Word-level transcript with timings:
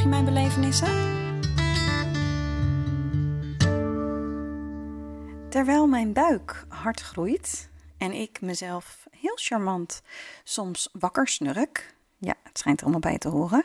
Volg 0.00 0.12
mijn 0.12 0.24
belevenissen? 0.24 0.88
Terwijl 5.48 5.86
mijn 5.86 6.12
buik 6.12 6.64
hard 6.68 7.00
groeit 7.00 7.70
en 7.98 8.12
ik 8.12 8.40
mezelf 8.40 9.06
heel 9.10 9.36
charmant 9.36 10.02
soms 10.44 10.88
wakker 10.92 11.28
snurk, 11.28 11.94
ja, 12.18 12.34
het 12.42 12.58
schijnt 12.58 12.78
er 12.78 12.82
allemaal 12.82 13.10
bij 13.10 13.18
te 13.18 13.28
horen, 13.28 13.64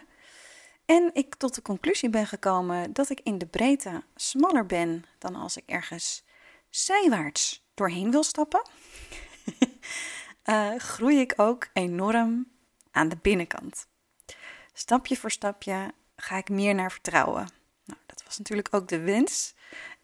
en 0.86 1.10
ik 1.14 1.36
tot 1.36 1.56
de 1.56 1.62
conclusie 1.62 2.10
ben 2.10 2.28
gekomen 2.28 2.94
dat 2.94 3.10
ik 3.10 3.20
in 3.24 3.38
de 3.38 3.48
breedte 3.48 4.04
smaller 4.16 4.66
ben 4.66 5.06
dan 5.20 5.36
als 5.36 5.58
ik 5.58 5.64
ergens 5.66 6.24
zijwaarts 6.70 7.66
doorheen 7.74 8.12
wil 8.12 8.24
stappen, 8.24 8.70
uh, 10.46 10.76
groei 10.92 11.20
ik 11.20 11.34
ook 11.38 11.68
enorm 11.74 12.48
aan 12.92 13.10
de 13.10 13.18
binnenkant. 13.22 13.88
Stapje 14.74 15.18
voor 15.18 15.32
stapje 15.32 15.94
ga 16.16 16.38
ik 16.38 16.50
meer 16.50 16.76
naar 16.76 16.92
vertrouwen. 16.92 17.50
Nou, 17.86 18.00
dat 18.06 18.24
was 18.26 18.38
natuurlijk 18.38 18.68
ook 18.72 18.88
de 18.88 19.00
wens. 19.00 19.54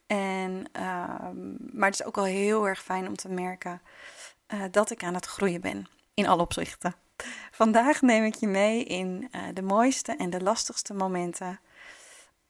En, 0.08 0.66
ehm, 0.72 1.78
maar 1.78 1.90
het 1.90 2.00
is 2.00 2.06
ook 2.06 2.18
al 2.18 2.24
heel 2.24 2.68
erg 2.68 2.84
fijn 2.84 3.08
om 3.08 3.16
te 3.16 3.30
merken 3.30 3.82
uh, 4.54 4.64
dat 4.72 4.92
ik 4.92 5.04
aan 5.04 5.14
het 5.14 5.26
groeien 5.26 5.62
ben. 5.62 5.88
In 6.14 6.28
alle 6.28 6.42
opzichten. 6.42 6.96
Vandaag 7.52 8.02
neem 8.02 8.24
ik 8.24 8.36
je 8.36 8.48
mee 8.48 8.84
in 8.84 9.30
uh, 9.36 9.42
de 9.54 9.62
mooiste 9.62 10.16
en 10.16 10.30
de 10.30 10.42
lastigste 10.42 10.94
momenten 10.94 11.60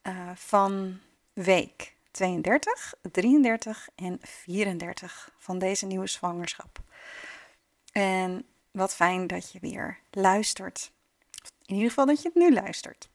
uh, 0.03 0.29
van 0.35 0.99
week 1.33 1.95
32, 2.11 2.93
33 3.11 3.89
en 3.95 4.19
34 4.21 5.31
van 5.37 5.59
deze 5.59 5.85
nieuwe 5.85 6.07
zwangerschap. 6.07 6.79
En 7.91 8.45
wat 8.71 8.95
fijn 8.95 9.27
dat 9.27 9.51
je 9.51 9.59
weer 9.59 9.99
luistert. 10.11 10.91
In 11.65 11.73
ieder 11.73 11.89
geval 11.89 12.05
dat 12.05 12.21
je 12.21 12.27
het 12.33 12.37
nu 12.37 12.53
luistert. 12.53 13.09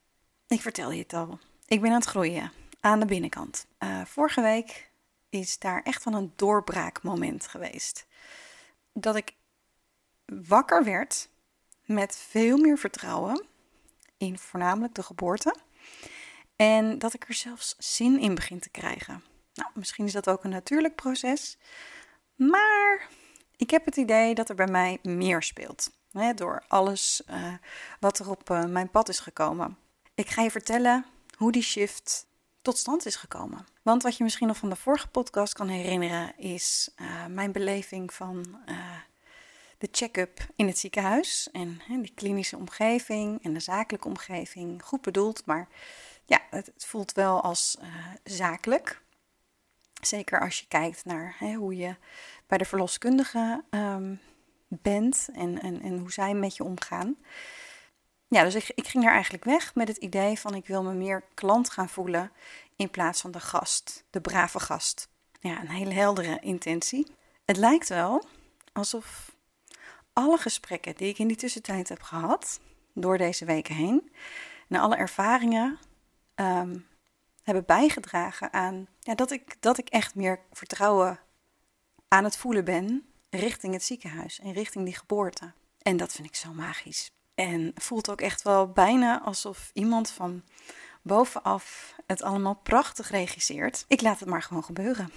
Ik 0.48 0.60
vertel 0.60 0.90
je 0.90 1.02
het 1.02 1.12
al. 1.12 1.38
Ik 1.66 1.80
ben 1.80 1.90
aan 1.90 1.96
het 1.96 2.08
groeien 2.08 2.52
aan 2.80 3.00
de 3.00 3.06
binnenkant. 3.06 3.66
Uh, 3.78 4.04
vorige 4.04 4.40
week 4.40 4.90
is 5.28 5.58
daar 5.58 5.82
echt 5.82 6.04
wel 6.04 6.14
een 6.14 6.32
doorbraakmoment 6.36 7.46
geweest. 7.46 8.06
Dat 8.92 9.16
ik 9.16 9.34
wakker 10.24 10.84
werd 10.84 11.28
met 11.84 12.16
veel 12.16 12.58
meer 12.58 12.78
vertrouwen 12.78 13.44
in 14.16 14.38
voornamelijk 14.38 14.94
de 14.94 15.02
geboorte. 15.02 15.56
En 16.56 16.98
dat 16.98 17.14
ik 17.14 17.28
er 17.28 17.34
zelfs 17.34 17.74
zin 17.78 18.20
in 18.20 18.34
begin 18.34 18.60
te 18.60 18.70
krijgen. 18.70 19.22
Nou, 19.54 19.70
misschien 19.74 20.04
is 20.04 20.12
dat 20.12 20.28
ook 20.28 20.44
een 20.44 20.50
natuurlijk 20.50 20.94
proces. 20.94 21.58
Maar 22.34 23.08
ik 23.56 23.70
heb 23.70 23.84
het 23.84 23.96
idee 23.96 24.34
dat 24.34 24.48
er 24.48 24.54
bij 24.54 24.66
mij 24.66 24.98
meer 25.02 25.42
speelt. 25.42 25.90
Hè, 26.12 26.34
door 26.34 26.64
alles 26.68 27.22
uh, 27.30 27.54
wat 28.00 28.18
er 28.18 28.30
op 28.30 28.50
uh, 28.50 28.64
mijn 28.64 28.90
pad 28.90 29.08
is 29.08 29.18
gekomen. 29.18 29.78
Ik 30.16 30.30
ga 30.30 30.42
je 30.42 30.50
vertellen 30.50 31.04
hoe 31.36 31.52
die 31.52 31.62
shift 31.62 32.26
tot 32.62 32.78
stand 32.78 33.06
is 33.06 33.16
gekomen. 33.16 33.66
Want 33.82 34.02
wat 34.02 34.16
je 34.16 34.24
misschien 34.24 34.46
nog 34.46 34.56
van 34.56 34.68
de 34.68 34.76
vorige 34.76 35.08
podcast 35.08 35.52
kan 35.52 35.68
herinneren, 35.68 36.38
is 36.38 36.90
uh, 36.96 37.26
mijn 37.26 37.52
beleving 37.52 38.12
van 38.12 38.58
de 39.78 39.88
check-up 39.90 40.46
in 40.54 40.66
het 40.66 40.78
ziekenhuis. 40.78 41.48
En 41.52 41.80
hè, 41.82 42.00
die 42.00 42.12
klinische 42.14 42.56
omgeving 42.56 43.44
en 43.44 43.52
de 43.52 43.60
zakelijke 43.60 44.08
omgeving. 44.08 44.82
Goed 44.82 45.00
bedoeld, 45.00 45.46
maar 45.46 45.68
ja, 46.26 46.40
het, 46.50 46.72
voelt 46.76 47.12
wel 47.12 47.42
als 47.42 47.76
zakelijk. 48.24 49.02
Zeker 50.02 50.40
als 50.40 50.58
je 50.58 50.66
kijkt 50.68 51.04
naar 51.04 51.36
hoe 51.56 51.76
je 51.76 51.96
bij 52.46 52.58
de 52.58 52.64
verloskundige 52.64 53.64
um, 53.70 54.20
bent 54.68 55.28
en, 55.32 55.62
en, 55.62 55.82
en 55.82 55.98
hoe 55.98 56.12
zij 56.12 56.34
met 56.34 56.56
je 56.56 56.64
omgaan. 56.64 57.16
Ja, 58.28 58.42
dus 58.42 58.54
ik, 58.54 58.72
ik 58.74 58.86
ging 58.86 59.04
er 59.04 59.12
eigenlijk 59.12 59.44
weg 59.44 59.74
met 59.74 59.88
het 59.88 59.96
idee 59.96 60.38
van 60.38 60.54
ik 60.54 60.66
wil 60.66 60.82
me 60.82 60.92
meer 60.92 61.24
klant 61.34 61.70
gaan 61.70 61.88
voelen 61.88 62.32
in 62.76 62.90
plaats 62.90 63.20
van 63.20 63.30
de 63.30 63.40
gast, 63.40 64.04
de 64.10 64.20
brave 64.20 64.60
gast. 64.60 65.08
Ja, 65.40 65.60
een 65.60 65.68
hele 65.68 65.94
heldere 65.94 66.38
intentie. 66.40 67.06
Het 67.44 67.56
lijkt 67.56 67.88
wel 67.88 68.24
alsof 68.72 69.36
alle 70.12 70.38
gesprekken 70.38 70.96
die 70.96 71.08
ik 71.08 71.18
in 71.18 71.28
die 71.28 71.36
tussentijd 71.36 71.88
heb 71.88 72.02
gehad, 72.02 72.60
door 72.92 73.18
deze 73.18 73.44
weken 73.44 73.74
heen, 73.74 74.12
en 74.68 74.80
alle 74.80 74.96
ervaringen, 74.96 75.78
um, 76.34 76.86
hebben 77.42 77.64
bijgedragen 77.64 78.52
aan 78.52 78.88
ja, 79.00 79.14
dat, 79.14 79.30
ik, 79.30 79.56
dat 79.60 79.78
ik 79.78 79.88
echt 79.88 80.14
meer 80.14 80.40
vertrouwen 80.52 81.20
aan 82.08 82.24
het 82.24 82.36
voelen 82.36 82.64
ben 82.64 83.06
richting 83.30 83.72
het 83.72 83.82
ziekenhuis 83.82 84.38
en 84.38 84.52
richting 84.52 84.84
die 84.84 84.96
geboorte. 84.96 85.52
En 85.82 85.96
dat 85.96 86.12
vind 86.12 86.28
ik 86.28 86.34
zo 86.34 86.52
magisch. 86.52 87.10
En 87.36 87.72
voelt 87.74 88.10
ook 88.10 88.20
echt 88.20 88.42
wel 88.42 88.68
bijna 88.68 89.22
alsof 89.22 89.70
iemand 89.72 90.10
van 90.10 90.42
bovenaf 91.02 91.94
het 92.06 92.22
allemaal 92.22 92.54
prachtig 92.54 93.10
regisseert. 93.10 93.84
Ik 93.88 94.00
laat 94.00 94.20
het 94.20 94.28
maar 94.28 94.42
gewoon 94.42 94.64
gebeuren. 94.64 95.12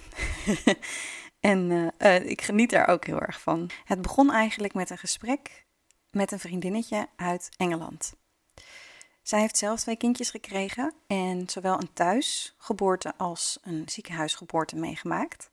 en 1.40 1.70
uh, 1.70 1.88
uh, 2.00 2.30
ik 2.30 2.42
geniet 2.42 2.70
daar 2.70 2.88
ook 2.88 3.06
heel 3.06 3.20
erg 3.20 3.42
van. 3.42 3.70
Het 3.86 4.02
begon 4.02 4.32
eigenlijk 4.32 4.74
met 4.74 4.90
een 4.90 4.98
gesprek 4.98 5.66
met 6.12 6.32
een 6.32 6.40
vriendinnetje 6.40 7.08
uit 7.16 7.50
Engeland. 7.58 8.14
Zij 9.22 9.40
heeft 9.40 9.58
zelf 9.58 9.80
twee 9.80 9.98
kindjes 9.98 10.30
gekregen 10.30 10.94
en 11.08 11.50
zowel 11.50 11.80
een 11.80 11.94
thuisgeboorte 11.94 13.14
als 13.18 13.60
een 13.62 13.84
ziekenhuisgeboorte 13.86 14.76
meegemaakt. 14.76 15.50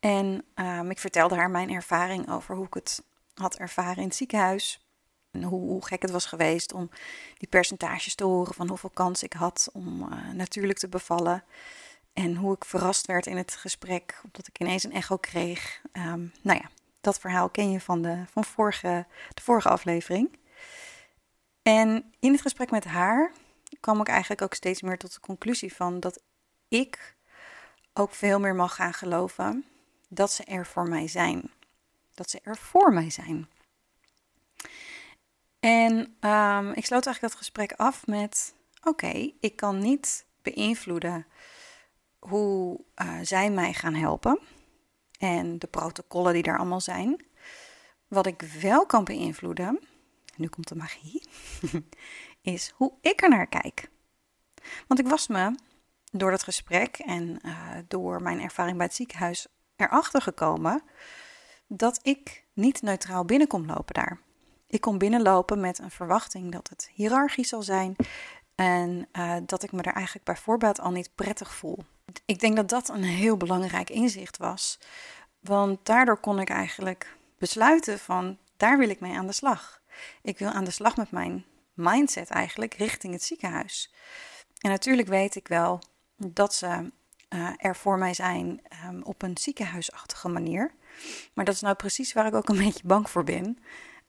En 0.00 0.44
um, 0.54 0.90
ik 0.90 0.98
vertelde 0.98 1.34
haar 1.34 1.50
mijn 1.50 1.70
ervaring 1.70 2.30
over 2.30 2.56
hoe 2.56 2.66
ik 2.66 2.74
het 2.74 3.02
had 3.34 3.56
ervaren 3.56 3.96
in 3.96 4.08
het 4.08 4.14
ziekenhuis. 4.16 4.89
En 5.30 5.42
hoe, 5.42 5.84
gek 5.84 6.02
het 6.02 6.10
was 6.10 6.26
geweest 6.26 6.72
om 6.72 6.90
die 7.38 7.48
percentages 7.48 8.14
te 8.14 8.24
horen 8.24 8.54
van 8.54 8.68
hoeveel 8.68 8.90
kans 8.90 9.22
ik 9.22 9.32
had 9.32 9.68
om 9.72 10.02
uh, 10.02 10.30
natuurlijk 10.32 10.78
te 10.78 10.88
bevallen. 10.88 11.44
En 12.12 12.36
hoe 12.36 12.54
ik 12.54 12.64
verrast 12.64 13.06
werd 13.06 13.26
in 13.26 13.36
het 13.36 13.54
gesprek, 13.54 14.20
omdat 14.24 14.46
ik 14.46 14.60
ineens 14.60 14.84
een 14.84 14.92
echo 14.92 15.16
kreeg. 15.16 15.80
Um, 15.92 16.32
nou 16.42 16.58
ja, 16.58 16.70
dat 17.00 17.18
verhaal 17.18 17.48
ken 17.48 17.70
je 17.70 17.80
van, 17.80 18.02
de, 18.02 18.24
van 18.30 18.44
vorige, 18.44 19.06
de 19.34 19.42
vorige 19.42 19.68
aflevering. 19.68 20.38
En 21.62 22.12
in 22.18 22.32
het 22.32 22.40
gesprek 22.40 22.70
met 22.70 22.84
haar 22.84 23.32
kwam 23.80 24.00
ik 24.00 24.08
eigenlijk 24.08 24.42
ook 24.42 24.54
steeds 24.54 24.82
meer 24.82 24.98
tot 24.98 25.14
de 25.14 25.20
conclusie 25.20 25.74
van 25.74 26.00
dat 26.00 26.22
ik 26.68 27.16
ook 27.92 28.14
veel 28.14 28.40
meer 28.40 28.54
mag 28.54 28.74
gaan 28.74 28.94
geloven 28.94 29.64
dat 30.08 30.32
ze 30.32 30.44
er 30.44 30.66
voor 30.66 30.88
mij 30.88 31.08
zijn. 31.08 31.50
Dat 32.14 32.30
ze 32.30 32.40
er 32.42 32.56
voor 32.56 32.92
mij 32.92 33.10
zijn. 33.10 33.48
En 35.60 35.94
um, 36.20 36.72
ik 36.72 36.86
sloot 36.86 37.06
eigenlijk 37.06 37.20
dat 37.20 37.34
gesprek 37.34 37.72
af 37.72 38.06
met: 38.06 38.54
Oké, 38.82 39.32
ik 39.40 39.56
kan 39.56 39.78
niet 39.78 40.26
beïnvloeden 40.42 41.26
hoe 42.18 42.80
uh, 43.02 43.18
zij 43.22 43.50
mij 43.50 43.72
gaan 43.72 43.94
helpen 43.94 44.38
en 45.18 45.58
de 45.58 45.66
protocollen 45.66 46.32
die 46.32 46.42
daar 46.42 46.58
allemaal 46.58 46.80
zijn. 46.80 47.24
Wat 48.08 48.26
ik 48.26 48.42
wel 48.42 48.86
kan 48.86 49.04
beïnvloeden, 49.04 49.80
nu 50.36 50.48
komt 50.48 50.68
de 50.68 50.74
magie, 50.74 51.28
is 52.42 52.72
hoe 52.76 52.92
ik 53.00 53.22
er 53.22 53.28
naar 53.28 53.46
kijk. 53.46 53.90
Want 54.86 55.00
ik 55.00 55.08
was 55.08 55.28
me 55.28 55.54
door 56.12 56.30
dat 56.30 56.42
gesprek 56.42 56.96
en 56.96 57.40
uh, 57.44 57.68
door 57.88 58.22
mijn 58.22 58.40
ervaring 58.40 58.76
bij 58.76 58.86
het 58.86 58.94
ziekenhuis 58.94 59.46
erachter 59.76 60.22
gekomen 60.22 60.82
dat 61.66 62.00
ik 62.02 62.44
niet 62.52 62.82
neutraal 62.82 63.24
binnen 63.24 63.48
kon 63.48 63.66
lopen 63.66 63.94
daar. 63.94 64.20
Ik 64.70 64.80
kon 64.80 64.98
binnenlopen 64.98 65.60
met 65.60 65.78
een 65.78 65.90
verwachting 65.90 66.52
dat 66.52 66.68
het 66.68 66.90
hiërarchisch 66.94 67.48
zal 67.48 67.62
zijn 67.62 67.96
en 68.54 69.08
uh, 69.12 69.36
dat 69.46 69.62
ik 69.62 69.72
me 69.72 69.82
er 69.82 69.92
eigenlijk 69.92 70.24
bij 70.24 70.36
voorbaat 70.36 70.80
al 70.80 70.90
niet 70.90 71.10
prettig 71.14 71.54
voel. 71.54 71.78
Ik 72.24 72.40
denk 72.40 72.56
dat 72.56 72.68
dat 72.68 72.88
een 72.88 73.02
heel 73.02 73.36
belangrijk 73.36 73.90
inzicht 73.90 74.36
was, 74.36 74.78
want 75.40 75.86
daardoor 75.86 76.20
kon 76.20 76.40
ik 76.40 76.48
eigenlijk 76.48 77.16
besluiten 77.38 77.98
van 77.98 78.38
daar 78.56 78.78
wil 78.78 78.88
ik 78.88 79.00
mee 79.00 79.16
aan 79.16 79.26
de 79.26 79.32
slag. 79.32 79.80
Ik 80.22 80.38
wil 80.38 80.48
aan 80.48 80.64
de 80.64 80.70
slag 80.70 80.96
met 80.96 81.10
mijn 81.10 81.44
mindset 81.74 82.30
eigenlijk 82.30 82.74
richting 82.74 83.12
het 83.12 83.22
ziekenhuis. 83.22 83.94
En 84.58 84.70
natuurlijk 84.70 85.08
weet 85.08 85.34
ik 85.34 85.48
wel 85.48 85.80
dat 86.16 86.54
ze 86.54 86.90
uh, 87.28 87.50
er 87.56 87.76
voor 87.76 87.98
mij 87.98 88.14
zijn 88.14 88.60
um, 88.86 89.02
op 89.02 89.22
een 89.22 89.36
ziekenhuisachtige 89.36 90.28
manier. 90.28 90.74
Maar 91.34 91.44
dat 91.44 91.54
is 91.54 91.60
nou 91.60 91.74
precies 91.74 92.12
waar 92.12 92.26
ik 92.26 92.34
ook 92.34 92.48
een 92.48 92.64
beetje 92.64 92.86
bang 92.86 93.10
voor 93.10 93.24
ben. 93.24 93.58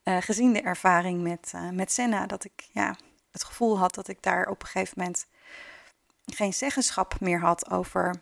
Uh, 0.04 0.18
gezien 0.20 0.54
de 0.54 0.62
ervaring 0.62 1.22
met, 1.22 1.52
uh, 1.56 1.70
met 1.70 1.92
Senna, 1.92 2.26
dat 2.26 2.44
ik 2.44 2.70
ja, 2.72 2.96
het 3.32 3.44
gevoel 3.44 3.78
had 3.80 3.96
dat 3.96 4.08
ik 4.08 4.22
daar 4.22 4.48
op 4.48 4.62
een 4.62 4.68
gegeven 4.68 4.94
moment 4.98 5.28
geen 6.26 6.54
zeggenschap 6.54 7.20
meer 7.20 7.40
had 7.40 7.72
over 7.72 8.16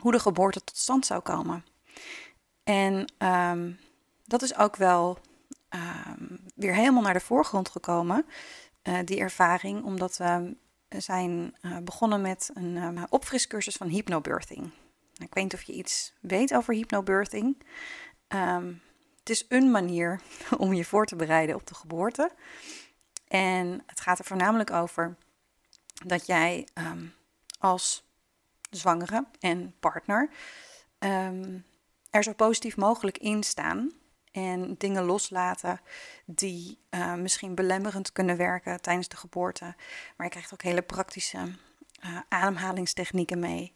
hoe 0.00 0.12
de 0.12 0.18
geboorte 0.18 0.64
tot 0.64 0.76
stand 0.76 1.06
zou 1.06 1.20
komen. 1.20 1.64
En 2.64 3.12
ehm, 3.18 3.72
dat 4.24 4.42
is 4.42 4.56
ook 4.56 4.76
wel 4.76 5.18
ehm, 5.68 6.36
weer 6.54 6.74
helemaal 6.74 7.02
naar 7.02 7.12
de 7.12 7.20
voorgrond 7.20 7.68
gekomen, 7.68 8.26
uh, 8.82 8.98
die 9.04 9.18
ervaring, 9.18 9.84
omdat 9.84 10.16
we 10.16 10.56
zijn 10.88 11.54
begonnen 11.82 12.20
met 12.20 12.50
een 12.54 12.76
uh, 12.76 13.02
opfriscursus 13.08 13.76
van 13.76 13.88
hypnobirthing. 13.88 14.72
Ik 15.14 15.34
weet 15.34 15.44
niet 15.44 15.54
of 15.54 15.62
je 15.62 15.72
iets 15.72 16.12
weet 16.20 16.54
over 16.54 16.74
hypnobirthing. 16.74 17.62
Um, 18.28 18.82
het 19.24 19.32
is 19.32 19.44
een 19.48 19.70
manier 19.70 20.20
om 20.58 20.72
je 20.72 20.84
voor 20.84 21.06
te 21.06 21.16
bereiden 21.16 21.54
op 21.54 21.66
de 21.66 21.74
geboorte. 21.74 22.30
En 23.28 23.82
het 23.86 24.00
gaat 24.00 24.18
er 24.18 24.24
voornamelijk 24.24 24.70
over 24.70 25.16
dat 26.06 26.26
jij 26.26 26.68
um, 26.74 27.14
als 27.58 28.04
zwangere 28.70 29.26
en 29.40 29.74
partner 29.80 30.30
um, 30.98 31.64
er 32.10 32.22
zo 32.22 32.32
positief 32.32 32.76
mogelijk 32.76 33.18
in 33.18 33.42
staan. 33.42 33.92
En 34.32 34.74
dingen 34.78 35.04
loslaten 35.04 35.80
die 36.24 36.78
uh, 36.90 37.14
misschien 37.14 37.54
belemmerend 37.54 38.12
kunnen 38.12 38.36
werken 38.36 38.80
tijdens 38.80 39.08
de 39.08 39.16
geboorte. 39.16 39.64
Maar 40.16 40.26
je 40.26 40.32
krijgt 40.32 40.52
ook 40.52 40.62
hele 40.62 40.82
praktische 40.82 41.38
uh, 41.38 42.18
ademhalingstechnieken 42.28 43.38
mee. 43.38 43.74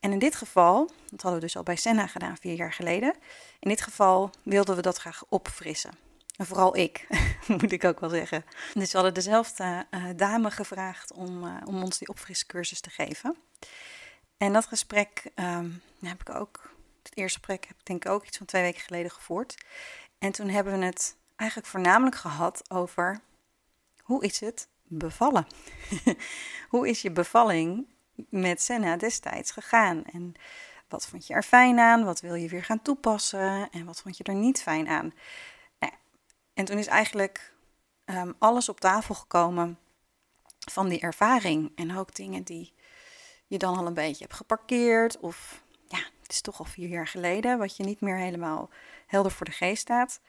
En 0.00 0.12
in 0.12 0.18
dit 0.18 0.34
geval, 0.34 0.90
dat 1.10 1.22
hadden 1.22 1.40
we 1.40 1.46
dus 1.46 1.56
al 1.56 1.62
bij 1.62 1.76
Senna 1.76 2.06
gedaan 2.06 2.36
vier 2.36 2.54
jaar 2.54 2.72
geleden. 2.72 3.14
In 3.58 3.68
dit 3.68 3.80
geval 3.80 4.30
wilden 4.42 4.76
we 4.76 4.82
dat 4.82 4.96
graag 4.96 5.24
opfrissen. 5.28 5.90
En 6.36 6.46
vooral 6.46 6.76
ik, 6.76 7.06
moet 7.60 7.72
ik 7.72 7.84
ook 7.84 8.00
wel 8.00 8.10
zeggen. 8.10 8.44
Dus 8.74 8.90
we 8.90 8.96
hadden 8.96 9.14
dezelfde 9.14 9.86
uh, 9.90 10.04
dame 10.16 10.50
gevraagd 10.50 11.12
om, 11.12 11.44
uh, 11.44 11.56
om 11.64 11.82
ons 11.82 11.98
die 11.98 12.08
opfriscursus 12.08 12.80
te 12.80 12.90
geven. 12.90 13.36
En 14.36 14.52
dat 14.52 14.66
gesprek 14.66 15.30
um, 15.34 15.82
heb 16.00 16.20
ik 16.20 16.34
ook, 16.34 16.74
het 17.02 17.16
eerste 17.16 17.38
gesprek 17.38 17.66
heb 17.66 17.78
ik 17.78 17.86
denk 17.86 18.04
ik 18.04 18.10
ook 18.10 18.26
iets 18.26 18.36
van 18.36 18.46
twee 18.46 18.62
weken 18.62 18.80
geleden 18.80 19.10
gevoerd. 19.10 19.64
En 20.18 20.32
toen 20.32 20.48
hebben 20.48 20.78
we 20.78 20.84
het 20.84 21.16
eigenlijk 21.36 21.70
voornamelijk 21.70 22.16
gehad 22.16 22.70
over 22.70 23.20
hoe 24.02 24.24
is 24.24 24.40
het 24.40 24.68
bevallen? 24.82 25.46
hoe 26.68 26.88
is 26.88 27.02
je 27.02 27.10
bevalling 27.10 27.86
met 28.28 28.62
Senna 28.62 28.96
destijds 28.96 29.50
gegaan? 29.50 30.04
En 30.04 30.34
wat 30.88 31.06
vond 31.06 31.26
je 31.26 31.34
er 31.34 31.42
fijn 31.42 31.78
aan? 31.78 32.04
Wat 32.04 32.20
wil 32.20 32.34
je 32.34 32.48
weer 32.48 32.64
gaan 32.64 32.82
toepassen? 32.82 33.70
En 33.70 33.84
wat 33.84 34.00
vond 34.00 34.16
je 34.16 34.24
er 34.24 34.34
niet 34.34 34.62
fijn 34.62 34.88
aan? 34.88 35.12
Nou, 35.78 35.92
en 36.54 36.64
toen 36.64 36.78
is 36.78 36.86
eigenlijk 36.86 37.52
um, 38.04 38.34
alles 38.38 38.68
op 38.68 38.80
tafel 38.80 39.14
gekomen 39.14 39.78
van 40.70 40.88
die 40.88 41.00
ervaring. 41.00 41.72
En 41.74 41.96
ook 41.96 42.14
dingen 42.14 42.42
die 42.42 42.72
je 43.46 43.58
dan 43.58 43.76
al 43.76 43.86
een 43.86 43.94
beetje 43.94 44.24
hebt 44.24 44.36
geparkeerd. 44.36 45.18
Of 45.18 45.62
ja, 45.88 45.98
het 46.22 46.32
is 46.32 46.40
toch 46.40 46.58
al 46.58 46.64
vier 46.64 46.88
jaar 46.88 47.08
geleden, 47.08 47.58
wat 47.58 47.76
je 47.76 47.84
niet 47.84 48.00
meer 48.00 48.16
helemaal 48.16 48.70
helder 49.06 49.32
voor 49.32 49.46
de 49.46 49.52
geest 49.52 49.82
staat. 49.82 50.20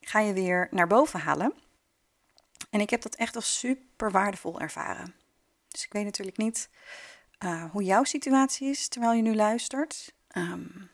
Ga 0.00 0.20
je 0.20 0.32
weer 0.32 0.68
naar 0.70 0.86
boven 0.86 1.20
halen. 1.20 1.54
En 2.70 2.80
ik 2.80 2.90
heb 2.90 3.02
dat 3.02 3.14
echt 3.14 3.36
als 3.36 3.58
super 3.58 4.10
waardevol 4.10 4.60
ervaren. 4.60 5.14
Dus 5.70 5.84
ik 5.84 5.92
weet 5.92 6.04
natuurlijk 6.04 6.36
niet 6.36 6.68
uh, 7.44 7.70
hoe 7.70 7.82
jouw 7.82 8.04
situatie 8.04 8.68
is 8.68 8.88
terwijl 8.88 9.12
je 9.12 9.22
nu 9.22 9.34
luistert. 9.34 10.14
Um, 10.36 10.90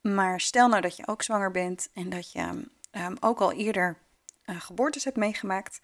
maar 0.00 0.40
stel 0.40 0.68
nou 0.68 0.82
dat 0.82 0.96
je 0.96 1.06
ook 1.06 1.22
zwanger 1.22 1.50
bent 1.50 1.88
en 1.92 2.10
dat 2.10 2.32
je 2.32 2.66
um, 2.90 3.16
ook 3.20 3.40
al 3.40 3.52
eerder 3.52 3.98
uh, 4.44 4.60
geboortes 4.60 5.04
hebt 5.04 5.16
meegemaakt. 5.16 5.80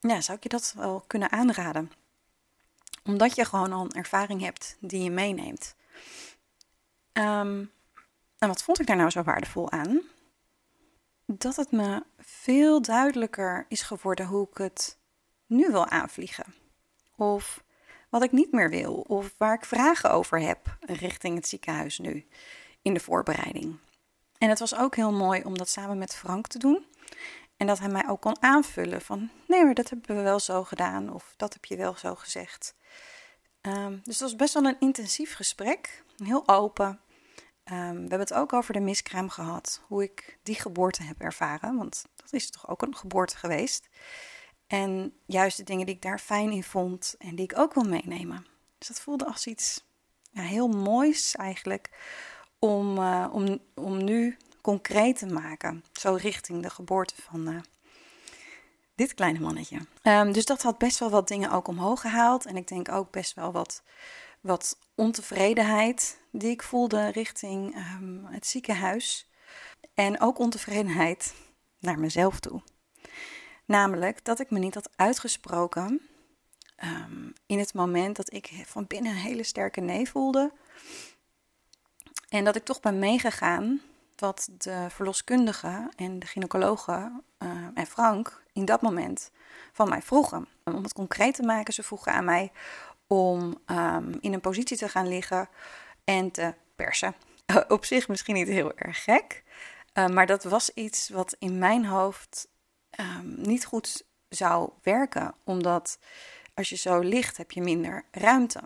Ja, 0.00 0.20
zou 0.20 0.36
ik 0.36 0.42
je 0.42 0.48
dat 0.48 0.72
wel 0.76 1.04
kunnen 1.06 1.30
aanraden. 1.30 1.92
Omdat 3.04 3.34
je 3.34 3.44
gewoon 3.44 3.72
al 3.72 3.84
een 3.84 3.92
ervaring 3.92 4.40
hebt 4.40 4.76
die 4.80 5.02
je 5.02 5.10
meeneemt. 5.10 5.74
Um, 7.12 7.70
en 8.38 8.48
wat 8.48 8.62
vond 8.62 8.80
ik 8.80 8.86
daar 8.86 8.96
nou 8.96 9.10
zo 9.10 9.22
waardevol 9.22 9.70
aan? 9.70 10.00
Dat 11.26 11.56
het 11.56 11.70
me 11.70 12.02
veel 12.18 12.82
duidelijker 12.82 13.66
is 13.68 13.82
geworden 13.82 14.26
hoe 14.26 14.48
ik 14.50 14.58
het 14.58 14.98
nu 15.46 15.70
wil 15.70 15.86
aanvliegen. 15.86 16.59
Of 17.20 17.64
wat 18.08 18.22
ik 18.22 18.32
niet 18.32 18.52
meer 18.52 18.70
wil 18.70 18.94
of 18.94 19.34
waar 19.38 19.54
ik 19.54 19.64
vragen 19.64 20.10
over 20.10 20.40
heb 20.40 20.76
richting 20.80 21.34
het 21.34 21.48
ziekenhuis 21.48 21.98
nu 21.98 22.26
in 22.82 22.94
de 22.94 23.00
voorbereiding. 23.00 23.76
En 24.38 24.48
het 24.48 24.58
was 24.58 24.76
ook 24.76 24.96
heel 24.96 25.12
mooi 25.12 25.42
om 25.42 25.58
dat 25.58 25.68
samen 25.68 25.98
met 25.98 26.14
Frank 26.14 26.46
te 26.46 26.58
doen. 26.58 26.86
En 27.56 27.66
dat 27.66 27.78
hij 27.78 27.88
mij 27.88 28.08
ook 28.08 28.20
kon 28.20 28.42
aanvullen 28.42 29.00
van 29.00 29.30
nee, 29.46 29.64
maar 29.64 29.74
dat 29.74 29.90
hebben 29.90 30.16
we 30.16 30.22
wel 30.22 30.40
zo 30.40 30.64
gedaan 30.64 31.12
of 31.12 31.34
dat 31.36 31.52
heb 31.52 31.64
je 31.64 31.76
wel 31.76 31.96
zo 31.96 32.14
gezegd. 32.14 32.74
Um, 33.62 34.00
dus 34.04 34.14
het 34.14 34.22
was 34.22 34.36
best 34.36 34.54
wel 34.54 34.64
een 34.64 34.80
intensief 34.80 35.34
gesprek, 35.34 36.04
heel 36.24 36.48
open. 36.48 37.00
Um, 37.64 37.94
we 37.94 37.98
hebben 37.98 38.18
het 38.18 38.32
ook 38.32 38.52
over 38.52 38.72
de 38.72 38.80
miskraam 38.80 39.28
gehad, 39.28 39.82
hoe 39.86 40.02
ik 40.02 40.38
die 40.42 40.54
geboorte 40.54 41.02
heb 41.02 41.20
ervaren, 41.20 41.76
want 41.76 42.04
dat 42.16 42.32
is 42.32 42.50
toch 42.50 42.68
ook 42.68 42.82
een 42.82 42.96
geboorte 42.96 43.36
geweest. 43.36 43.88
En 44.70 45.12
juist 45.26 45.56
de 45.56 45.62
dingen 45.62 45.86
die 45.86 45.94
ik 45.94 46.02
daar 46.02 46.18
fijn 46.18 46.50
in 46.50 46.62
vond 46.62 47.14
en 47.18 47.34
die 47.34 47.44
ik 47.44 47.58
ook 47.58 47.74
wil 47.74 47.82
meenemen. 47.82 48.46
Dus 48.78 48.88
dat 48.88 49.00
voelde 49.00 49.26
als 49.26 49.46
iets 49.46 49.84
ja, 50.32 50.42
heel 50.42 50.68
moois 50.68 51.36
eigenlijk 51.36 51.90
om, 52.58 52.98
uh, 52.98 53.26
om, 53.32 53.58
om 53.74 54.04
nu 54.04 54.36
concreet 54.60 55.18
te 55.18 55.26
maken. 55.26 55.84
Zo 55.92 56.14
richting 56.14 56.62
de 56.62 56.70
geboorte 56.70 57.14
van 57.22 57.48
uh, 57.48 57.60
dit 58.94 59.14
kleine 59.14 59.40
mannetje. 59.40 59.78
Um, 60.02 60.32
dus 60.32 60.44
dat 60.44 60.62
had 60.62 60.78
best 60.78 60.98
wel 60.98 61.10
wat 61.10 61.28
dingen 61.28 61.50
ook 61.50 61.68
omhoog 61.68 62.00
gehaald. 62.00 62.46
En 62.46 62.56
ik 62.56 62.68
denk 62.68 62.88
ook 62.88 63.10
best 63.10 63.34
wel 63.34 63.52
wat, 63.52 63.82
wat 64.40 64.78
ontevredenheid 64.94 66.20
die 66.32 66.50
ik 66.50 66.62
voelde 66.62 67.08
richting 67.08 67.76
um, 67.76 68.24
het 68.24 68.46
ziekenhuis. 68.46 69.30
En 69.94 70.20
ook 70.20 70.38
ontevredenheid 70.38 71.34
naar 71.78 71.98
mezelf 71.98 72.40
toe. 72.40 72.62
Namelijk 73.70 74.24
dat 74.24 74.40
ik 74.40 74.50
me 74.50 74.58
niet 74.58 74.74
had 74.74 74.90
uitgesproken 74.96 76.00
um, 76.84 77.32
in 77.46 77.58
het 77.58 77.74
moment 77.74 78.16
dat 78.16 78.32
ik 78.32 78.62
van 78.66 78.86
binnen 78.86 79.12
een 79.12 79.18
hele 79.18 79.42
sterke 79.42 79.80
nee 79.80 80.08
voelde. 80.08 80.52
En 82.28 82.44
dat 82.44 82.56
ik 82.56 82.64
toch 82.64 82.80
ben 82.80 82.98
meegegaan 82.98 83.80
wat 84.16 84.48
de 84.58 84.86
verloskundige 84.88 85.90
en 85.96 86.18
de 86.18 86.26
gynaecologe 86.26 87.22
uh, 87.38 87.50
en 87.74 87.86
Frank 87.86 88.42
in 88.52 88.64
dat 88.64 88.82
moment 88.82 89.30
van 89.72 89.88
mij 89.88 90.02
vroegen. 90.02 90.48
Om 90.64 90.82
het 90.82 90.92
concreet 90.92 91.34
te 91.34 91.42
maken, 91.42 91.74
ze 91.74 91.82
vroegen 91.82 92.12
aan 92.12 92.24
mij 92.24 92.52
om 93.06 93.58
um, 93.66 94.18
in 94.20 94.32
een 94.32 94.40
positie 94.40 94.76
te 94.76 94.88
gaan 94.88 95.08
liggen 95.08 95.48
en 96.04 96.30
te 96.30 96.54
persen. 96.76 97.14
Op 97.68 97.84
zich 97.84 98.08
misschien 98.08 98.34
niet 98.34 98.48
heel 98.48 98.72
erg 98.76 99.02
gek, 99.02 99.44
maar 99.94 100.26
dat 100.26 100.44
was 100.44 100.70
iets 100.74 101.08
wat 101.08 101.36
in 101.38 101.58
mijn 101.58 101.86
hoofd 101.86 102.48
um, 103.00 103.34
niet 103.36 103.64
goed 103.64 104.04
zou 104.28 104.70
werken. 104.82 105.34
Omdat 105.44 105.98
als 106.54 106.68
je 106.68 106.76
zo 106.76 106.98
ligt, 106.98 107.36
heb 107.36 107.50
je 107.50 107.62
minder 107.62 108.04
ruimte 108.10 108.62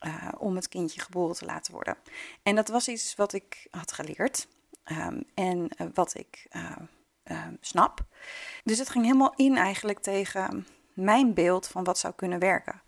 uh, 0.00 0.28
om 0.38 0.56
het 0.56 0.68
kindje 0.68 1.00
geboren 1.00 1.36
te 1.36 1.44
laten 1.44 1.72
worden. 1.72 1.96
En 2.42 2.54
dat 2.54 2.68
was 2.68 2.88
iets 2.88 3.14
wat 3.14 3.32
ik 3.32 3.66
had 3.70 3.92
geleerd 3.92 4.48
um, 4.84 5.24
en 5.34 5.70
uh, 5.78 5.86
wat 5.94 6.14
ik 6.14 6.46
uh, 6.52 6.76
snap. 7.60 8.04
Dus 8.64 8.78
het 8.78 8.88
ging 8.88 9.04
helemaal 9.04 9.34
in 9.36 9.56
eigenlijk 9.56 9.98
tegen 9.98 10.66
mijn 10.92 11.34
beeld 11.34 11.66
van 11.66 11.84
wat 11.84 11.98
zou 11.98 12.14
kunnen 12.14 12.38
werken. 12.38 12.82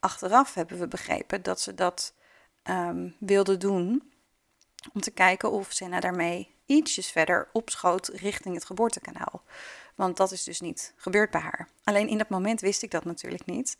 Achteraf 0.00 0.54
hebben 0.54 0.78
we 0.78 0.88
begrepen 0.88 1.42
dat 1.42 1.60
ze 1.60 1.74
dat 1.74 2.14
um, 2.64 3.16
wilde 3.18 3.56
doen 3.56 4.12
om 4.92 5.00
te 5.00 5.10
kijken 5.10 5.50
of 5.50 5.72
Senna 5.72 6.00
daarmee 6.00 6.54
ietsjes 6.66 7.10
verder 7.10 7.48
opschoot 7.52 8.08
richting 8.08 8.54
het 8.54 8.64
geboortekanaal. 8.64 9.42
Want 9.96 10.16
dat 10.16 10.32
is 10.32 10.44
dus 10.44 10.60
niet 10.60 10.94
gebeurd 10.96 11.30
bij 11.30 11.40
haar. 11.40 11.68
Alleen 11.84 12.08
in 12.08 12.18
dat 12.18 12.28
moment 12.28 12.60
wist 12.60 12.82
ik 12.82 12.90
dat 12.90 13.04
natuurlijk 13.04 13.46
niet 13.46 13.76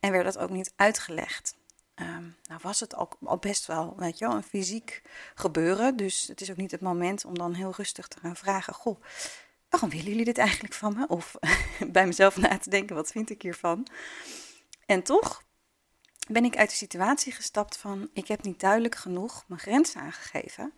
en 0.00 0.12
werd 0.12 0.24
dat 0.24 0.38
ook 0.38 0.50
niet 0.50 0.72
uitgelegd. 0.76 1.56
Um, 1.94 2.36
nou 2.44 2.60
was 2.62 2.80
het 2.80 2.94
al, 2.94 3.08
al, 3.24 3.38
best 3.38 3.66
wel, 3.66 3.94
weet 3.96 4.18
je 4.18 4.24
een 4.24 4.42
fysiek 4.42 5.02
gebeuren. 5.34 5.96
Dus 5.96 6.26
het 6.26 6.40
is 6.40 6.50
ook 6.50 6.56
niet 6.56 6.70
het 6.70 6.80
moment 6.80 7.24
om 7.24 7.38
dan 7.38 7.54
heel 7.54 7.72
rustig 7.76 8.08
te 8.08 8.20
gaan 8.20 8.36
vragen: 8.36 8.74
Goh, 8.74 9.02
waarom 9.68 9.90
willen 9.90 10.06
jullie 10.06 10.24
dit 10.24 10.38
eigenlijk 10.38 10.74
van 10.74 10.94
me? 10.94 11.06
Of 11.06 11.36
bij 11.92 12.06
mezelf 12.06 12.36
na 12.36 12.58
te 12.58 12.70
denken: 12.70 12.96
wat 12.96 13.10
vind 13.10 13.30
ik 13.30 13.42
hiervan? 13.42 13.86
En 14.86 15.02
toch 15.02 15.42
ben 16.28 16.44
ik 16.44 16.56
uit 16.56 16.70
de 16.70 16.76
situatie 16.76 17.32
gestapt 17.32 17.76
van: 17.76 18.08
ik 18.12 18.28
heb 18.28 18.42
niet 18.42 18.60
duidelijk 18.60 18.94
genoeg 18.94 19.44
mijn 19.46 19.60
grenzen 19.60 20.00
aangegeven. 20.00 20.72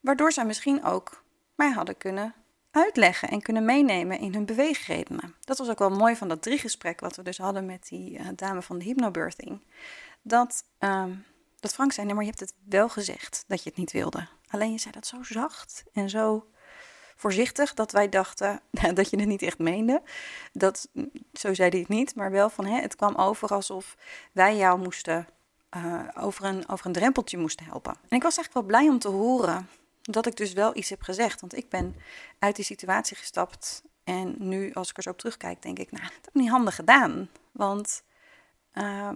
Waardoor 0.00 0.32
zij 0.32 0.44
misschien 0.44 0.84
ook 0.84 1.24
mij 1.54 1.70
hadden 1.70 1.96
kunnen 1.96 2.34
uitleggen 2.70 3.28
en 3.28 3.42
kunnen 3.42 3.64
meenemen 3.64 4.18
in 4.18 4.34
hun 4.34 4.46
beweegredenen. 4.46 5.34
Dat 5.40 5.58
was 5.58 5.68
ook 5.68 5.78
wel 5.78 5.90
mooi 5.90 6.16
van 6.16 6.28
dat 6.28 6.42
drie 6.42 6.58
gesprek 6.58 7.00
wat 7.00 7.16
we 7.16 7.22
dus 7.22 7.38
hadden 7.38 7.66
met 7.66 7.88
die 7.88 8.18
uh, 8.18 8.26
dame 8.34 8.62
van 8.62 8.78
de 8.78 8.84
hypnobirthing. 8.84 9.62
Dat, 10.22 10.64
um, 10.78 11.24
dat 11.60 11.74
Frank 11.74 11.92
zei, 11.92 12.06
nee, 12.06 12.14
maar 12.14 12.24
je 12.24 12.30
hebt 12.30 12.42
het 12.42 12.54
wel 12.68 12.88
gezegd 12.88 13.44
dat 13.46 13.62
je 13.62 13.68
het 13.68 13.78
niet 13.78 13.92
wilde. 13.92 14.26
Alleen 14.48 14.72
je 14.72 14.78
zei 14.78 14.94
dat 14.94 15.06
zo 15.06 15.22
zacht 15.22 15.84
en 15.92 16.10
zo 16.10 16.46
voorzichtig 17.16 17.74
dat 17.74 17.92
wij 17.92 18.08
dachten 18.08 18.60
dat 18.94 19.10
je 19.10 19.16
het 19.18 19.28
niet 19.28 19.42
echt 19.42 19.58
meende. 19.58 20.02
Dat, 20.52 20.88
zo 21.32 21.54
zei 21.54 21.70
hij 21.70 21.78
het 21.78 21.88
niet, 21.88 22.14
maar 22.14 22.30
wel 22.30 22.50
van 22.50 22.66
hè, 22.66 22.80
het 22.80 22.96
kwam 22.96 23.14
over 23.14 23.48
alsof 23.48 23.96
wij 24.32 24.56
jou 24.56 24.78
moesten 24.78 25.26
uh, 25.76 26.08
over, 26.20 26.44
een, 26.44 26.68
over 26.68 26.86
een 26.86 26.92
drempeltje 26.92 27.38
moesten 27.38 27.66
helpen. 27.66 27.92
En 27.92 28.16
ik 28.16 28.22
was 28.22 28.36
eigenlijk 28.36 28.52
wel 28.52 28.62
blij 28.62 28.92
om 28.92 28.98
te 28.98 29.08
horen 29.08 29.68
dat 30.10 30.26
ik 30.26 30.36
dus 30.36 30.52
wel 30.52 30.76
iets 30.76 30.90
heb 30.90 31.02
gezegd. 31.02 31.40
Want 31.40 31.56
ik 31.56 31.68
ben 31.68 31.96
uit 32.38 32.56
die 32.56 32.64
situatie 32.64 33.16
gestapt. 33.16 33.82
En 34.04 34.34
nu, 34.38 34.72
als 34.72 34.90
ik 34.90 34.96
er 34.96 35.02
zo 35.02 35.10
op 35.10 35.18
terugkijk, 35.18 35.62
denk 35.62 35.78
ik, 35.78 35.90
nou, 35.90 36.04
dat 36.04 36.14
heb 36.14 36.26
ik 36.26 36.40
niet 36.40 36.50
handig 36.50 36.74
gedaan. 36.74 37.28
Want 37.52 38.02
uh, 38.74 39.10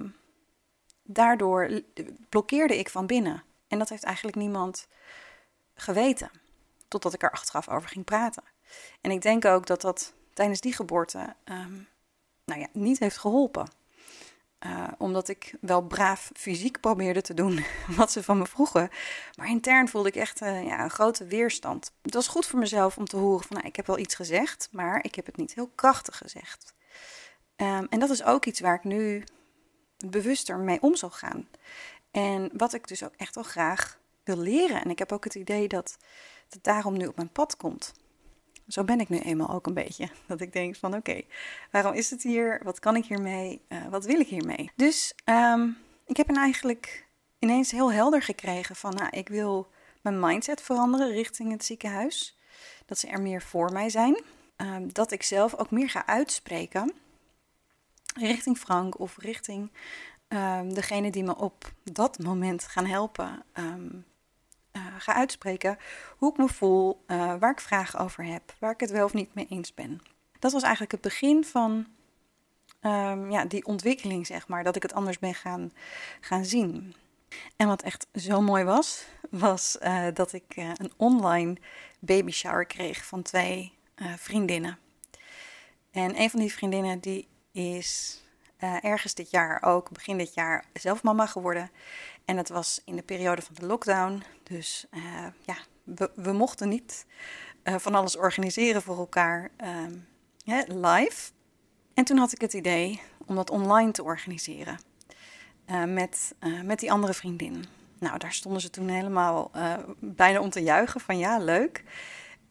daardoor 1.03 1.83
blokkeerde 2.29 2.79
ik 2.79 2.89
van 2.89 3.07
binnen. 3.07 3.43
En 3.69 3.79
dat 3.79 3.89
heeft 3.89 4.03
eigenlijk 4.03 4.37
niemand 4.37 4.89
geweten. 5.75 6.31
Totdat 6.89 7.15
ik 7.15 7.23
er 7.23 7.31
achteraf 7.31 7.69
over 7.69 7.89
ging 7.89 8.05
praten. 8.05 8.43
En 9.01 9.11
ik 9.11 9.23
denk 9.23 9.45
ook 9.45 9.67
dat 9.67 9.81
dat 9.81 10.13
tijdens 10.35 10.61
die 10.61 10.73
geboorte 10.73 11.35
um, 11.45 11.89
nou 12.45 12.61
ja, 12.61 12.69
niet 12.73 12.99
heeft 12.99 13.19
geholpen. 13.19 13.69
Uh, 14.67 14.89
omdat 14.99 15.29
ik 15.29 15.55
wel 15.61 15.83
braaf 15.83 16.31
fysiek 16.35 16.81
probeerde 16.81 17.21
te 17.21 17.35
doen 17.35 17.65
wat 17.97 18.13
ze 18.13 18.23
van 18.23 18.39
me 18.39 18.47
vroegen. 18.47 18.91
Maar 19.37 19.49
intern 19.49 19.89
voelde 19.89 20.09
ik 20.09 20.17
echt 20.17 20.43
uh, 20.43 20.65
ja, 20.65 20.85
een 20.85 20.91
grote 20.91 21.25
weerstand. 21.25 21.93
Het 22.03 22.15
was 22.15 22.29
goed 22.29 22.47
voor 22.47 22.59
mezelf 22.59 22.97
om 22.97 23.05
te 23.05 23.17
horen 23.17 23.47
van 23.47 23.57
nou, 23.57 23.69
ik 23.69 23.77
heb 23.77 23.87
wel 23.87 23.99
iets 23.99 24.15
gezegd, 24.15 24.69
maar 24.73 25.05
ik 25.05 25.15
heb 25.15 25.27
het 25.27 25.37
niet 25.37 25.55
heel 25.55 25.71
krachtig 25.75 26.17
gezegd. 26.17 26.75
Um, 27.57 27.87
en 27.91 27.99
dat 27.99 28.11
is 28.11 28.25
ook 28.25 28.47
iets 28.47 28.61
waar 28.61 28.75
ik 28.75 28.85
nu 28.85 29.25
bewuster 30.07 30.59
mee 30.59 30.83
om 30.83 30.97
zal 30.97 31.11
gaan. 31.11 31.49
En 32.11 32.51
wat 32.57 32.75
ik 32.75 32.89
dus 32.89 33.05
ook 33.05 33.15
echt 33.17 33.35
wel 33.35 33.45
graag 33.45 33.99
wil 34.25 34.37
leren. 34.37 34.83
En 34.85 34.91
ik 34.91 34.99
heb 34.99 35.13
ook 35.13 35.25
het 35.25 35.35
idee 35.35 35.69
dat 35.69 35.97
het 36.49 36.65
daarom 36.65 36.97
nu 36.97 37.07
op 37.07 37.17
mijn 37.17 37.33
pad 37.33 37.57
komt. 37.57 37.93
Zo 38.69 38.85
ben 38.85 39.01
ik 39.01 39.09
nu 39.09 39.19
eenmaal 39.19 39.51
ook 39.51 39.67
een 39.67 39.75
beetje. 39.75 40.09
Dat 40.27 40.41
ik 40.41 40.53
denk 40.53 40.77
van 40.77 40.95
oké, 40.95 41.23
waarom 41.71 41.93
is 41.93 42.11
het 42.11 42.23
hier? 42.23 42.61
Wat 42.63 42.79
kan 42.79 42.97
ik 42.97 43.05
hiermee? 43.05 43.61
Uh, 43.69 43.87
wat 43.91 44.05
wil 44.05 44.21
ik 44.21 44.29
hiermee? 44.29 44.71
Dus 44.77 45.15
um, 45.25 45.77
ik 46.07 46.17
heb 46.17 46.29
een 46.29 46.37
eigenlijk 46.37 47.07
ineens 47.39 47.71
heel 47.71 47.93
helder 47.93 48.23
gekregen 48.23 48.77
van 48.77 48.95
nou, 48.95 49.09
ik 49.11 49.29
wil 49.29 49.71
mijn 50.01 50.21
mindset 50.21 50.61
veranderen 50.61 51.11
richting 51.11 51.53
het 51.53 51.65
ziekenhuis. 51.65 52.39
Dat 52.87 52.99
ze 52.99 53.07
er 53.07 53.21
meer 53.21 53.43
voor 53.43 53.73
mij 53.73 53.89
zijn. 53.89 54.21
Um, 54.57 54.93
dat 54.93 55.13
ik 55.13 55.23
zelf 55.23 55.55
ook 55.55 55.71
meer 55.71 55.91
ga 55.91 56.07
uitspreken 56.07 56.93
richting 58.15 58.59
Frank 58.59 58.99
of 58.99 59.17
richting 59.19 59.71
um, 60.29 60.75
degene 60.75 61.11
die 61.11 61.25
me 61.25 61.37
op 61.37 61.73
dat 61.83 62.19
moment 62.19 62.65
gaan 62.65 62.87
helpen. 62.87 63.45
Ga 65.03 65.15
uitspreken 65.15 65.79
hoe 66.17 66.31
ik 66.31 66.37
me 66.37 66.49
voel, 66.49 67.05
uh, 67.07 67.35
waar 67.39 67.51
ik 67.51 67.61
vragen 67.61 67.99
over 67.99 68.25
heb, 68.25 68.55
waar 68.59 68.73
ik 68.73 68.81
het 68.81 68.91
wel 68.91 69.05
of 69.05 69.15
niet 69.15 69.35
mee 69.35 69.47
eens 69.49 69.75
ben. 69.75 70.01
Dat 70.39 70.53
was 70.53 70.63
eigenlijk 70.63 70.93
het 70.93 71.01
begin 71.01 71.45
van 71.45 71.87
um, 72.81 73.31
ja, 73.31 73.45
die 73.45 73.67
ontwikkeling, 73.67 74.27
zeg 74.27 74.49
maar, 74.49 74.65
dat 74.65 74.77
ik 74.77 74.83
het 74.83 74.95
anders 74.95 75.19
ben 75.19 75.35
gaan, 75.35 75.73
gaan 76.21 76.45
zien. 76.45 76.95
En 77.57 77.67
wat 77.67 77.83
echt 77.83 78.07
zo 78.15 78.41
mooi 78.41 78.65
was, 78.65 79.05
was 79.31 79.77
uh, 79.83 80.07
dat 80.15 80.33
ik 80.33 80.57
een 80.57 80.93
online 80.97 81.57
baby 81.99 82.31
shower 82.31 82.67
kreeg 82.67 83.05
van 83.05 83.23
twee 83.23 83.73
vriendinnen. 84.17 84.79
En 85.91 86.21
een 86.21 86.31
van 86.31 86.41
die 86.41 86.53
vriendinnen 86.53 87.01
die 87.01 87.29
is 87.53 88.21
ergens 88.81 89.15
dit 89.15 89.31
jaar 89.31 89.63
ook, 89.63 89.91
begin 89.91 90.19
dit 90.19 90.35
jaar, 90.35 90.65
zelf 90.73 91.03
mama 91.03 91.27
geworden. 91.27 91.71
En 92.25 92.37
dat 92.37 92.49
was 92.49 92.83
in 92.85 92.97
de 92.97 93.03
periode 93.03 93.43
van 93.43 93.55
de 93.55 93.67
lockdown. 93.67 94.23
Dus 94.43 94.87
uh, 94.91 95.03
ja, 95.41 95.57
we, 95.85 96.11
we, 96.15 96.33
mochten 96.33 96.69
niet 96.69 97.07
uh, 97.65 97.75
van 97.79 97.95
alles 97.95 98.17
organiseren 98.17 98.83
voor 98.83 98.99
elkaar 98.99 99.51
live. 100.67 101.31
En 101.95 102.05
toen 102.05 102.17
had 102.17 102.33
ik 102.33 102.41
het 102.41 102.53
idee 102.53 103.01
om 103.27 103.35
dat 103.35 103.51
online 103.51 103.91
te 103.91 104.03
organiseren. 104.03 104.79
met, 105.87 106.35
met 106.65 106.81
die 106.81 106.93
andere 106.93 107.15
vriendin. 107.15 107.65
Nou, 107.99 108.19
daar 108.19 108.33
stonden 108.33 108.61
ze 108.61 108.71
toen 108.71 108.89
helemaal 108.89 109.51
bijna 109.99 110.41
om 110.41 110.51
te 110.51 110.63
juichen 110.63 111.01
van 111.01 111.19
ja, 111.19 111.39
leuk. 111.39 111.85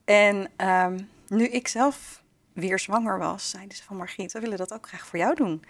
En 0.05 0.51
um, 0.67 1.09
nu 1.27 1.47
ik 1.47 1.67
zelf 1.67 2.23
weer 2.53 2.79
zwanger 2.79 3.17
was, 3.17 3.49
zeiden 3.49 3.77
ze 3.77 3.83
van 3.83 3.97
Margriet, 3.97 4.31
we 4.31 4.39
willen 4.39 4.57
dat 4.57 4.73
ook 4.73 4.87
graag 4.87 5.07
voor 5.07 5.19
jou 5.19 5.35
doen 5.35 5.63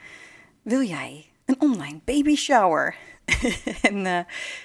wil 0.62 0.82
jij 0.82 1.26
een 1.46 1.62
online 1.62 2.00
baby 2.06 2.36
shower? 2.36 2.96
en 3.90 4.06
uh, 4.06 4.20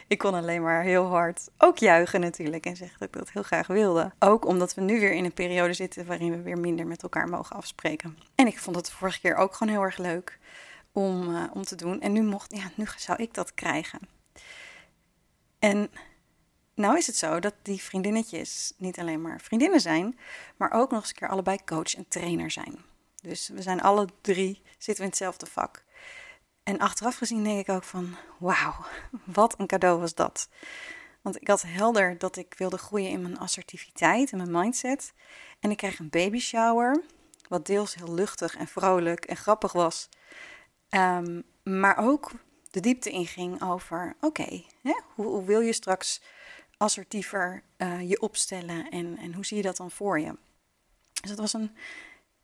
ik 0.07 0.19
kon 0.19 0.35
alleen 0.35 0.63
maar 0.63 0.83
heel 0.83 1.05
hard 1.05 1.49
ook 1.59 1.79
juichen 1.79 2.21
natuurlijk 2.21 2.67
en 2.67 2.77
zeggen 2.77 2.99
dat 2.99 3.09
ik 3.09 3.15
dat 3.15 3.31
heel 3.31 3.43
graag 3.43 3.67
wilde. 3.67 4.13
Ook 4.19 4.47
omdat 4.47 4.75
we 4.75 4.81
nu 4.81 5.01
weer 5.01 5.13
in 5.13 5.25
een 5.25 5.33
periode 5.33 5.73
zitten 5.73 6.07
waarin 6.07 6.31
we 6.31 6.43
weer 6.43 6.59
minder 6.59 6.87
met 6.87 7.03
elkaar 7.03 7.29
mogen 7.29 7.57
afspreken. 7.57 8.19
En 8.35 8.47
ik 8.47 8.59
vond 8.59 8.77
het 8.77 8.87
de 8.87 8.93
vorige 8.93 9.21
keer 9.21 9.35
ook 9.35 9.55
gewoon 9.55 9.73
heel 9.73 9.83
erg 9.83 9.99
leuk 9.99 10.39
om, 10.93 11.29
uh, 11.29 11.45
om 11.53 11.63
te 11.63 11.77
doen. 11.77 12.01
En 12.01 12.13
nu 12.13 12.23
mocht, 12.23 12.57
ja, 12.57 12.71
nu 12.75 12.87
zou 12.97 13.23
ik 13.23 13.35
dat 13.35 13.55
krijgen. 13.55 14.01
En 15.59 15.91
nou 16.75 16.97
is 16.97 17.07
het 17.07 17.17
zo 17.17 17.41
dat 17.41 17.55
die 17.63 17.83
vriendinnetjes 17.83 18.73
niet 18.77 18.99
alleen 18.99 19.21
maar 19.21 19.41
vriendinnen 19.41 19.81
zijn, 19.81 20.19
maar 20.57 20.71
ook 20.71 20.91
nog 20.91 21.01
eens 21.01 21.09
een 21.09 21.17
keer 21.17 21.29
allebei 21.29 21.59
coach 21.65 21.95
en 21.95 22.09
trainer 22.09 22.51
zijn. 22.51 22.85
Dus 23.23 23.49
we 23.49 23.63
zijn 23.63 23.83
alle 23.83 24.09
drie, 24.21 24.63
zitten 24.65 24.97
we 24.97 25.03
in 25.03 25.09
hetzelfde 25.09 25.47
vak. 25.47 25.85
En 26.67 26.79
achteraf 26.79 27.17
gezien 27.17 27.45
denk 27.45 27.59
ik 27.59 27.75
ook 27.75 27.85
van, 27.85 28.17
wauw, 28.39 28.75
wat 29.25 29.59
een 29.59 29.67
cadeau 29.67 30.01
was 30.01 30.15
dat. 30.15 30.49
Want 31.21 31.41
ik 31.41 31.49
had 31.49 31.63
helder 31.63 32.19
dat 32.19 32.37
ik 32.37 32.55
wilde 32.59 32.79
groeien 32.79 33.11
in 33.11 33.23
mijn 33.23 33.39
assertiviteit 33.39 34.31
en 34.31 34.37
mijn 34.37 34.51
mindset. 34.51 35.13
En 35.61 35.71
ik 35.71 35.77
kreeg 35.77 35.99
een 35.99 36.09
baby 36.09 36.39
shower, 36.39 37.03
wat 37.49 37.67
deels 37.67 37.95
heel 37.95 38.15
luchtig 38.15 38.57
en 38.57 38.67
vrolijk 38.67 39.25
en 39.25 39.37
grappig 39.37 39.73
was. 39.73 40.09
Um, 40.91 41.43
maar 41.63 41.97
ook 41.99 42.31
de 42.71 42.81
diepte 42.81 43.11
inging 43.11 43.63
over, 43.63 44.17
oké, 44.21 44.63
hoe, 45.15 45.45
wil 45.45 45.61
je 45.61 45.73
straks 45.73 46.23
assertiever 46.77 47.63
uh, 47.79 48.09
je 48.09 48.21
opstellen 48.21 48.91
en, 48.91 49.19
en 49.19 49.35
hoe 49.35 49.47
zie 49.47 49.57
je 49.57 49.63
dat 49.63 49.77
dan 49.77 49.91
voor 49.91 50.21
je? 50.21 50.39
Dus 51.21 51.31
het 51.31 51.39
was 51.39 51.53
een, 51.53 51.77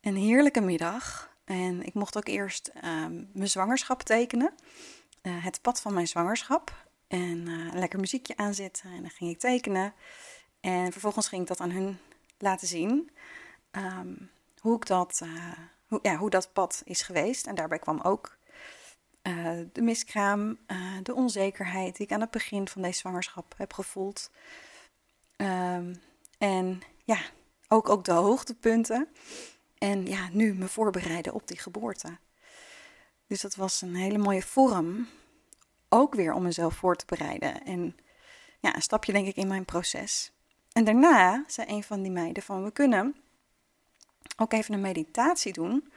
een 0.01 0.17
heerlijke 0.17 0.61
middag. 0.61 1.32
En 1.53 1.83
ik 1.83 1.95
mocht 1.95 2.17
ook 2.17 2.29
eerst 2.29 2.71
um, 2.85 3.31
mijn 3.33 3.49
zwangerschap 3.49 4.03
tekenen. 4.03 4.55
Uh, 5.23 5.45
het 5.45 5.63
pad 5.63 5.81
van 5.81 5.95
mijn 5.95 6.09
zwangerschap. 6.09 6.87
En 7.09 7.47
een 7.47 7.79
lekker 7.79 8.01
muziekje 8.01 8.37
aanzetten. 8.37 8.91
En 8.91 9.01
dan 9.01 9.11
ging 9.11 9.31
ik 9.31 9.39
tekenen. 9.39 9.95
En 10.61 10.93
vervolgens 10.93 11.29
ging 11.29 11.43
ik 11.43 11.49
dat 11.49 11.61
aan 11.61 11.71
hun 11.71 11.99
laten 12.39 12.67
zien. 12.67 13.11
Um, 13.71 14.31
hoe, 14.59 14.77
ik 14.77 14.87
dat, 14.87 15.21
uh, 15.25 15.53
hoe, 15.87 15.99
ja, 16.03 16.17
hoe 16.17 16.31
dat 16.31 16.53
pad 16.53 16.83
is 16.85 17.03
geweest. 17.03 17.47
En 17.47 17.55
daarbij 17.55 17.79
kwam 17.79 18.01
ook 18.01 18.37
de 19.73 19.83
miskraam, 19.83 20.59
de 21.03 21.15
onzekerheid 21.15 21.97
die 21.97 22.07
ik 22.07 22.13
aan 22.13 22.21
het 22.21 22.31
begin 22.31 22.69
van 22.69 22.83
deze 22.83 22.99
zwangerschap 22.99 23.55
heb 23.57 23.73
gevoeld. 23.73 24.31
Um, 25.37 26.01
en 26.39 26.83
ja, 27.05 27.19
ook, 27.69 27.89
ook 27.89 28.05
de 28.05 28.13
hoogtepunten. 28.13 29.09
En 29.83 30.07
ja, 30.07 30.29
nu 30.33 30.55
me 30.55 30.69
voorbereiden 30.69 31.33
op 31.33 31.49
die 31.49 31.59
geboorte. 31.59 32.19
Dus 33.27 33.41
dat 33.41 33.55
was 33.55 33.81
een 33.81 33.95
hele 33.95 34.19
mooie 34.19 34.43
vorm. 34.43 35.09
Ook 35.89 36.15
weer 36.15 36.33
om 36.33 36.43
mezelf 36.43 36.75
voor 36.75 36.97
te 36.97 37.05
bereiden. 37.07 37.65
En 37.65 37.97
ja, 38.61 38.75
een 38.75 38.83
stapje 38.83 39.13
denk 39.13 39.27
ik 39.27 39.37
in 39.37 39.49
mijn 39.49 39.65
proces. 39.65 40.33
En 40.73 40.85
daarna 40.85 41.45
zei 41.47 41.69
een 41.69 41.83
van 41.83 42.03
die 42.03 42.11
meiden 42.11 42.43
van 42.43 42.65
we 42.65 42.71
kunnen 42.71 43.17
ook 44.37 44.53
even 44.53 44.75
een 44.75 44.81
meditatie 44.81 45.53
doen. 45.53 45.93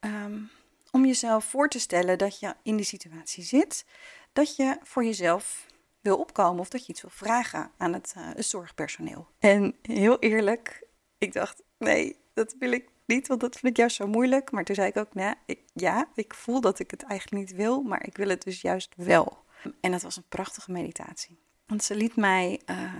Um, 0.00 0.50
om 0.90 1.06
jezelf 1.06 1.44
voor 1.44 1.68
te 1.68 1.78
stellen 1.78 2.18
dat 2.18 2.40
je 2.40 2.54
in 2.62 2.76
die 2.76 2.86
situatie 2.86 3.44
zit. 3.44 3.84
Dat 4.32 4.56
je 4.56 4.78
voor 4.82 5.04
jezelf 5.04 5.66
wil 6.00 6.18
opkomen 6.18 6.60
of 6.60 6.68
dat 6.68 6.86
je 6.86 6.92
iets 6.92 7.02
wil 7.02 7.10
vragen 7.10 7.70
aan 7.76 7.92
het, 7.92 8.14
het 8.16 8.46
zorgpersoneel. 8.46 9.28
En 9.38 9.76
heel 9.82 10.18
eerlijk, 10.18 10.86
ik 11.18 11.32
dacht, 11.32 11.62
nee, 11.78 12.16
dat 12.34 12.54
wil 12.58 12.72
ik 12.72 12.88
niet, 13.10 13.28
want 13.28 13.40
dat 13.40 13.56
vind 13.56 13.72
ik 13.72 13.76
juist 13.76 13.96
zo 13.96 14.06
moeilijk. 14.06 14.50
Maar 14.50 14.64
toen 14.64 14.74
zei 14.74 14.88
ik 14.88 14.96
ook, 14.96 15.14
nou, 15.14 15.34
ik, 15.46 15.60
ja, 15.72 16.08
ik 16.14 16.34
voel 16.34 16.60
dat 16.60 16.78
ik 16.78 16.90
het 16.90 17.02
eigenlijk 17.02 17.42
niet 17.42 17.56
wil, 17.56 17.82
maar 17.82 18.06
ik 18.06 18.16
wil 18.16 18.28
het 18.28 18.42
dus 18.42 18.60
juist 18.60 18.92
wel. 18.96 19.44
En 19.80 19.90
dat 19.90 20.02
was 20.02 20.16
een 20.16 20.28
prachtige 20.28 20.72
meditatie. 20.72 21.38
Want 21.66 21.84
ze 21.84 21.94
liet 21.94 22.16
mij 22.16 22.60
uh, 22.66 22.94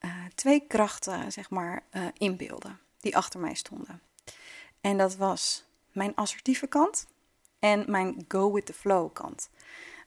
uh, 0.00 0.24
twee 0.34 0.66
krachten, 0.66 1.32
zeg 1.32 1.50
maar, 1.50 1.82
uh, 1.92 2.06
inbeelden 2.18 2.80
die 3.00 3.16
achter 3.16 3.40
mij 3.40 3.54
stonden. 3.54 4.02
En 4.80 4.98
dat 4.98 5.16
was 5.16 5.64
mijn 5.92 6.14
assertieve 6.14 6.66
kant 6.66 7.06
en 7.58 7.84
mijn 7.90 8.24
go 8.28 8.52
with 8.52 8.66
the 8.66 8.72
flow 8.72 9.12
kant. 9.12 9.50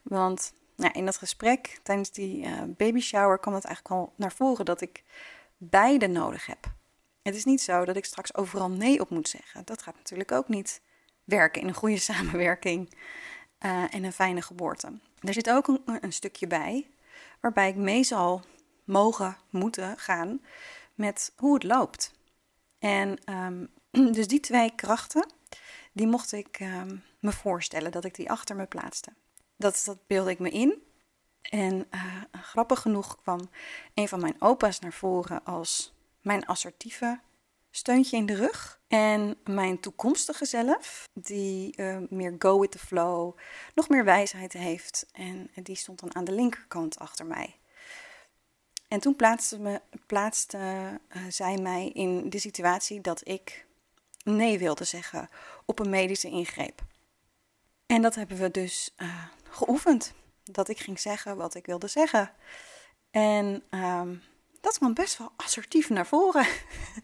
Want 0.02 0.52
nou, 0.76 0.92
in 0.92 1.04
dat 1.04 1.16
gesprek 1.16 1.80
tijdens 1.82 2.10
die 2.10 2.46
baby 2.66 3.00
shower 3.00 3.38
kwam 3.38 3.54
het 3.54 3.64
eigenlijk 3.64 3.94
al 3.94 4.12
naar 4.16 4.32
voren 4.32 4.64
dat 4.64 4.80
ik 4.80 5.02
beide 5.56 6.06
nodig 6.06 6.46
heb. 6.46 6.72
Het 7.30 7.38
is 7.38 7.44
niet 7.44 7.62
zo 7.62 7.84
dat 7.84 7.96
ik 7.96 8.04
straks 8.04 8.34
overal 8.34 8.70
nee 8.70 9.00
op 9.00 9.10
moet 9.10 9.28
zeggen. 9.28 9.64
Dat 9.64 9.82
gaat 9.82 9.94
natuurlijk 9.96 10.32
ook 10.32 10.48
niet 10.48 10.80
werken 11.24 11.62
in 11.62 11.68
een 11.68 11.74
goede 11.74 11.98
samenwerking 12.10 12.94
uh, 13.60 13.94
en 13.94 14.04
een 14.04 14.12
fijne 14.12 14.42
geboorte. 14.42 14.98
Er 15.20 15.32
zit 15.32 15.50
ook 15.50 15.68
een, 15.68 15.82
een, 16.00 16.12
stukje 16.12 16.46
bij 16.46 16.90
waarbij 17.40 17.68
ik 17.68 17.76
mee 17.76 18.04
zal 18.04 18.42
mogen, 18.84 19.36
moeten 19.50 19.98
gaan 19.98 20.40
met 20.94 21.32
hoe 21.36 21.54
het 21.54 21.62
loopt. 21.62 22.12
En 22.78 23.18
ehm, 23.24 23.66
dus 24.16 24.26
die 24.26 24.40
twee 24.40 24.74
krachten, 24.74 25.32
die 25.92 26.06
mocht 26.06 26.32
ik 26.32 26.58
ehm, 26.60 26.96
me 27.18 27.32
voorstellen 27.32 27.92
dat 27.92 28.04
ik 28.04 28.14
die 28.14 28.30
achter 28.30 28.56
me 28.56 28.66
plaatste. 28.66 29.12
Dat, 29.56 29.82
dat 29.84 30.06
beelde 30.06 30.30
ik 30.30 30.38
me 30.38 30.50
in. 30.50 30.82
En 31.42 31.86
uh, 31.90 32.14
grappig 32.32 32.80
genoeg 32.80 33.16
kwam 33.22 33.50
een 33.94 34.08
van 34.08 34.20
mijn 34.20 34.36
opa's 34.38 34.78
naar 34.78 34.92
voren 34.92 35.44
als 35.44 35.92
mijn 36.20 36.46
assertieve 36.46 37.20
steuntje 37.70 38.16
in 38.16 38.26
de 38.26 38.34
rug. 38.34 38.80
En 38.88 39.36
mijn 39.44 39.80
toekomstige 39.80 40.44
zelf, 40.44 41.08
die 41.12 41.76
uh, 41.76 41.98
meer 42.08 42.34
go 42.38 42.60
with 42.60 42.70
the 42.70 42.78
flow, 42.78 43.38
nog 43.74 43.88
meer 43.88 44.04
wijsheid 44.04 44.52
heeft. 44.52 45.06
En 45.12 45.50
die 45.62 45.76
stond 45.76 46.00
dan 46.00 46.14
aan 46.14 46.24
de 46.24 46.32
linkerkant 46.32 46.98
achter 46.98 47.26
mij. 47.26 47.56
En 48.88 49.00
toen 49.00 49.16
plaatste, 49.16 49.58
me, 49.58 49.80
plaatste 50.06 50.58
uh, 51.16 51.22
zij 51.28 51.56
mij 51.56 51.88
in 51.88 52.30
de 52.30 52.38
situatie 52.38 53.00
dat 53.00 53.28
ik 53.28 53.66
nee 54.22 54.58
wilde 54.58 54.84
zeggen 54.84 55.28
op 55.64 55.78
een 55.78 55.90
medische 55.90 56.28
ingreep. 56.28 56.82
En 57.86 58.02
dat 58.02 58.14
hebben 58.14 58.36
we 58.36 58.50
dus 58.50 58.94
uh, 58.96 59.24
geoefend. 59.48 60.12
Dat 60.44 60.68
ik 60.68 60.78
ging 60.78 61.00
zeggen 61.00 61.36
wat 61.36 61.54
ik 61.54 61.66
wilde 61.66 61.88
zeggen. 61.88 62.32
En 63.10 63.62
um, 63.70 64.22
dat 64.60 64.78
kwam 64.78 64.94
best 64.94 65.18
wel 65.18 65.32
assertief 65.36 65.90
naar 65.90 66.06
voren. 66.06 66.46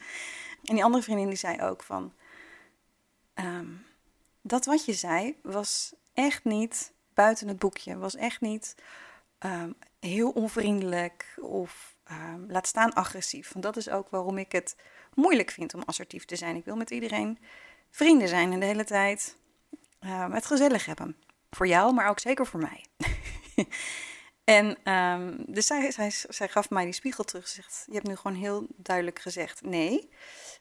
en 0.64 0.74
die 0.74 0.84
andere 0.84 1.02
vriendin 1.02 1.28
die 1.28 1.38
zei 1.38 1.60
ook 1.60 1.82
van... 1.82 2.12
Um, 3.34 3.84
dat 4.42 4.64
wat 4.64 4.84
je 4.84 4.92
zei 4.92 5.38
was 5.42 5.94
echt 6.14 6.44
niet 6.44 6.92
buiten 7.14 7.48
het 7.48 7.58
boekje. 7.58 7.98
Was 7.98 8.14
echt 8.14 8.40
niet 8.40 8.74
um, 9.38 9.74
heel 10.00 10.30
onvriendelijk 10.30 11.34
of 11.40 11.96
um, 12.10 12.46
laat 12.48 12.66
staan 12.66 12.92
agressief. 12.92 13.52
Want 13.52 13.64
dat 13.64 13.76
is 13.76 13.88
ook 13.88 14.08
waarom 14.10 14.38
ik 14.38 14.52
het 14.52 14.76
moeilijk 15.14 15.50
vind 15.50 15.74
om 15.74 15.82
assertief 15.82 16.24
te 16.24 16.36
zijn. 16.36 16.56
Ik 16.56 16.64
wil 16.64 16.76
met 16.76 16.90
iedereen 16.90 17.38
vrienden 17.90 18.28
zijn 18.28 18.52
en 18.52 18.60
de 18.60 18.66
hele 18.66 18.84
tijd 18.84 19.36
het 20.30 20.46
gezellig 20.46 20.86
hebben. 20.86 21.16
Voor 21.50 21.66
jou, 21.66 21.94
maar 21.94 22.08
ook 22.08 22.20
zeker 22.20 22.46
voor 22.46 22.60
mij. 22.60 22.84
en 24.46 24.92
um, 24.92 25.44
dus 25.46 25.66
zij, 25.66 25.90
zij, 25.90 26.10
zij, 26.10 26.48
gaf 26.48 26.70
mij 26.70 26.84
die 26.84 26.92
spiegel 26.92 27.24
terug. 27.24 27.48
Ze 27.48 27.54
zegt, 27.54 27.84
je 27.86 27.94
hebt 27.94 28.06
nu 28.06 28.16
gewoon 28.16 28.36
heel 28.36 28.66
duidelijk 28.76 29.18
gezegd 29.18 29.62
nee. 29.62 30.10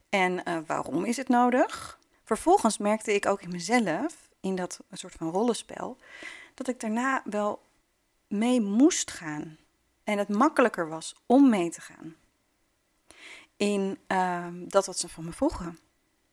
En 0.10 0.42
uh, 0.48 0.58
waarom 0.66 1.06
is 1.06 1.18
het 1.18 1.28
nodig? 1.28 2.00
Vervolgens 2.24 2.78
merkte 2.78 3.14
ik 3.14 3.26
ook 3.26 3.42
in 3.42 3.52
mezelf, 3.52 4.30
in 4.40 4.56
dat 4.56 4.80
soort 4.92 5.14
van 5.14 5.30
rollenspel, 5.30 5.98
dat 6.54 6.68
ik 6.68 6.80
daarna 6.80 7.22
wel 7.26 7.62
mee 8.28 8.62
moest 8.62 9.12
gaan. 9.12 9.58
En 10.04 10.18
het 10.18 10.30
makkelijker 10.30 10.90
was 10.90 11.16
om 11.26 11.50
mee 11.50 11.70
te 11.70 11.82
gaan. 11.82 12.16
In 13.58 14.00
uh, 14.08 14.48
dat 14.54 14.86
wat 14.86 15.00
ze 15.00 15.10
van 15.10 15.26
me 15.26 15.34
vroegen. 15.34 15.80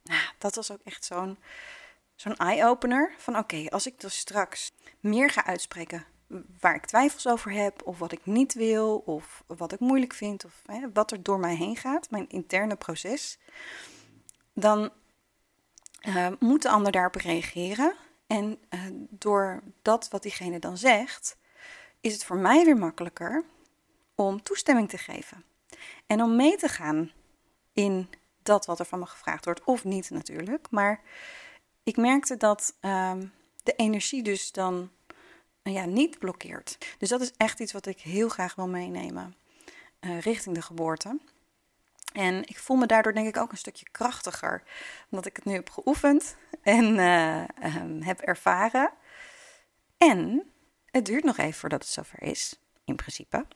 Nou, 0.02 0.22
dat 0.38 0.54
was 0.54 0.70
ook 0.70 0.80
echt 0.84 1.04
zo'n 1.04 1.38
zo'n 2.16 2.36
eye-opener. 2.36 3.14
Van 3.18 3.38
oké, 3.38 3.66
als 3.68 3.86
ik 3.86 4.00
dus 4.00 4.18
straks 4.18 4.72
meer 5.00 5.30
ga 5.30 5.44
uitspreken 5.44 6.06
waar 6.60 6.74
ik 6.74 6.86
twijfels 6.86 7.26
over 7.26 7.52
heb, 7.52 7.82
of 7.84 7.98
wat 7.98 8.12
ik 8.12 8.26
niet 8.26 8.54
wil, 8.54 8.96
of 8.98 9.44
wat 9.46 9.72
ik 9.72 9.80
moeilijk 9.80 10.14
vind, 10.14 10.44
of 10.44 10.62
hè, 10.66 10.92
wat 10.92 11.10
er 11.10 11.22
door 11.22 11.38
mij 11.38 11.54
heen 11.54 11.76
gaat, 11.76 12.10
mijn 12.10 12.28
interne 12.28 12.76
proces, 12.76 13.38
dan 14.52 14.90
uh, 16.08 16.28
moet 16.38 16.62
de 16.62 16.68
ander 16.68 16.92
daarop 16.92 17.14
reageren. 17.14 17.94
En 18.26 18.58
uh, 18.70 18.80
door 19.10 19.62
dat 19.82 20.08
wat 20.10 20.22
diegene 20.22 20.58
dan 20.58 20.76
zegt, 20.76 21.36
is 22.00 22.12
het 22.12 22.24
voor 22.24 22.36
mij 22.36 22.64
weer 22.64 22.76
makkelijker 22.76 23.44
om 24.14 24.42
toestemming 24.42 24.88
te 24.88 24.98
geven. 24.98 25.44
En 26.06 26.22
om 26.22 26.36
mee 26.36 26.56
te 26.56 26.68
gaan 26.68 27.10
in 27.72 28.08
dat 28.42 28.66
wat 28.66 28.78
er 28.78 28.84
van 28.84 28.98
me 28.98 29.06
gevraagd 29.06 29.44
wordt, 29.44 29.64
of 29.64 29.84
niet 29.84 30.10
natuurlijk. 30.10 30.70
Maar 30.70 31.00
ik 31.82 31.96
merkte 31.96 32.36
dat 32.36 32.76
um, 32.80 33.32
de 33.62 33.72
energie 33.76 34.22
dus 34.22 34.52
dan 34.52 34.90
ja, 35.62 35.84
niet 35.84 36.18
blokkeert. 36.18 36.78
Dus 36.98 37.08
dat 37.08 37.20
is 37.20 37.32
echt 37.36 37.60
iets 37.60 37.72
wat 37.72 37.86
ik 37.86 38.00
heel 38.00 38.28
graag 38.28 38.54
wil 38.54 38.68
meenemen 38.68 39.34
uh, 40.00 40.20
richting 40.20 40.54
de 40.54 40.62
geboorte. 40.62 41.18
En 42.12 42.42
ik 42.48 42.58
voel 42.58 42.76
me 42.76 42.86
daardoor 42.86 43.12
denk 43.12 43.28
ik 43.28 43.36
ook 43.36 43.50
een 43.52 43.58
stukje 43.58 43.86
krachtiger, 43.90 44.62
omdat 45.10 45.26
ik 45.26 45.36
het 45.36 45.44
nu 45.44 45.52
heb 45.52 45.70
geoefend 45.70 46.36
en 46.62 46.84
uh, 46.84 47.44
um, 47.82 48.02
heb 48.02 48.20
ervaren. 48.20 48.90
En 49.96 50.52
het 50.90 51.06
duurt 51.06 51.24
nog 51.24 51.38
even 51.38 51.60
voordat 51.60 51.82
het 51.82 51.90
zover 51.90 52.22
is, 52.22 52.60
in 52.84 52.96
principe. 52.96 53.46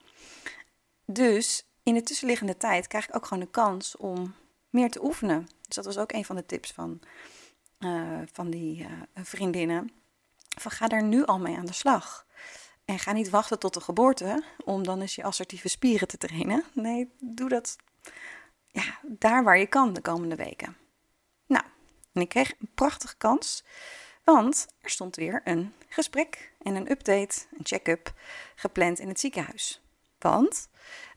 Dus 1.05 1.65
in 1.83 1.93
de 1.93 2.03
tussenliggende 2.03 2.57
tijd 2.57 2.87
krijg 2.87 3.07
ik 3.07 3.15
ook 3.15 3.25
gewoon 3.25 3.43
de 3.43 3.49
kans 3.49 3.97
om 3.97 4.35
meer 4.69 4.91
te 4.91 5.03
oefenen. 5.03 5.47
Dus 5.61 5.75
dat 5.75 5.85
was 5.85 5.97
ook 5.97 6.11
een 6.11 6.25
van 6.25 6.35
de 6.35 6.45
tips 6.45 6.71
van, 6.71 6.99
uh, 7.79 8.21
van 8.31 8.49
die 8.49 8.87
vriendinnen. 9.13 9.91
Ga 10.59 10.87
daar 10.87 11.03
nu 11.03 11.25
al 11.25 11.39
mee 11.39 11.57
aan 11.57 11.65
de 11.65 11.73
slag. 11.73 12.25
En 12.85 12.99
ga 12.99 13.11
niet 13.11 13.29
wachten 13.29 13.59
tot 13.59 13.73
de 13.73 13.81
geboorte 13.81 14.43
om 14.63 14.83
dan 14.83 15.01
eens 15.01 15.15
je 15.15 15.23
assertieve 15.23 15.69
spieren 15.69 16.07
te 16.07 16.17
trainen. 16.17 16.63
Nee, 16.73 17.11
doe 17.19 17.49
dat 17.49 17.75
ja, 18.67 18.99
daar 19.01 19.43
waar 19.43 19.57
je 19.57 19.67
kan 19.67 19.93
de 19.93 20.01
komende 20.01 20.35
weken. 20.35 20.77
Nou, 21.45 21.63
en 22.13 22.21
ik 22.21 22.29
kreeg 22.29 22.53
een 22.59 22.71
prachtige 22.75 23.17
kans. 23.17 23.63
Want 24.23 24.67
er 24.81 24.89
stond 24.89 25.15
weer 25.15 25.41
een 25.43 25.73
gesprek 25.87 26.51
en 26.61 26.75
een 26.75 26.91
update, 26.91 27.45
een 27.57 27.65
check-up 27.65 28.13
gepland 28.55 28.99
in 28.99 29.07
het 29.07 29.19
ziekenhuis. 29.19 29.81
Want 30.19 30.69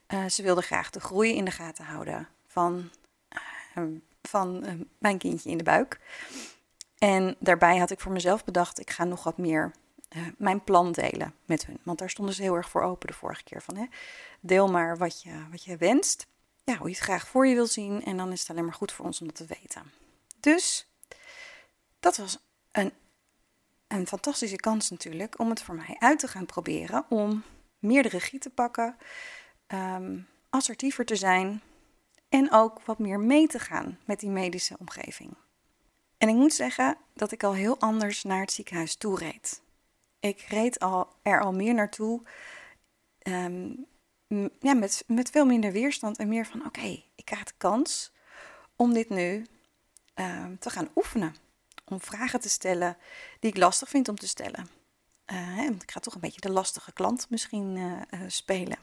uh, 0.08 0.26
ze 0.26 0.42
wilde 0.42 0.62
graag 0.62 0.90
de 0.90 1.00
groei 1.00 1.34
in 1.34 1.44
de 1.44 1.50
gaten 1.50 1.84
houden 1.84 2.28
van, 2.46 2.90
uh, 3.76 3.84
van 4.22 4.66
uh, 4.66 4.72
mijn 4.98 5.18
kindje 5.18 5.50
in 5.50 5.58
de 5.58 5.64
buik. 5.64 6.00
En 7.00 7.36
daarbij 7.38 7.78
had 7.78 7.90
ik 7.90 8.00
voor 8.00 8.12
mezelf 8.12 8.44
bedacht, 8.44 8.80
ik 8.80 8.90
ga 8.90 9.04
nog 9.04 9.24
wat 9.24 9.38
meer 9.38 9.72
mijn 10.36 10.64
plan 10.64 10.92
delen 10.92 11.34
met 11.44 11.66
hun. 11.66 11.78
Want 11.82 11.98
daar 11.98 12.10
stonden 12.10 12.34
ze 12.34 12.42
heel 12.42 12.54
erg 12.54 12.70
voor 12.70 12.82
open 12.82 13.06
de 13.06 13.12
vorige 13.14 13.42
keer 13.42 13.62
van. 13.62 13.76
Hè? 13.76 13.86
Deel 14.40 14.70
maar 14.70 14.96
wat 14.96 15.22
je, 15.22 15.32
wat 15.50 15.64
je 15.64 15.76
wenst, 15.76 16.26
ja, 16.64 16.76
hoe 16.76 16.88
je 16.88 16.94
het 16.94 17.04
graag 17.04 17.28
voor 17.28 17.46
je 17.46 17.54
wilt 17.54 17.70
zien. 17.70 18.04
En 18.04 18.16
dan 18.16 18.32
is 18.32 18.40
het 18.40 18.50
alleen 18.50 18.64
maar 18.64 18.74
goed 18.74 18.92
voor 18.92 19.04
ons 19.04 19.20
om 19.20 19.26
dat 19.26 19.36
te 19.36 19.46
weten. 19.60 19.82
Dus 20.40 20.86
dat 22.00 22.16
was 22.16 22.38
een, 22.72 22.92
een 23.86 24.06
fantastische 24.06 24.56
kans 24.56 24.90
natuurlijk 24.90 25.38
om 25.38 25.50
het 25.50 25.62
voor 25.62 25.74
mij 25.74 25.96
uit 25.98 26.18
te 26.18 26.28
gaan 26.28 26.46
proberen. 26.46 27.04
Om 27.08 27.42
meer 27.78 28.02
de 28.02 28.08
regie 28.08 28.38
te 28.38 28.50
pakken, 28.50 28.96
um, 29.68 30.26
assertiever 30.50 31.04
te 31.04 31.16
zijn 31.16 31.62
en 32.28 32.52
ook 32.52 32.80
wat 32.84 32.98
meer 32.98 33.20
mee 33.20 33.46
te 33.46 33.58
gaan 33.58 33.98
met 34.04 34.20
die 34.20 34.30
medische 34.30 34.76
omgeving. 34.78 35.34
En 36.20 36.28
ik 36.28 36.34
moet 36.34 36.52
zeggen 36.52 36.96
dat 37.14 37.32
ik 37.32 37.42
al 37.42 37.54
heel 37.54 37.78
anders 37.78 38.22
naar 38.22 38.40
het 38.40 38.52
ziekenhuis 38.52 38.94
toe 38.94 39.18
reed. 39.18 39.62
Ik 40.18 40.40
reed 40.40 40.80
al, 40.80 41.08
er 41.22 41.40
al 41.40 41.52
meer 41.52 41.74
naartoe 41.74 42.22
um, 43.22 43.86
ja, 44.60 44.74
met, 44.74 45.04
met 45.06 45.30
veel 45.30 45.46
minder 45.46 45.72
weerstand 45.72 46.18
en 46.18 46.28
meer 46.28 46.46
van: 46.46 46.66
oké, 46.66 47.02
ik 47.14 47.24
krijg 47.24 47.44
de 47.44 47.52
kans 47.56 48.12
om 48.76 48.92
dit 48.92 49.08
nu 49.08 49.46
um, 50.14 50.58
te 50.58 50.70
gaan 50.70 50.90
oefenen 50.94 51.34
om 51.84 52.00
vragen 52.00 52.40
te 52.40 52.48
stellen 52.48 52.96
die 53.38 53.50
ik 53.50 53.56
lastig 53.56 53.88
vind 53.88 54.08
om 54.08 54.16
te 54.16 54.28
stellen. 54.28 54.68
Uh, 55.26 55.56
hè, 55.56 55.64
ik 55.64 55.90
ga 55.90 56.00
toch 56.00 56.14
een 56.14 56.20
beetje 56.20 56.40
de 56.40 56.50
lastige 56.50 56.92
klant 56.92 57.30
misschien 57.30 57.76
uh, 57.76 58.00
uh, 58.10 58.20
spelen. 58.26 58.78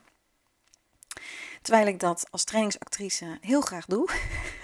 Terwijl 1.62 1.88
ik 1.88 2.00
dat 2.00 2.28
als 2.32 2.44
trainingsactrice 2.44 3.38
heel 3.42 3.62
graag 3.62 3.86
doe, 3.86 4.10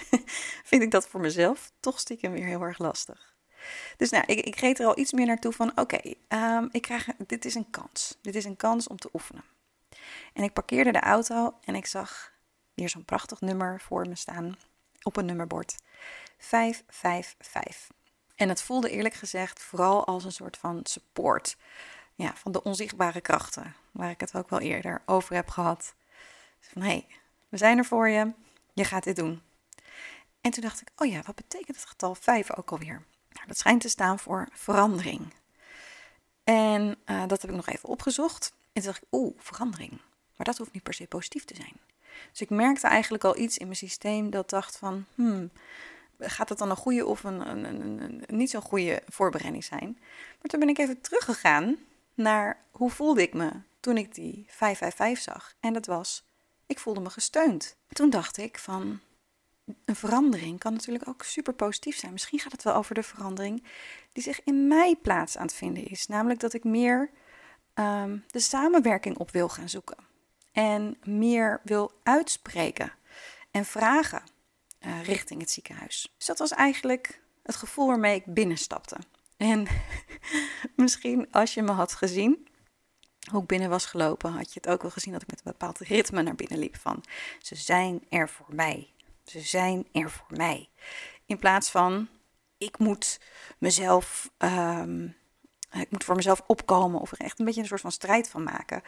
vind 0.74 0.86
ik 0.86 0.92
dat 0.92 1.08
voor 1.08 1.20
mezelf 1.20 1.72
toch 1.80 2.00
stiekem 2.00 2.32
weer 2.32 2.46
heel 2.46 2.62
erg 2.62 2.78
lastig. 2.78 3.36
Dus 3.98 4.10
nou, 4.10 4.24
ik, 4.28 4.40
ik 4.40 4.56
reed 4.56 4.80
er 4.80 4.86
al 4.86 5.00
iets 5.00 5.12
meer 5.12 5.26
naartoe 5.26 5.52
van: 5.52 5.72
oké, 5.76 6.14
um, 6.28 6.70
ik 6.72 6.82
krijg, 6.82 7.08
dit 7.28 7.46
is 7.46 7.56
een 7.56 7.70
kans. 7.70 8.18
Dit 8.22 8.36
is 8.36 8.46
een 8.46 8.56
kans 8.56 8.88
om 8.88 8.98
te 8.98 9.10
oefenen. 9.14 9.44
En 10.34 10.44
ik 10.44 10.54
parkeerde 10.54 10.92
de 10.92 11.00
auto 11.00 11.54
en 11.64 11.76
ik 11.76 11.86
zag 11.86 12.32
weer 12.74 12.90
zo'n 12.90 13.06
prachtig 13.06 13.42
nummer 13.42 13.82
voor 13.82 14.08
me 14.08 14.16
staan 14.16 14.58
op 15.04 15.18
een 15.18 15.26
nummerbord: 15.26 15.76
555. 16.38 17.88
En 18.36 18.50
het 18.50 18.62
voelde 18.62 18.90
eerlijk 18.90 19.16
gezegd 19.16 19.62
vooral 19.62 20.06
als 20.06 20.24
een 20.24 20.32
soort 20.32 20.58
van 20.58 20.80
support 20.84 21.58
ja, 22.16 22.36
van 22.36 22.52
de 22.52 22.64
onzichtbare 22.64 23.22
krachten, 23.22 23.76
waar 23.92 24.10
ik 24.10 24.20
het 24.20 24.36
ook 24.36 24.50
wel 24.50 24.60
eerder 24.60 25.02
over 25.06 25.36
heb 25.36 25.50
gehad. 25.50 25.94
Van 26.60 26.82
hé, 26.82 26.88
hey, 26.88 27.08
we 27.50 27.58
zijn 27.58 27.78
er 27.78 27.86
voor 27.86 28.10
je, 28.10 28.32
je 28.74 28.84
gaat 28.84 29.04
dit 29.04 29.16
doen. 29.16 29.42
En 30.44 30.52
toen 30.52 30.62
dacht 30.62 30.82
ik, 30.82 30.92
oh 30.96 31.08
ja, 31.08 31.22
wat 31.26 31.36
betekent 31.36 31.76
het 31.76 31.86
getal 31.86 32.16
5 32.16 32.58
ook 32.58 32.72
alweer? 32.72 33.04
Nou, 33.30 33.48
dat 33.48 33.58
schijnt 33.58 33.82
te 33.82 33.90
staan 33.90 34.20
voor 34.20 34.48
verandering. 34.52 35.34
En 36.44 36.98
uh, 37.06 37.28
dat 37.28 37.42
heb 37.42 37.50
ik 37.50 37.56
nog 37.56 37.68
even 37.68 37.90
opgezocht. 37.90 38.54
En 38.74 38.82
toen 38.82 38.92
dacht 38.92 39.04
ik, 39.04 39.08
oeh, 39.12 39.34
verandering. 39.38 39.92
Maar 40.36 40.46
dat 40.46 40.58
hoeft 40.58 40.74
niet 40.74 40.84
per 40.84 40.94
se 40.94 41.08
positief 41.08 41.46
te 41.46 41.56
zijn. 41.56 41.78
Dus 42.32 42.42
ik 42.42 42.50
merkte 42.50 42.88
eigenlijk 42.88 43.24
al 43.24 43.38
iets 43.38 43.58
in 43.58 43.66
mijn 43.66 43.78
systeem 43.78 44.30
dat 44.30 44.50
dacht 44.50 44.78
van, 44.78 45.06
hmm, 45.16 45.52
gaat 46.20 46.50
het 46.50 46.58
dan 46.58 46.70
een 46.70 46.76
goede 46.76 47.06
of 47.06 47.24
een, 47.24 47.50
een, 47.50 47.64
een, 47.64 48.24
een 48.28 48.38
niet 48.38 48.50
zo'n 48.50 48.62
goede 48.62 49.04
voorbereiding 49.08 49.64
zijn? 49.64 49.98
Maar 50.40 50.48
toen 50.48 50.60
ben 50.60 50.70
ik 50.70 50.78
even 50.78 51.02
teruggegaan 51.02 51.78
naar 52.14 52.64
hoe 52.72 52.90
voelde 52.90 53.22
ik 53.22 53.34
me 53.34 53.52
toen 53.80 53.98
ik 53.98 54.16
die 54.16 54.46
555 54.48 55.34
zag. 55.34 55.54
En 55.60 55.74
dat 55.74 55.86
was 55.86 56.24
Ik 56.66 56.80
voelde 56.80 57.00
me 57.00 57.10
gesteund. 57.10 57.76
Toen 57.88 58.10
dacht 58.10 58.38
ik 58.38 58.60
van, 58.60 59.00
een 59.86 59.96
verandering 59.96 60.60
kan 60.60 60.74
natuurlijk 60.74 61.08
ook 61.08 61.24
super 61.24 61.54
positief 61.54 61.98
zijn. 61.98 62.12
Misschien 62.12 62.40
gaat 62.40 62.52
het 62.52 62.64
wel 62.64 62.76
over 62.76 62.96
de 62.96 63.04
verandering 63.04 63.64
die 64.12 64.24
zich 64.24 64.44
in 64.44 64.68
mij 64.68 64.96
plaats 64.96 65.38
aan 65.38 65.46
het 65.46 65.56
vinden 65.56 65.86
is. 65.86 66.08
Namelijk 66.08 66.40
dat 66.40 66.54
ik 66.54 66.64
meer 66.64 67.10
ehm, 67.74 68.18
de 68.28 68.40
samenwerking 68.40 69.18
op 69.18 69.32
wil 69.32 69.50
gaan 69.50 69.70
zoeken. 69.70 69.98
En 70.52 70.98
meer 71.04 71.62
wil 71.64 71.92
uitspreken 72.04 72.92
en 73.52 73.66
vragen 73.66 74.24
uh, 74.86 75.04
richting 75.04 75.40
het 75.40 75.52
ziekenhuis. 75.52 76.14
Dus 76.18 76.26
dat 76.26 76.40
was 76.40 76.52
eigenlijk 76.52 77.22
het 77.44 77.56
gevoel 77.56 77.88
waarmee 77.88 78.16
ik 78.16 78.26
binnenstapte. 78.26 78.98
En 79.38 79.68
misschien 80.76 81.32
als 81.32 81.54
je 81.54 81.62
me 81.62 81.72
had 81.72 81.94
gezien, 81.94 82.48
hoe 83.32 83.42
ik 83.42 83.48
binnen 83.48 83.70
was 83.70 83.86
gelopen, 83.86 84.32
had 84.32 84.54
je 84.54 84.60
het 84.62 84.70
ook 84.70 84.82
wel 84.82 84.92
gezien 84.92 85.14
dat 85.14 85.22
ik 85.22 85.30
met 85.30 85.38
een 85.38 85.52
bepaald 85.52 85.80
ritme 85.80 86.22
naar 86.22 86.36
binnen 86.36 86.60
liep. 86.60 86.76
Van 86.76 87.04
ze 87.42 87.56
zijn 87.56 88.04
er 88.10 88.30
voor 88.30 88.56
mij. 88.56 88.93
Ze 89.24 89.40
zijn 89.40 89.88
er 89.92 90.12
voor 90.12 90.38
mij. 90.38 90.70
In 91.26 91.40
plaats 91.40 91.72
van 91.72 92.08
ik 92.58 92.78
moet 92.78 93.20
mezelf, 93.58 94.32
um, 94.38 95.16
ik 95.72 95.92
moet 95.92 96.04
voor 96.04 96.16
mezelf 96.16 96.42
opkomen 96.48 97.00
of 97.00 97.12
er 97.12 97.20
echt 97.20 97.40
een 97.40 97.46
beetje 97.46 97.62
een 97.62 97.68
soort 97.68 97.82
van 97.82 97.92
strijd 97.92 98.30
van 98.30 98.44
maken. 98.44 98.82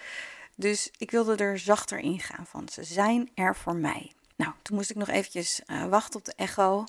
Dus 0.56 0.92
ik 0.98 1.12
wilde 1.12 1.36
er 1.36 1.60
zachter 1.60 2.00
in 2.00 2.20
gaan 2.20 2.46
van 2.46 2.70
ze 2.70 2.84
zijn 2.84 3.32
er 3.34 3.56
voor 3.56 3.76
mij. 3.76 4.12
Nou, 4.36 4.54
toen 4.62 4.76
moest 4.76 4.90
ik 4.90 4.96
nog 4.96 5.08
eventjes 5.08 5.62
uh, 5.68 5.86
wachten 5.86 6.20
op 6.20 6.26
de 6.26 6.34
echo. 6.36 6.84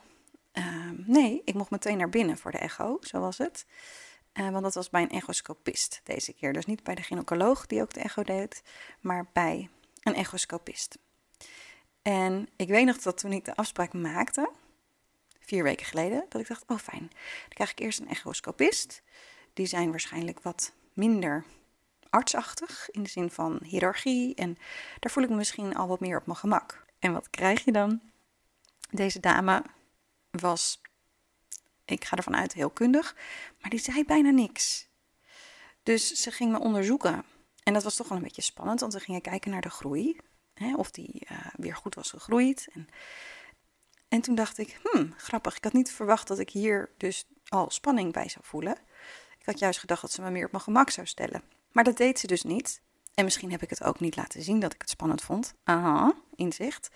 Uh, 0.52 0.90
nee, 0.96 1.42
ik 1.44 1.54
mocht 1.54 1.70
meteen 1.70 1.98
naar 1.98 2.08
binnen 2.08 2.38
voor 2.38 2.50
de 2.50 2.58
echo, 2.58 2.98
zo 3.00 3.20
was 3.20 3.38
het. 3.38 3.66
Uh, 4.34 4.50
want 4.50 4.62
dat 4.62 4.74
was 4.74 4.90
bij 4.90 5.02
een 5.02 5.10
echoscopist 5.10 6.00
deze 6.04 6.32
keer. 6.32 6.52
Dus 6.52 6.66
niet 6.66 6.82
bij 6.82 6.94
de 6.94 7.02
gynaecoloog 7.02 7.66
die 7.66 7.82
ook 7.82 7.92
de 7.92 8.00
echo 8.00 8.22
deed, 8.22 8.62
maar 9.00 9.26
bij 9.32 9.68
een 10.02 10.14
echoscopist. 10.14 10.98
En 12.06 12.48
ik 12.56 12.68
weet 12.68 12.84
nog 12.84 12.98
dat 12.98 13.18
toen 13.18 13.32
ik 13.32 13.44
de 13.44 13.56
afspraak 13.56 13.92
maakte, 13.92 14.50
vier 15.40 15.62
weken 15.62 15.86
geleden, 15.86 16.26
dat 16.28 16.40
ik 16.40 16.48
dacht, 16.48 16.64
oh 16.66 16.78
fijn, 16.78 17.08
dan 17.08 17.48
krijg 17.48 17.70
ik 17.70 17.78
eerst 17.78 18.00
een 18.00 18.08
echoscopist. 18.08 19.02
Die 19.52 19.66
zijn 19.66 19.90
waarschijnlijk 19.90 20.40
wat 20.40 20.72
minder 20.92 21.44
artsachtig 22.10 22.90
in 22.90 23.02
de 23.02 23.08
zin 23.08 23.30
van 23.30 23.60
hiërarchie 23.62 24.34
en 24.34 24.58
daar 25.00 25.12
voel 25.12 25.22
ik 25.22 25.28
me 25.28 25.36
misschien 25.36 25.76
al 25.76 25.86
wat 25.86 26.00
meer 26.00 26.18
op 26.18 26.26
mijn 26.26 26.38
gemak. 26.38 26.84
En 26.98 27.12
wat 27.12 27.30
krijg 27.30 27.64
je 27.64 27.72
dan? 27.72 28.00
Deze 28.90 29.20
dame 29.20 29.62
was, 30.30 30.80
ik 31.84 32.04
ga 32.04 32.16
ervan 32.16 32.36
uit, 32.36 32.52
heel 32.52 32.70
kundig, 32.70 33.16
maar 33.60 33.70
die 33.70 33.80
zei 33.80 34.04
bijna 34.04 34.30
niks. 34.30 34.88
Dus 35.82 36.12
ze 36.12 36.30
ging 36.30 36.52
me 36.52 36.58
onderzoeken. 36.58 37.24
En 37.62 37.72
dat 37.72 37.82
was 37.82 37.96
toch 37.96 38.08
wel 38.08 38.18
een 38.18 38.24
beetje 38.24 38.42
spannend, 38.42 38.80
want 38.80 38.92
we 38.92 39.00
gingen 39.00 39.20
kijken 39.20 39.50
naar 39.50 39.60
de 39.60 39.70
groei. 39.70 40.20
Hè, 40.58 40.74
of 40.74 40.90
die 40.90 41.26
uh, 41.30 41.38
weer 41.56 41.76
goed 41.76 41.94
was 41.94 42.10
gegroeid. 42.10 42.68
En, 42.72 42.88
en 44.08 44.20
toen 44.20 44.34
dacht 44.34 44.58
ik, 44.58 44.80
hmm, 44.82 45.14
grappig. 45.16 45.56
Ik 45.56 45.64
had 45.64 45.72
niet 45.72 45.92
verwacht 45.92 46.28
dat 46.28 46.38
ik 46.38 46.50
hier 46.50 46.90
dus 46.96 47.24
al 47.48 47.70
spanning 47.70 48.12
bij 48.12 48.28
zou 48.28 48.44
voelen. 48.44 48.76
Ik 49.38 49.46
had 49.46 49.58
juist 49.58 49.78
gedacht 49.78 50.00
dat 50.00 50.12
ze 50.12 50.22
me 50.22 50.30
meer 50.30 50.44
op 50.44 50.50
mijn 50.50 50.62
gemak 50.62 50.90
zou 50.90 51.06
stellen. 51.06 51.42
Maar 51.72 51.84
dat 51.84 51.96
deed 51.96 52.18
ze 52.18 52.26
dus 52.26 52.42
niet. 52.42 52.80
En 53.14 53.24
misschien 53.24 53.50
heb 53.50 53.62
ik 53.62 53.70
het 53.70 53.82
ook 53.82 54.00
niet 54.00 54.16
laten 54.16 54.42
zien 54.42 54.60
dat 54.60 54.74
ik 54.74 54.80
het 54.80 54.90
spannend 54.90 55.22
vond. 55.22 55.54
Aha, 55.64 56.14
inzicht. 56.34 56.90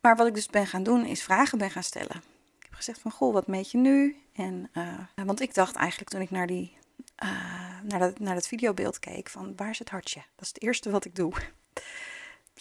Maar 0.00 0.16
wat 0.16 0.26
ik 0.26 0.34
dus 0.34 0.46
ben 0.46 0.66
gaan 0.66 0.82
doen, 0.82 1.06
is 1.06 1.22
vragen 1.22 1.58
ben 1.58 1.70
gaan 1.70 1.82
stellen. 1.82 2.16
Ik 2.58 2.62
heb 2.62 2.74
gezegd 2.74 3.00
van, 3.00 3.10
goh, 3.10 3.32
wat 3.32 3.46
meet 3.46 3.70
je 3.70 3.78
nu? 3.78 4.16
En, 4.32 4.70
uh, 4.72 4.98
want 5.14 5.40
ik 5.40 5.54
dacht 5.54 5.76
eigenlijk 5.76 6.10
toen 6.10 6.20
ik 6.20 6.30
naar, 6.30 6.46
die, 6.46 6.76
uh, 7.24 7.80
naar, 7.82 7.98
dat, 7.98 8.18
naar 8.18 8.34
dat 8.34 8.46
videobeeld 8.46 8.98
keek 8.98 9.28
van, 9.28 9.52
waar 9.56 9.70
is 9.70 9.78
het 9.78 9.90
hartje? 9.90 10.20
Dat 10.20 10.44
is 10.44 10.48
het 10.48 10.62
eerste 10.62 10.90
wat 10.90 11.04
ik 11.04 11.14
doe. 11.14 11.32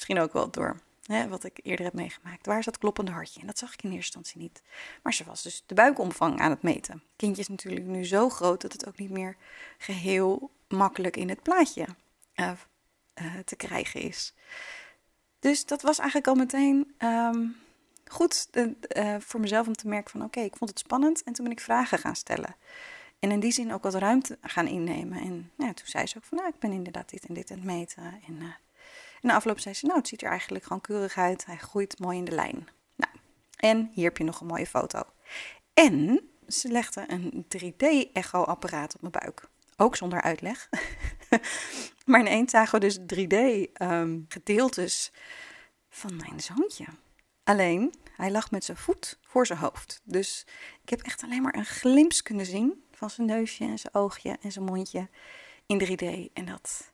Misschien 0.01 0.19
ook 0.19 0.33
wel 0.33 0.51
door 0.51 0.79
hè, 1.05 1.27
wat 1.27 1.43
ik 1.43 1.59
eerder 1.63 1.85
heb 1.85 1.93
meegemaakt. 1.93 2.45
Waar 2.45 2.59
is 2.59 2.65
dat 2.65 2.77
kloppende 2.77 3.11
hartje? 3.11 3.39
En 3.41 3.47
dat 3.47 3.57
zag 3.57 3.73
ik 3.73 3.83
in 3.83 3.91
eerste 3.91 4.17
instantie 4.17 4.41
niet. 4.41 4.61
Maar 5.03 5.13
ze 5.13 5.23
was 5.23 5.41
dus 5.41 5.63
de 5.65 5.73
buikomvang 5.73 6.39
aan 6.39 6.49
het 6.49 6.61
meten. 6.61 7.03
Kindje 7.15 7.41
is 7.41 7.47
natuurlijk 7.47 7.85
nu 7.85 8.05
zo 8.05 8.29
groot 8.29 8.61
dat 8.61 8.71
het 8.71 8.87
ook 8.87 8.97
niet 8.97 9.09
meer 9.09 9.35
geheel 9.77 10.51
makkelijk 10.67 11.17
in 11.17 11.29
het 11.29 11.41
plaatje 11.41 11.87
uh, 12.35 12.51
uh, 13.21 13.39
te 13.45 13.55
krijgen 13.55 14.01
is. 14.01 14.33
Dus 15.39 15.65
dat 15.65 15.81
was 15.81 15.97
eigenlijk 15.97 16.27
al 16.27 16.35
meteen 16.35 16.93
um, 16.99 17.55
goed 18.05 18.47
uh, 18.51 19.15
voor 19.19 19.39
mezelf 19.39 19.67
om 19.67 19.75
te 19.75 19.87
merken 19.87 20.11
van 20.11 20.23
oké, 20.23 20.39
ik 20.39 20.55
vond 20.55 20.69
het 20.69 20.79
spannend 20.79 21.23
en 21.23 21.33
toen 21.33 21.43
ben 21.43 21.53
ik 21.53 21.59
vragen 21.59 21.97
gaan 21.97 22.15
stellen. 22.15 22.55
En 23.19 23.31
in 23.31 23.39
die 23.39 23.51
zin 23.51 23.73
ook 23.73 23.83
wat 23.83 23.95
ruimte 23.95 24.37
gaan 24.41 24.67
innemen. 24.67 25.21
En 25.21 25.51
nou, 25.55 25.73
toen 25.73 25.87
zei 25.87 26.07
ze 26.07 26.17
ook 26.17 26.23
van 26.23 26.37
nou, 26.37 26.49
ik 26.49 26.59
ben 26.59 26.71
inderdaad 26.71 27.09
dit 27.09 27.25
en 27.25 27.33
dit 27.33 27.51
aan 27.51 27.57
het 27.57 27.65
meten. 27.65 28.03
En 28.27 28.55
in 29.21 29.29
de 29.29 29.33
afloop 29.33 29.59
zei 29.59 29.75
ze, 29.75 29.85
nou, 29.85 29.97
het 29.97 30.07
ziet 30.07 30.21
er 30.21 30.29
eigenlijk 30.29 30.63
gewoon 30.63 30.81
keurig 30.81 31.17
uit. 31.17 31.45
Hij 31.45 31.57
groeit 31.57 31.99
mooi 31.99 32.17
in 32.17 32.25
de 32.25 32.31
lijn. 32.31 32.67
Nou, 32.95 33.13
en 33.55 33.89
hier 33.93 34.03
heb 34.03 34.17
je 34.17 34.23
nog 34.23 34.41
een 34.41 34.47
mooie 34.47 34.67
foto. 34.67 35.03
En 35.73 36.29
ze 36.47 36.67
legde 36.67 37.03
een 37.07 37.45
3D-echo-apparaat 37.57 38.95
op 38.95 39.01
mijn 39.01 39.11
buik. 39.11 39.49
Ook 39.77 39.95
zonder 39.95 40.21
uitleg. 40.21 40.69
maar 42.05 42.19
ineens 42.19 42.51
zagen 42.51 42.79
we 42.79 42.85
dus 42.85 42.99
3D-gedeeltes 42.99 45.11
ehm, 45.11 45.21
van 45.89 46.15
mijn 46.15 46.39
zoontje. 46.39 46.85
Alleen, 47.43 47.93
hij 48.15 48.31
lag 48.31 48.51
met 48.51 48.63
zijn 48.63 48.77
voet 48.77 49.19
voor 49.21 49.45
zijn 49.45 49.59
hoofd. 49.59 50.01
Dus 50.03 50.45
ik 50.81 50.89
heb 50.89 51.01
echt 51.01 51.23
alleen 51.23 51.41
maar 51.41 51.55
een 51.55 51.65
glimp 51.65 52.11
kunnen 52.23 52.45
zien 52.45 52.83
van 52.91 53.09
zijn 53.09 53.27
neusje 53.27 53.63
en 53.63 53.79
zijn 53.79 53.93
oogje 53.93 54.37
en 54.41 54.51
zijn 54.51 54.65
mondje 54.65 55.09
in 55.65 55.81
3D. 55.81 56.31
En 56.33 56.45
dat 56.45 56.91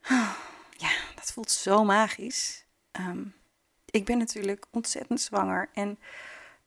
dat 1.24 1.32
voelt 1.32 1.50
zo 1.50 1.84
magisch. 1.84 2.64
Um, 2.92 3.34
ik 3.90 4.04
ben 4.04 4.18
natuurlijk 4.18 4.66
ontzettend 4.70 5.20
zwanger 5.20 5.70
en, 5.72 5.98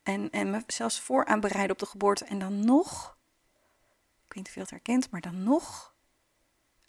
en, 0.02 0.30
en 0.30 0.50
me 0.50 0.62
zelfs 0.66 1.00
voor 1.00 1.24
aan 1.24 1.40
bereiden 1.40 1.72
op 1.72 1.78
de 1.78 1.86
geboorte. 1.86 2.24
En 2.24 2.38
dan 2.38 2.64
nog, 2.64 3.16
ik 4.26 4.34
weet 4.34 4.36
niet 4.36 4.46
of 4.48 4.54
je 4.54 4.60
dat 4.60 4.70
herkent, 4.70 5.10
maar 5.10 5.20
dan 5.20 5.42
nog 5.42 5.94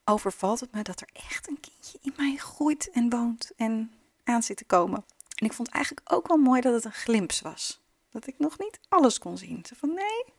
overvalt 0.04 0.60
het 0.60 0.72
me 0.72 0.82
dat 0.82 1.02
er 1.02 1.10
echt 1.14 1.50
een 1.50 1.60
kindje 1.60 1.98
in 2.02 2.14
mij 2.18 2.36
groeit 2.36 2.90
en 2.90 3.10
woont 3.10 3.52
en 3.56 3.94
aan 4.24 4.44
zit 4.44 4.58
te 4.58 4.66
komen. 4.66 5.06
En 5.36 5.46
ik 5.46 5.54
vond 5.54 5.70
eigenlijk 5.70 6.14
ook 6.14 6.28
wel 6.28 6.38
mooi 6.38 6.62
dat 6.62 6.74
het 6.74 6.86
een 6.86 6.92
glimp 6.92 7.32
was. 7.42 7.82
Dat 8.10 8.28
ik 8.28 8.40
nog 8.40 8.60
niet 8.60 8.80
alles 8.88 9.20
kon 9.20 9.38
zien. 9.38 9.66
Zo 9.66 9.76
van 9.78 9.94
nee, 9.94 10.34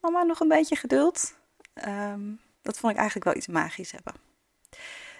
mama 0.00 0.22
nog 0.22 0.40
een 0.40 0.48
beetje 0.48 0.76
geduld. 0.76 1.34
Um, 1.86 2.40
dat 2.62 2.78
vond 2.78 2.92
ik 2.92 2.98
eigenlijk 2.98 3.28
wel 3.28 3.36
iets 3.36 3.46
magisch 3.46 3.92
hebben. 3.92 4.14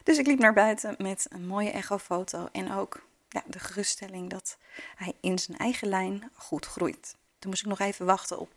Dus 0.02 0.18
ik 0.18 0.26
liep 0.26 0.38
naar 0.38 0.52
buiten 0.52 0.94
met 0.98 1.26
een 1.28 1.46
mooie 1.46 1.70
echofoto 1.70 2.48
en 2.52 2.72
ook 2.72 3.02
ja, 3.28 3.42
de 3.46 3.58
geruststelling 3.58 4.30
dat 4.30 4.58
hij 4.96 5.14
in 5.20 5.38
zijn 5.38 5.58
eigen 5.58 5.88
lijn 5.88 6.30
goed 6.34 6.66
groeit. 6.66 7.16
Toen 7.38 7.50
moest 7.50 7.62
ik 7.62 7.68
nog 7.68 7.78
even 7.78 8.06
wachten 8.06 8.38
op 8.38 8.54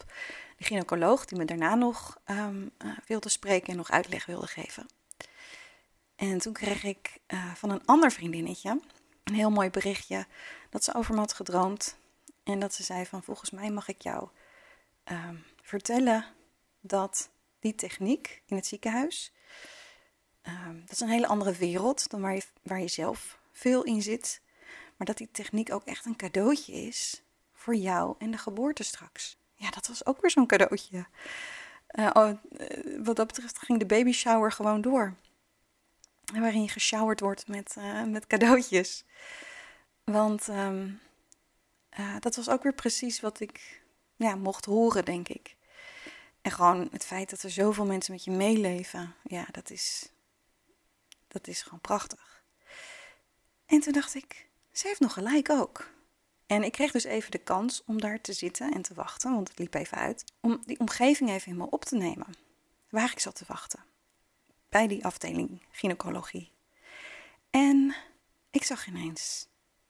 de 0.57 0.63
gynaecoloog 0.63 1.25
die 1.25 1.37
me 1.37 1.45
daarna 1.45 1.75
nog 1.75 2.19
um, 2.25 2.71
uh, 2.85 2.97
wilde 3.07 3.29
spreken 3.29 3.67
en 3.67 3.77
nog 3.77 3.91
uitleg 3.91 4.25
wilde 4.25 4.47
geven. 4.47 4.87
En 6.15 6.37
toen 6.37 6.53
kreeg 6.53 6.83
ik 6.83 7.17
uh, 7.27 7.53
van 7.53 7.69
een 7.69 7.85
ander 7.85 8.11
vriendinnetje 8.11 8.79
een 9.23 9.33
heel 9.33 9.49
mooi 9.49 9.69
berichtje 9.69 10.25
dat 10.69 10.83
ze 10.83 10.93
over 10.93 11.13
me 11.13 11.19
had 11.19 11.33
gedroomd. 11.33 11.97
En 12.43 12.59
dat 12.59 12.73
ze 12.73 12.83
zei 12.83 13.05
van 13.05 13.23
volgens 13.23 13.49
mij 13.49 13.71
mag 13.71 13.87
ik 13.87 14.01
jou 14.01 14.29
um, 15.11 15.43
vertellen 15.61 16.25
dat 16.81 17.29
die 17.59 17.75
techniek 17.75 18.41
in 18.45 18.55
het 18.55 18.65
ziekenhuis 18.65 19.33
Um, 20.47 20.79
dat 20.79 20.91
is 20.91 20.99
een 20.99 21.09
hele 21.09 21.27
andere 21.27 21.53
wereld 21.53 22.09
dan 22.09 22.21
waar 22.21 22.35
je, 22.35 22.43
waar 22.61 22.79
je 22.79 22.87
zelf 22.87 23.39
veel 23.51 23.83
in 23.83 24.01
zit. 24.01 24.41
Maar 24.97 25.07
dat 25.07 25.17
die 25.17 25.31
techniek 25.31 25.73
ook 25.73 25.85
echt 25.85 26.05
een 26.05 26.15
cadeautje 26.15 26.73
is 26.73 27.23
voor 27.53 27.75
jou 27.75 28.15
en 28.19 28.31
de 28.31 28.37
geboorte 28.37 28.83
straks. 28.83 29.37
Ja, 29.55 29.69
dat 29.69 29.87
was 29.87 30.05
ook 30.05 30.21
weer 30.21 30.31
zo'n 30.31 30.47
cadeautje. 30.47 31.05
Uh, 31.91 32.09
oh, 32.13 32.29
uh, 32.59 33.03
wat 33.03 33.15
dat 33.15 33.27
betreft 33.27 33.59
ging 33.59 33.79
de 33.79 33.85
baby 33.85 34.11
shower 34.11 34.51
gewoon 34.51 34.81
door. 34.81 35.15
Waarin 36.33 36.61
je 36.61 36.69
geshowerd 36.69 37.19
wordt 37.19 37.47
met, 37.47 37.75
uh, 37.77 38.03
met 38.03 38.27
cadeautjes. 38.27 39.03
Want 40.03 40.47
um, 40.47 40.99
dat 42.19 42.35
was 42.35 42.49
ook 42.49 42.63
weer 42.63 42.73
precies 42.73 43.19
wat 43.19 43.39
ik 43.39 43.83
ja, 44.15 44.35
mocht 44.35 44.65
horen, 44.65 45.05
denk 45.05 45.27
ik. 45.27 45.55
En 46.41 46.51
gewoon 46.51 46.87
het 46.91 47.05
feit 47.05 47.29
dat 47.29 47.41
er 47.41 47.51
zoveel 47.51 47.85
mensen 47.85 48.13
met 48.13 48.23
je 48.23 48.31
meeleven. 48.31 49.15
Ja, 49.23 49.45
dat 49.51 49.69
is, 49.69 50.09
dat 51.35 51.47
is 51.47 51.61
gewoon 51.61 51.79
prachtig. 51.79 52.43
En 53.65 53.79
toen 53.79 53.93
dacht 53.93 54.15
ik, 54.15 54.47
ze 54.71 54.87
heeft 54.87 54.99
nog 54.99 55.13
gelijk 55.13 55.49
ook. 55.49 55.89
En 56.45 56.63
ik 56.63 56.71
kreeg 56.71 56.91
dus 56.91 57.03
even 57.03 57.31
de 57.31 57.37
kans 57.37 57.83
om 57.85 58.01
daar 58.01 58.21
te 58.21 58.33
zitten 58.33 58.73
en 58.73 58.81
te 58.81 58.93
wachten, 58.93 59.33
want 59.33 59.49
het 59.49 59.59
liep 59.59 59.73
even 59.73 59.97
uit, 59.97 60.23
om 60.39 60.61
die 60.65 60.79
omgeving 60.79 61.29
even 61.29 61.51
in 61.51 61.61
op 61.61 61.85
te 61.85 61.95
nemen. 61.95 62.27
Waar 62.89 63.11
ik 63.11 63.19
zat 63.19 63.35
te 63.35 63.43
wachten. 63.47 63.83
Bij 64.69 64.87
die 64.87 65.05
afdeling 65.05 65.61
gynaecologie. 65.71 66.51
En 67.49 67.95
ik 68.51 68.63
zag 68.63 68.87
ineens 68.87 69.47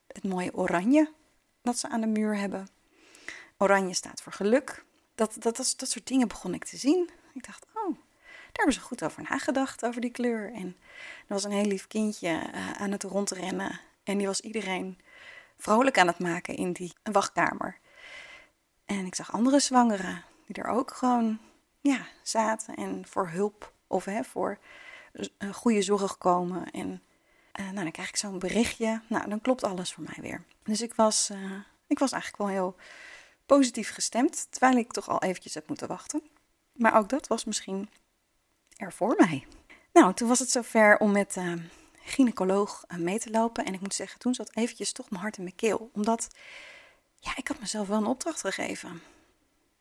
het 0.08 0.24
mooie 0.24 0.54
oranje 0.54 1.14
dat 1.62 1.80
ze 1.80 1.90
aan 1.90 2.02
de 2.02 2.08
muur 2.08 2.38
hebben. 2.38 2.68
Oranje 3.58 3.94
staat 3.94 4.22
voor 4.22 4.34
geluk. 4.34 4.86
Dat, 5.16 5.34
dat, 5.40 5.56
dat, 5.56 5.74
dat 5.78 5.90
soort 5.90 6.08
dingen 6.08 6.28
begon 6.28 6.54
ik 6.54 6.66
te 6.66 6.78
zien. 6.78 7.10
Ik 7.34 7.46
dacht, 7.46 7.66
oh, 8.56 8.66
hebben 8.66 8.74
ze 8.74 8.88
goed 8.88 9.04
over 9.04 9.24
nagedacht, 9.30 9.86
over 9.86 10.02
die 10.02 10.12
kleur. 10.12 10.54
En 10.54 10.78
er 11.28 11.34
was 11.34 11.44
een 11.44 11.52
heel 11.52 11.66
lief 11.66 11.88
kindje 11.88 12.30
uh, 12.30 12.72
aan 12.72 12.92
het 12.92 13.04
rondrennen. 13.04 13.80
En 14.04 14.18
die 14.18 14.28
was 14.28 14.42
iedereen 14.42 15.00
vrolijk 15.58 15.98
aan 15.98 16.08
het 16.08 16.20
maken 16.20 16.56
in 16.56 16.74
die 16.74 16.94
wachtkamer. 17.04 17.78
En 18.86 19.06
ik 19.06 19.16
zag 19.16 19.34
andere 19.34 19.60
zwangeren 19.60 20.24
die 20.46 20.64
er 20.64 20.70
ook 20.70 20.92
gewoon 20.92 21.40
ja, 21.82 22.08
zaten 22.22 22.76
en 22.76 23.08
voor 23.08 23.30
hulp 23.30 23.74
of 23.88 24.06
hè, 24.06 24.24
voor 24.24 24.58
een 25.38 25.54
goede 25.54 25.82
zorg 25.82 26.18
komen. 26.18 26.72
En 26.72 27.02
uh, 27.60 27.66
nou, 27.66 27.84
dan 27.84 27.92
krijg 27.92 28.10
ik 28.10 28.16
zo'n 28.16 28.40
berichtje. 28.40 29.02
Nou, 29.08 29.30
dan 29.30 29.42
klopt 29.42 29.64
alles 29.64 29.94
voor 29.94 30.04
mij 30.04 30.18
weer. 30.22 30.44
Dus 30.64 30.82
ik 30.82 30.94
was, 30.94 31.32
ik 31.88 32.00
was 32.00 32.12
eigenlijk 32.12 32.44
wel 32.44 32.52
heel 32.52 32.76
positief 33.46 33.94
gestemd, 33.94 34.48
terwijl 34.50 34.78
ik 34.78 34.92
toch 34.92 35.10
al 35.10 35.22
eventjes 35.22 35.54
heb 35.54 35.68
moeten 35.68 35.88
wachten. 35.88 36.22
Maar 36.74 36.98
ook 36.98 37.10
dat 37.10 37.28
was 37.28 37.46
misschien 37.46 37.90
er 38.76 38.94
voor 38.94 39.16
mij. 39.18 39.48
Nou, 39.94 40.14
toen 40.14 40.28
was 40.28 40.40
het 40.40 40.50
zover 40.50 40.98
om 40.98 41.12
met 41.12 41.36
uh, 41.36 41.54
gynaecoloog 42.04 42.86
mee 42.98 43.20
te 43.20 43.30
lopen. 43.30 43.66
En 43.66 43.74
ik 43.74 43.82
moet 43.82 43.94
zeggen, 43.94 44.20
toen 44.20 44.34
zat 44.34 44.56
eventjes 44.56 44.92
toch 44.92 45.10
mijn 45.10 45.22
hart 45.22 45.38
in 45.38 45.44
mijn 45.44 45.56
keel. 45.56 45.90
Omdat, 45.94 46.28
ja, 47.20 47.32
ik 47.36 47.48
had 47.48 47.60
mezelf 47.60 47.88
wel 47.88 47.98
een 47.98 48.06
opdracht 48.06 48.40
gegeven. 48.40 49.02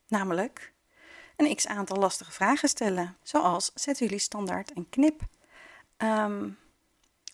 Namelijk 0.09 0.73
een 1.37 1.55
x-aantal 1.55 1.97
lastige 1.97 2.33
vragen 2.33 2.69
stellen. 2.69 3.17
Zoals, 3.23 3.71
zetten 3.75 4.07
jullie 4.07 4.21
standaard 4.21 4.77
een 4.77 4.89
knip? 4.89 5.21
Um, 5.99 6.59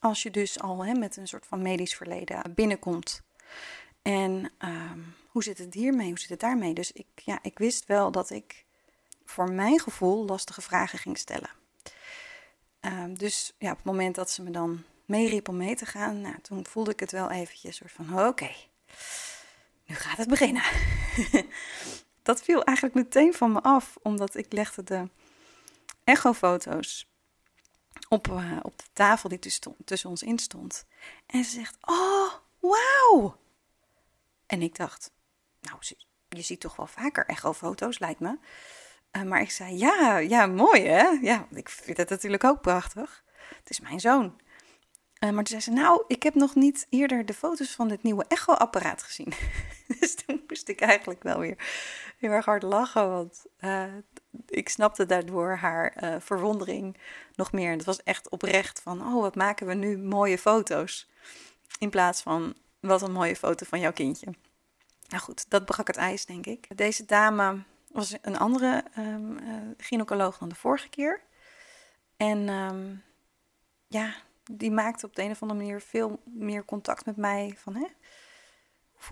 als 0.00 0.22
je 0.22 0.30
dus 0.30 0.60
al 0.60 0.84
hè, 0.84 0.92
met 0.92 1.16
een 1.16 1.28
soort 1.28 1.46
van 1.46 1.62
medisch 1.62 1.94
verleden 1.96 2.54
binnenkomt. 2.54 3.22
En 4.02 4.52
um, 4.58 5.14
hoe 5.28 5.42
zit 5.42 5.58
het 5.58 5.74
hiermee? 5.74 6.08
Hoe 6.08 6.18
zit 6.18 6.28
het 6.28 6.40
daarmee? 6.40 6.74
Dus 6.74 6.92
ik, 6.92 7.06
ja, 7.14 7.38
ik 7.42 7.58
wist 7.58 7.86
wel 7.86 8.10
dat 8.10 8.30
ik 8.30 8.64
voor 9.30 9.52
mijn 9.52 9.80
gevoel 9.80 10.24
lastige 10.24 10.60
vragen 10.60 10.98
ging 10.98 11.18
stellen. 11.18 11.50
Um, 12.80 13.18
dus 13.18 13.52
ja, 13.58 13.70
op 13.70 13.76
het 13.76 13.86
moment 13.86 14.14
dat 14.14 14.30
ze 14.30 14.42
me 14.42 14.50
dan 14.50 14.84
meeriep 15.04 15.48
om 15.48 15.56
mee 15.56 15.76
te 15.76 15.86
gaan, 15.86 16.20
nou, 16.20 16.40
toen 16.40 16.66
voelde 16.66 16.90
ik 16.90 17.00
het 17.00 17.12
wel 17.12 17.30
eventjes 17.30 17.76
soort 17.76 17.92
van, 17.92 18.26
oké, 18.26 18.50
nu 19.86 19.94
gaat 19.94 20.16
het 20.16 20.28
beginnen. 20.28 20.62
dat 22.22 22.42
viel 22.42 22.64
eigenlijk 22.64 22.96
meteen 22.96 23.34
van 23.34 23.52
me 23.52 23.62
af, 23.62 23.96
omdat 24.02 24.36
ik 24.36 24.52
legde 24.52 24.82
de 24.82 25.08
echofoto's 26.04 27.08
op, 28.08 28.28
uh, 28.28 28.58
op 28.62 28.78
de 28.78 28.84
tafel 28.92 29.28
die 29.28 29.38
tussen 29.84 30.10
ons 30.10 30.22
in 30.22 30.38
stond. 30.38 30.86
En 31.26 31.44
ze 31.44 31.50
zegt, 31.50 31.76
oh, 31.80 32.32
wauw. 32.58 33.36
En 34.46 34.62
ik 34.62 34.76
dacht, 34.76 35.12
nou, 35.60 35.78
je 36.28 36.42
ziet 36.42 36.60
toch 36.60 36.76
wel 36.76 36.86
vaker 36.86 37.26
echofoto's, 37.26 37.98
lijkt 37.98 38.20
me. 38.20 38.38
Uh, 39.16 39.22
maar 39.22 39.40
ik 39.40 39.50
zei, 39.50 39.78
ja, 39.78 40.18
ja, 40.18 40.46
mooi 40.46 40.82
hè? 40.86 41.08
Ja, 41.08 41.46
ik 41.50 41.68
vind 41.68 41.96
het 41.96 42.10
natuurlijk 42.10 42.44
ook 42.44 42.60
prachtig. 42.60 43.24
Het 43.58 43.70
is 43.70 43.80
mijn 43.80 44.00
zoon. 44.00 44.40
Uh, 45.24 45.30
maar 45.30 45.44
toen 45.44 45.60
zei 45.60 45.60
ze, 45.60 45.70
nou, 45.70 46.04
ik 46.06 46.22
heb 46.22 46.34
nog 46.34 46.54
niet 46.54 46.86
eerder 46.90 47.26
de 47.26 47.34
foto's 47.34 47.74
van 47.74 47.88
dit 47.88 48.02
nieuwe 48.02 48.24
echo-apparaat 48.28 49.02
gezien. 49.02 49.32
dus 50.00 50.14
toen 50.14 50.44
moest 50.46 50.68
ik 50.68 50.80
eigenlijk 50.80 51.22
wel 51.22 51.38
weer 51.38 51.56
heel 52.18 52.30
erg 52.30 52.44
hard 52.44 52.62
lachen, 52.62 53.10
want 53.10 53.44
uh, 53.60 53.84
ik 54.46 54.68
snapte 54.68 55.06
daardoor 55.06 55.56
haar 55.56 56.18
verwondering 56.20 56.96
nog 57.34 57.52
meer. 57.52 57.70
Het 57.70 57.84
was 57.84 58.02
echt 58.02 58.28
oprecht 58.28 58.80
van, 58.80 59.00
oh, 59.06 59.20
wat 59.20 59.34
maken 59.34 59.66
we 59.66 59.74
nu 59.74 59.98
mooie 59.98 60.38
foto's. 60.38 61.10
In 61.78 61.90
plaats 61.90 62.22
van, 62.22 62.54
wat 62.80 63.02
een 63.02 63.12
mooie 63.12 63.36
foto 63.36 63.66
van 63.66 63.80
jouw 63.80 63.92
kindje. 63.92 64.34
Nou 65.08 65.22
goed, 65.22 65.50
dat 65.50 65.64
brak 65.64 65.86
het 65.86 65.96
ijs, 65.96 66.26
denk 66.26 66.46
ik. 66.46 66.76
Deze 66.76 67.04
dame 67.04 67.62
was 67.92 68.14
een 68.22 68.38
andere 68.38 68.84
um, 68.98 69.38
gynaecoloog 69.76 70.38
dan 70.38 70.48
de 70.48 70.54
vorige 70.54 70.88
keer. 70.88 71.20
En 72.16 72.48
um, 72.48 73.02
ja, 73.86 74.14
die 74.50 74.70
maakte 74.70 75.06
op 75.06 75.16
de 75.16 75.22
een 75.22 75.30
of 75.30 75.42
andere 75.42 75.60
manier 75.60 75.80
veel 75.80 76.20
meer 76.24 76.64
contact 76.64 77.06
met 77.06 77.16
mij. 77.16 77.54
Van, 77.56 77.74
hè, 77.74 77.86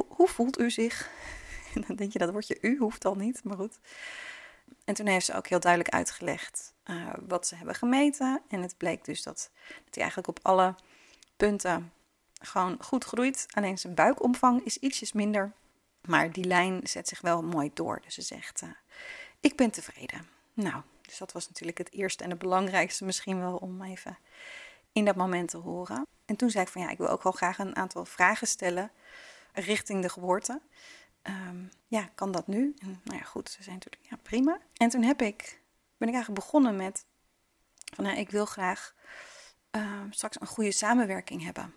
hoe 0.08 0.28
voelt 0.28 0.58
u 0.58 0.70
zich? 0.70 1.08
En 1.74 1.84
dan 1.86 1.96
denk 1.96 2.12
je, 2.12 2.18
dat 2.18 2.30
woordje 2.30 2.58
u 2.60 2.78
hoeft 2.78 3.04
al 3.04 3.14
niet, 3.14 3.44
maar 3.44 3.56
goed. 3.56 3.78
En 4.84 4.94
toen 4.94 5.06
heeft 5.06 5.26
ze 5.26 5.34
ook 5.34 5.46
heel 5.46 5.60
duidelijk 5.60 5.94
uitgelegd 5.94 6.74
uh, 6.84 7.12
wat 7.26 7.46
ze 7.46 7.54
hebben 7.54 7.74
gemeten. 7.74 8.42
En 8.48 8.62
het 8.62 8.76
bleek 8.76 9.04
dus 9.04 9.22
dat, 9.22 9.50
dat 9.68 9.94
hij 9.94 10.02
eigenlijk 10.02 10.28
op 10.28 10.38
alle 10.42 10.74
punten 11.36 11.92
gewoon 12.40 12.76
goed 12.80 13.04
groeit. 13.04 13.46
Alleen 13.50 13.78
zijn 13.78 13.94
buikomvang 13.94 14.64
is 14.64 14.76
ietsjes 14.76 15.12
minder. 15.12 15.52
Maar 16.00 16.32
die 16.32 16.44
lijn 16.44 16.80
zet 16.86 17.08
zich 17.08 17.20
wel 17.20 17.42
mooi 17.42 17.70
door. 17.74 18.00
Dus 18.04 18.14
ze 18.14 18.22
zegt, 18.22 18.62
uh, 18.62 18.68
ik 19.40 19.56
ben 19.56 19.70
tevreden. 19.70 20.28
Nou, 20.54 20.82
dus 21.00 21.18
dat 21.18 21.32
was 21.32 21.48
natuurlijk 21.48 21.78
het 21.78 21.92
eerste 21.92 22.24
en 22.24 22.30
het 22.30 22.38
belangrijkste 22.38 23.04
misschien 23.04 23.40
wel 23.40 23.56
om 23.56 23.82
even 23.82 24.18
in 24.92 25.04
dat 25.04 25.16
moment 25.16 25.48
te 25.48 25.56
horen. 25.56 26.06
En 26.24 26.36
toen 26.36 26.50
zei 26.50 26.64
ik 26.64 26.70
van 26.70 26.82
ja, 26.82 26.90
ik 26.90 26.98
wil 26.98 27.08
ook 27.08 27.22
wel 27.22 27.32
graag 27.32 27.58
een 27.58 27.76
aantal 27.76 28.04
vragen 28.04 28.46
stellen 28.46 28.90
richting 29.52 30.02
de 30.02 30.08
geboorte. 30.08 30.60
Um, 31.22 31.70
ja, 31.86 32.10
kan 32.14 32.32
dat 32.32 32.46
nu? 32.46 32.74
Nou 32.80 33.18
ja, 33.18 33.24
goed, 33.24 33.50
ze 33.50 33.62
zijn 33.62 33.74
natuurlijk 33.74 34.10
ja, 34.10 34.16
prima. 34.22 34.58
En 34.74 34.88
toen 34.88 35.02
heb 35.02 35.22
ik, 35.22 35.60
ben 35.96 36.08
ik 36.08 36.14
eigenlijk 36.14 36.44
begonnen 36.44 36.76
met 36.76 37.04
van 37.94 38.04
nou, 38.04 38.16
ik 38.16 38.30
wil 38.30 38.44
graag 38.44 38.94
um, 39.70 40.12
straks 40.12 40.40
een 40.40 40.46
goede 40.46 40.72
samenwerking 40.72 41.44
hebben 41.44 41.74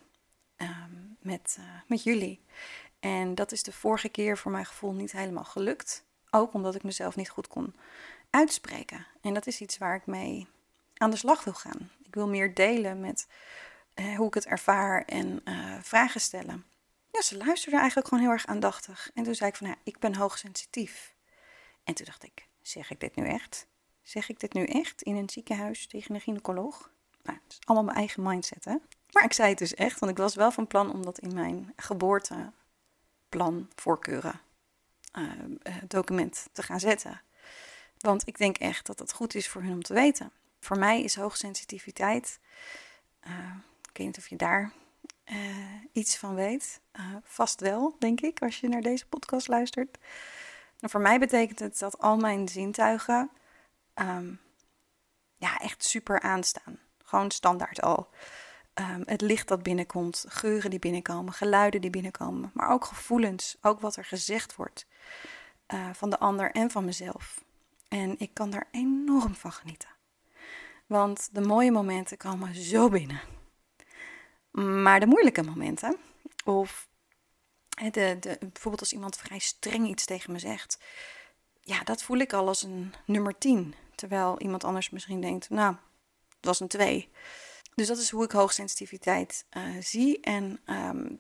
um, 0.58 1.18
met, 1.20 1.58
uh, 1.60 1.66
met 1.88 2.04
jullie. 2.04 2.44
En 3.02 3.36
dat 3.36 3.52
is 3.52 3.64
de 3.64 3.72
vorige 3.72 4.10
keer 4.10 4.38
voor 4.38 4.52
mijn 4.52 4.66
gevoel 4.66 4.94
niet 4.94 5.12
helemaal 5.12 5.44
gelukt. 5.44 6.04
Ook 6.30 6.54
omdat 6.54 6.76
ik 6.76 6.84
mezelf 6.84 7.16
niet 7.16 7.30
goed 7.30 7.48
kon 7.48 7.76
uitspreken. 8.30 9.08
En 9.22 9.34
dat 9.34 9.48
is 9.48 9.62
iets 9.62 9.78
waar 9.78 9.96
ik 9.96 10.06
mee 10.06 10.48
aan 10.98 11.10
de 11.10 11.18
slag 11.18 11.44
wil 11.44 11.54
gaan. 11.54 11.92
Ik 12.04 12.16
wil 12.16 12.28
meer 12.28 12.54
delen 12.54 13.00
met 13.00 13.28
uh, 13.96 14.18
hoe 14.18 14.28
ik 14.28 14.34
het 14.34 14.46
ervaar 14.46 15.06
en 15.06 15.42
uh, 15.46 15.76
vragen 15.82 16.22
stellen. 16.22 16.66
Ja, 17.12 17.22
ze 17.22 17.38
luisterde 17.38 17.78
eigenlijk 17.78 18.08
gewoon 18.08 18.24
heel 18.24 18.34
erg 18.34 18.46
aandachtig. 18.46 19.12
En 19.14 19.24
toen 19.24 19.36
zei 19.36 19.50
ik 19.50 19.56
van, 19.56 19.68
ja, 19.68 19.76
ik 19.84 20.00
ben 20.00 20.16
hoogsensitief. 20.16 21.16
En 21.84 21.94
toen 21.94 22.06
dacht 22.06 22.24
ik, 22.24 22.48
zeg 22.62 22.92
ik 22.92 23.00
dit 23.00 23.16
nu 23.16 23.28
echt? 23.28 23.68
Zeg 24.02 24.30
ik 24.30 24.40
dit 24.40 24.54
nu 24.54 24.66
echt 24.66 25.02
in 25.02 25.16
een 25.16 25.30
ziekenhuis 25.30 25.88
tegen 25.88 26.16
een 26.16 26.22
gynaecoloog? 26.22 26.92
Nou, 27.24 27.40
het 27.44 27.52
is 27.52 27.60
allemaal 27.64 27.86
mijn 27.86 27.98
eigen 27.98 28.24
mindset, 28.24 28.66
hè? 28.66 28.76
Maar 29.12 29.24
ik 29.24 29.34
zei 29.34 29.50
het 29.50 29.58
dus 29.58 29.74
echt, 29.74 30.00
want 30.00 30.12
ik 30.12 30.18
was 30.18 30.36
wel 30.36 30.52
van 30.52 30.68
plan 30.68 30.94
om 30.94 31.04
dat 31.04 31.20
in 31.20 31.34
mijn 31.34 31.74
geboorteplan, 33.32 33.70
voorkeuren, 33.76 34.42
uh, 35.18 35.74
document 35.88 36.50
te 36.52 36.64
gaan 36.64 36.80
zetten. 36.80 37.22
Want 38.00 38.28
ik 38.28 38.38
denk 38.38 38.58
echt 38.58 38.86
dat 38.86 39.00
het 39.00 39.14
goed 39.14 39.36
is 39.36 39.48
voor 39.48 39.62
hun 39.62 39.74
om 39.74 39.84
te 39.84 39.94
weten. 39.94 40.32
Voor 40.60 40.78
mij 40.80 41.02
is 41.04 41.16
hoogsensitiviteit, 41.16 42.40
uh, 43.28 43.56
ik 43.90 43.98
weet 43.98 44.08
niet 44.08 44.18
of 44.18 44.28
je 44.28 44.36
daar 44.36 44.72
uh, 45.26 45.38
iets 45.92 46.18
van 46.18 46.36
weet. 46.36 46.82
Vast 47.24 47.60
wel, 47.60 47.96
denk 48.00 48.22
ik, 48.22 48.42
als 48.42 48.60
je 48.60 48.68
naar 48.68 48.82
deze 48.82 49.06
podcast 49.08 49.48
luistert. 49.48 49.98
Nou, 50.80 50.92
voor 50.92 51.02
mij 51.02 51.20
betekent 51.20 51.60
het 51.60 51.80
dat 51.80 52.00
al 52.00 52.18
mijn 52.18 52.48
zintuigen 52.48 53.32
um, 53.96 54.40
ja, 55.38 55.58
echt 55.58 55.84
super 55.84 56.20
aanstaan. 56.20 56.80
Gewoon 57.04 57.32
standaard 57.32 57.82
al. 57.82 58.10
Um, 58.82 59.04
het 59.06 59.22
licht 59.22 59.48
dat 59.48 59.64
binnenkomt, 59.64 60.26
geuren 60.28 60.70
die 60.70 60.80
binnenkomen, 60.80 61.34
geluiden 61.34 61.82
die 61.82 61.90
binnenkomen, 61.90 62.52
maar 62.54 62.70
ook 62.70 62.86
gevoelens, 62.86 63.58
ook 63.62 63.80
wat 63.80 63.96
er 63.96 64.06
gezegd 64.06 64.56
wordt 64.56 64.86
uh, 65.74 65.90
van 65.94 66.10
de 66.10 66.20
ander 66.20 66.52
en 66.52 66.72
van 66.72 66.86
mezelf. 66.86 67.44
En 67.88 68.16
ik 68.20 68.34
kan 68.34 68.50
daar 68.50 68.68
enorm 68.72 69.36
van 69.36 69.52
genieten. 69.52 69.90
Want 70.86 71.30
de 71.32 71.42
mooie 71.42 71.72
momenten 71.72 72.18
komen 72.18 72.56
zo 72.56 72.90
binnen. 72.90 73.22
Maar 74.84 75.00
de 75.00 75.06
moeilijke 75.06 75.44
momenten, 75.44 75.98
of 76.46 76.88
de, 77.70 78.18
de, 78.20 78.38
bijvoorbeeld 78.40 78.80
als 78.80 78.94
iemand 78.94 79.18
vrij 79.18 79.40
streng 79.40 79.88
iets 79.88 80.06
tegen 80.06 80.32
me 80.32 80.40
zegt, 80.40 80.78
ja, 81.62 81.84
dat 81.84 82.04
voel 82.04 82.18
ik 82.18 82.34
al 82.34 82.48
als 82.48 82.64
een 82.64 82.94
nummer 83.06 83.38
10. 83.38 83.76
Terwijl 83.96 84.40
iemand 84.40 84.64
anders 84.64 84.90
misschien 84.90 85.22
denkt, 85.22 85.50
nou, 85.50 85.76
het 86.36 86.46
was 86.46 86.60
een 86.60 86.68
2. 86.68 87.10
Dus 87.76 87.88
dat 87.88 87.98
is 87.98 88.10
hoe 88.10 88.24
ik 88.24 88.32
hoogsensitiviteit 88.32 89.46
uh, 89.58 89.64
zie. 89.80 90.20
En 90.22 90.60
um, 90.66 91.20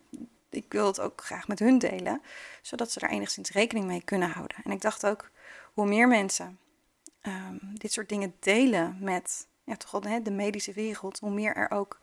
ik 0.49 0.65
wil 0.69 0.85
het 0.85 0.99
ook 0.99 1.23
graag 1.23 1.47
met 1.47 1.59
hun 1.59 1.77
delen, 1.77 2.21
zodat 2.61 2.91
ze 2.91 2.99
er 2.99 3.09
enigszins 3.09 3.49
rekening 3.49 3.85
mee 3.85 4.01
kunnen 4.01 4.29
houden. 4.29 4.57
En 4.63 4.71
ik 4.71 4.81
dacht 4.81 5.05
ook, 5.05 5.31
hoe 5.73 5.87
meer 5.87 6.07
mensen 6.07 6.59
um, 7.21 7.59
dit 7.73 7.93
soort 7.93 8.09
dingen 8.09 8.35
delen 8.39 8.97
met 8.99 9.47
ja, 9.63 9.75
toch 9.75 9.91
wel 9.91 10.23
de, 10.23 10.31
medische 10.31 10.73
wereld, 10.73 11.19
hoe 11.19 11.31
meer 11.31 11.55
er 11.55 11.71
ook 11.71 11.99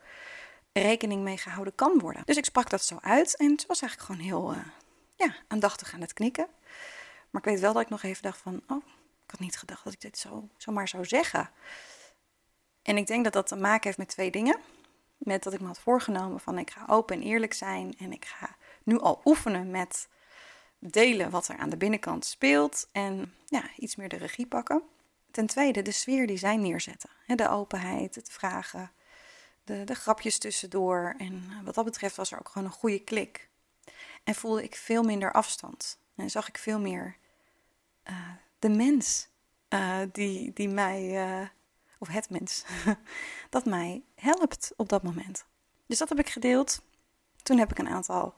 rekening 0.73 1.23
mee 1.23 1.37
gehouden 1.37 1.75
kan 1.75 1.99
worden. 1.99 2.21
Dus 2.25 2.37
ik 2.37 2.45
sprak 2.45 2.69
dat 2.69 2.83
zo 2.83 2.97
uit 3.01 3.35
en 3.35 3.51
het 3.51 3.65
was 3.65 3.81
eigenlijk 3.81 4.11
gewoon 4.11 4.29
heel 4.29 4.53
uh, 4.53 4.65
ja, 5.15 5.35
aandachtig 5.47 5.93
aan 5.93 6.01
het 6.01 6.13
knikken. 6.13 6.47
Maar 7.29 7.41
ik 7.41 7.49
weet 7.49 7.59
wel 7.59 7.73
dat 7.73 7.81
ik 7.81 7.89
nog 7.89 8.03
even 8.03 8.23
dacht 8.23 8.41
van, 8.41 8.61
oh, 8.67 8.85
ik 9.25 9.31
had 9.31 9.39
niet 9.39 9.57
gedacht 9.57 9.83
dat 9.83 9.93
ik 9.93 10.01
dit 10.01 10.17
zo, 10.17 10.47
zomaar 10.57 10.87
zou 10.87 11.05
zeggen. 11.05 11.49
En 12.89 12.97
ik 12.97 13.07
denk 13.07 13.23
dat 13.23 13.33
dat 13.33 13.47
te 13.47 13.55
maken 13.55 13.83
heeft 13.83 13.97
met 13.97 14.07
twee 14.07 14.31
dingen. 14.31 14.59
Met 15.17 15.43
dat 15.43 15.53
ik 15.53 15.59
me 15.59 15.67
had 15.67 15.79
voorgenomen 15.79 16.39
van 16.39 16.57
ik 16.57 16.69
ga 16.69 16.85
open 16.87 17.15
en 17.15 17.21
eerlijk 17.21 17.53
zijn 17.53 17.95
en 17.97 18.11
ik 18.11 18.25
ga 18.25 18.55
nu 18.83 18.99
al 18.99 19.21
oefenen 19.25 19.71
met 19.71 20.07
delen 20.79 21.29
wat 21.29 21.47
er 21.47 21.57
aan 21.57 21.69
de 21.69 21.77
binnenkant 21.77 22.25
speelt 22.25 22.87
en 22.91 23.33
ja, 23.45 23.63
iets 23.77 23.95
meer 23.95 24.09
de 24.09 24.15
regie 24.15 24.47
pakken. 24.47 24.83
ten 25.31 25.45
tweede 25.45 25.81
de 25.81 25.91
sfeer 25.91 26.27
die 26.27 26.37
zij 26.37 26.57
neerzetten. 26.57 27.09
De 27.25 27.49
openheid, 27.49 28.15
het 28.15 28.29
vragen, 28.31 28.91
de, 29.63 29.83
de 29.83 29.95
grapjes 29.95 30.37
tussendoor. 30.37 31.15
En 31.17 31.51
wat 31.63 31.75
dat 31.75 31.85
betreft 31.85 32.15
was 32.15 32.31
er 32.31 32.39
ook 32.39 32.49
gewoon 32.49 32.67
een 32.67 32.73
goede 32.73 32.99
klik. 32.99 33.49
En 34.23 34.35
voelde 34.35 34.63
ik 34.63 34.75
veel 34.75 35.03
minder 35.03 35.31
afstand. 35.31 35.99
En 36.15 36.29
zag 36.29 36.47
ik 36.47 36.57
veel 36.57 36.79
meer 36.79 37.15
uh, 38.09 38.29
de 38.59 38.69
mens 38.69 39.27
uh, 39.69 39.97
die, 40.11 40.53
die 40.53 40.69
mij, 40.69 41.17
of 41.99 42.07
het 42.07 42.29
mens, 42.29 42.63
dat 43.49 43.65
mij 43.65 44.03
helpt 44.15 44.71
op 44.75 44.89
dat 44.89 45.03
moment. 45.03 45.45
Dus 45.85 45.97
dat 45.97 46.09
heb 46.09 46.19
ik 46.19 46.29
gedeeld. 46.29 46.81
Toen 47.43 47.57
heb 47.57 47.71
ik 47.71 47.77
een 47.77 47.89
aantal 47.89 48.35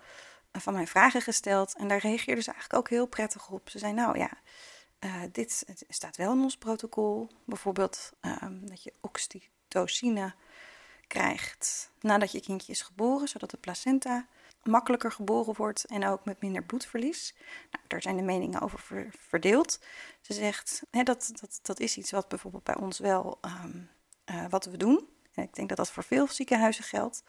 van 0.52 0.74
mijn 0.74 0.88
vragen 0.88 1.22
gesteld 1.22 1.76
en 1.76 1.88
daar 1.88 2.00
reageerden 2.00 2.44
ze 2.44 2.52
eigenlijk 2.52 2.80
ook 2.80 2.90
heel 2.90 3.06
prettig 3.06 3.50
op. 3.50 3.70
Ze 3.70 3.80
zei, 3.80 3.94
nou 3.94 4.18
ja, 4.18 4.30
dit 5.32 5.66
staat 5.90 6.18
wel 6.18 6.32
in 6.32 6.42
ons 6.42 6.58
protocol. 6.58 7.30
Bijvoorbeeld 7.46 8.12
um, 8.22 8.70
dat 8.70 8.84
je 8.84 8.94
oxytocine 9.02 10.34
krijgt 11.08 11.92
nadat 12.00 12.32
je 12.32 12.42
kindje 12.42 12.72
is 12.72 12.82
geboren, 12.82 13.28
zodat 13.28 13.50
de 13.52 13.58
placenta 13.58 14.28
makkelijker 14.64 15.12
geboren 15.12 15.56
wordt 15.56 15.86
en 15.86 16.06
ook 16.06 16.26
met 16.26 16.42
minder 16.42 16.64
bloedverlies. 16.64 17.36
Nou, 17.72 17.84
daar 17.88 18.02
zijn 18.02 18.16
de 18.16 18.22
meningen 18.22 18.62
over 18.62 19.10
verdeeld. 19.20 19.80
Ze 20.22 20.34
zegt, 20.34 20.84
hè, 20.92 21.04
dat, 21.04 21.32
dat, 21.40 21.60
dat 21.62 21.80
is 21.80 21.98
iets 21.98 22.12
wat 22.12 22.28
bijvoorbeeld 22.28 22.64
bij 22.64 22.78
ons 22.78 23.00
wel 23.00 23.40
um, 23.42 23.90
uh, 24.26 24.46
wat 24.50 24.66
we 24.66 24.78
doen. 24.78 25.08
ik 25.36 25.54
denk 25.54 25.70
dat 25.70 25.78
dat 25.78 25.92
voor 25.92 26.04
veel 26.04 26.28
ziekenhuizen 26.28 26.84
geldt. 26.84 27.24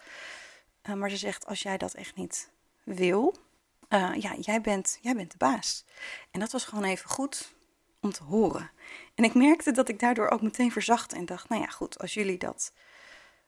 Uh, 0.83 0.95
maar 0.95 1.11
ze 1.11 1.17
zegt, 1.17 1.47
als 1.47 1.63
jij 1.63 1.79
dat 1.79 1.95
echt 1.95 2.17
niet 2.17 2.51
wil, 2.85 3.37
uh, 3.89 4.15
ja, 4.15 4.35
jij 4.41 4.61
bent, 4.61 4.99
jij 5.01 5.15
bent 5.15 5.31
de 5.31 5.37
baas. 5.37 5.85
En 6.31 6.41
dat 6.41 6.53
was 6.53 6.65
gewoon 6.65 6.85
even 6.85 7.11
goed 7.11 7.55
om 8.01 8.13
te 8.13 8.25
horen. 8.25 8.71
En 9.15 9.25
ik 9.25 9.35
merkte 9.35 9.71
dat 9.71 9.89
ik 9.89 9.99
daardoor 9.99 10.29
ook 10.29 10.43
meteen 10.43 10.73
verzacht 10.73 11.13
en 11.13 11.25
dacht, 11.25 11.49
nou 11.49 11.63
ja, 11.63 11.69
goed, 11.69 11.99
als 11.99 12.15
jullie 12.15 12.39
dat 12.39 12.73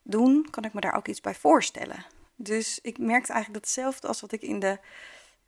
doen, 0.02 0.50
kan 0.50 0.64
ik 0.64 0.72
me 0.72 0.80
daar 0.80 0.96
ook 0.96 1.08
iets 1.08 1.20
bij 1.20 1.34
voorstellen. 1.34 2.06
Dus 2.36 2.78
ik 2.82 2.98
merkte 2.98 3.32
eigenlijk 3.32 3.64
datzelfde 3.64 4.08
als 4.08 4.20
wat 4.20 4.32
ik 4.32 4.42
in 4.42 4.58
de 4.58 4.78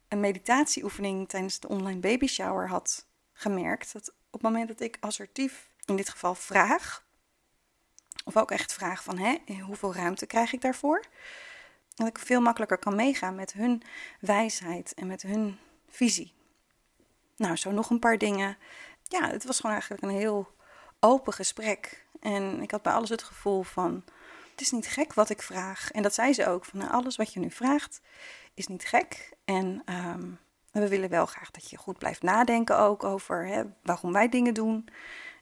een 0.08 0.20
meditatieoefening 0.20 1.28
tijdens 1.28 1.60
de 1.60 1.68
online 1.68 2.00
baby 2.00 2.26
shower 2.26 2.68
had 2.68 3.06
gemerkt. 3.32 3.92
Dat 3.92 4.08
op 4.08 4.32
het 4.32 4.42
moment 4.42 4.68
dat 4.68 4.80
ik 4.80 4.96
assertief, 5.00 5.70
in 5.84 5.96
dit 5.96 6.08
geval 6.08 6.34
vraag, 6.34 7.04
of 8.24 8.36
ook 8.36 8.50
echt 8.50 8.72
vraag 8.72 9.02
van 9.02 9.18
hè, 9.18 9.38
hoeveel 9.60 9.94
ruimte 9.94 10.26
krijg 10.26 10.52
ik 10.52 10.60
daarvoor, 10.60 11.04
dat 11.94 12.06
ik 12.06 12.18
veel 12.18 12.40
makkelijker 12.40 12.78
kan 12.78 12.94
meegaan 12.94 13.34
met 13.34 13.52
hun 13.52 13.82
wijsheid 14.20 14.94
en 14.94 15.06
met 15.06 15.22
hun 15.22 15.58
visie. 15.88 16.34
Nou, 17.36 17.56
zo 17.56 17.70
nog 17.70 17.90
een 17.90 17.98
paar 17.98 18.18
dingen. 18.18 18.56
Ja, 19.02 19.30
het 19.30 19.44
was 19.44 19.56
gewoon 19.56 19.72
eigenlijk 19.72 20.02
een 20.02 20.18
heel 20.18 20.54
open 21.00 21.32
gesprek. 21.32 22.06
En 22.20 22.62
ik 22.62 22.70
had 22.70 22.82
bij 22.82 22.92
alles 22.92 23.08
het 23.08 23.22
gevoel 23.22 23.62
van 23.62 24.04
het 24.56 24.64
is 24.64 24.72
niet 24.72 24.86
gek 24.86 25.14
wat 25.14 25.30
ik 25.30 25.42
vraag. 25.42 25.90
En 25.90 26.02
dat 26.02 26.14
zei 26.14 26.32
ze 26.32 26.46
ook, 26.46 26.64
van 26.64 26.78
nou, 26.78 26.90
alles 26.92 27.16
wat 27.16 27.32
je 27.32 27.40
nu 27.40 27.50
vraagt 27.50 28.00
is 28.54 28.66
niet 28.66 28.84
gek. 28.84 29.32
En 29.44 29.82
ehm, 29.84 30.30
we 30.70 30.88
willen 30.88 31.08
wel 31.08 31.26
graag 31.26 31.50
dat 31.50 31.70
je 31.70 31.76
goed 31.76 31.98
blijft 31.98 32.22
nadenken 32.22 32.78
ook 32.78 33.04
over 33.04 33.46
hè, 33.46 33.62
waarom 33.82 34.12
wij 34.12 34.28
dingen 34.28 34.54
doen. 34.54 34.88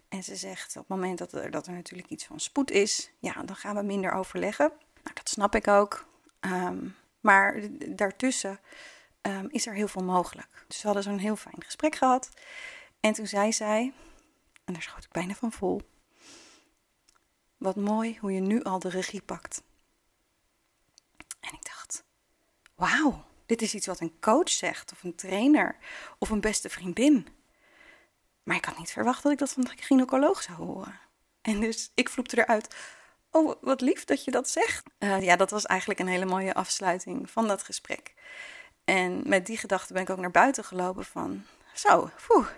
En 0.08 0.22
ze 0.22 0.36
zegt 0.36 0.76
op 0.76 0.88
het 0.88 0.88
moment 0.88 1.18
dat 1.18 1.32
er, 1.32 1.50
dat 1.50 1.66
er 1.66 1.72
natuurlijk 1.72 2.08
iets 2.08 2.24
van 2.24 2.40
spoed 2.40 2.70
is, 2.70 3.10
ja, 3.18 3.42
dan 3.42 3.56
gaan 3.56 3.76
we 3.76 3.82
minder 3.82 4.12
overleggen. 4.12 4.72
Nou, 5.02 5.14
dat 5.14 5.28
snap 5.28 5.54
ik 5.54 5.68
ook. 5.68 6.06
Ehm, 6.40 6.88
maar 7.20 7.60
daartussen 7.88 8.60
um, 9.22 9.48
is 9.50 9.66
er 9.66 9.74
heel 9.74 9.88
veel 9.88 10.04
mogelijk. 10.04 10.64
Dus 10.66 10.76
we 10.80 10.86
hadden 10.86 11.02
zo'n 11.02 11.18
heel 11.18 11.36
fijn 11.36 11.62
gesprek 11.64 11.94
gehad. 11.94 12.28
En 13.00 13.12
toen 13.12 13.26
zei 13.26 13.52
zij, 13.52 13.92
en 14.64 14.72
daar 14.72 14.82
schoot 14.82 15.04
ik 15.04 15.12
bijna 15.12 15.34
van 15.34 15.52
vol. 15.52 15.82
Wat 17.64 17.76
mooi 17.76 18.18
hoe 18.20 18.32
je 18.32 18.40
nu 18.40 18.62
al 18.62 18.78
de 18.78 18.88
regie 18.88 19.22
pakt. 19.22 19.62
En 21.40 21.52
ik 21.52 21.64
dacht: 21.64 22.04
Wauw, 22.74 23.24
dit 23.46 23.62
is 23.62 23.74
iets 23.74 23.86
wat 23.86 24.00
een 24.00 24.16
coach 24.20 24.48
zegt, 24.48 24.92
of 24.92 25.02
een 25.02 25.14
trainer, 25.14 25.76
of 26.18 26.30
een 26.30 26.40
beste 26.40 26.68
vriendin. 26.68 27.28
Maar 28.42 28.56
ik 28.56 28.64
had 28.64 28.78
niet 28.78 28.90
verwacht 28.90 29.22
dat 29.22 29.32
ik 29.32 29.38
dat 29.38 29.52
van 29.52 29.64
de 29.64 29.70
gynaecoloog 29.76 30.42
zou 30.42 30.56
horen. 30.56 31.00
En 31.40 31.60
dus 31.60 31.90
ik 31.94 32.08
vloepte 32.08 32.38
eruit. 32.38 32.76
Oh, 33.30 33.54
wat 33.60 33.80
lief 33.80 34.04
dat 34.04 34.24
je 34.24 34.30
dat 34.30 34.48
zegt. 34.48 34.86
Uh, 34.98 35.22
ja, 35.22 35.36
dat 35.36 35.50
was 35.50 35.66
eigenlijk 35.66 36.00
een 36.00 36.06
hele 36.06 36.24
mooie 36.24 36.54
afsluiting 36.54 37.30
van 37.30 37.48
dat 37.48 37.62
gesprek. 37.62 38.14
En 38.84 39.22
met 39.28 39.46
die 39.46 39.56
gedachte 39.56 39.92
ben 39.92 40.02
ik 40.02 40.10
ook 40.10 40.18
naar 40.18 40.30
buiten 40.30 40.64
gelopen 40.64 41.04
van... 41.04 41.44
Zo, 41.74 42.10
poeh, 42.26 42.48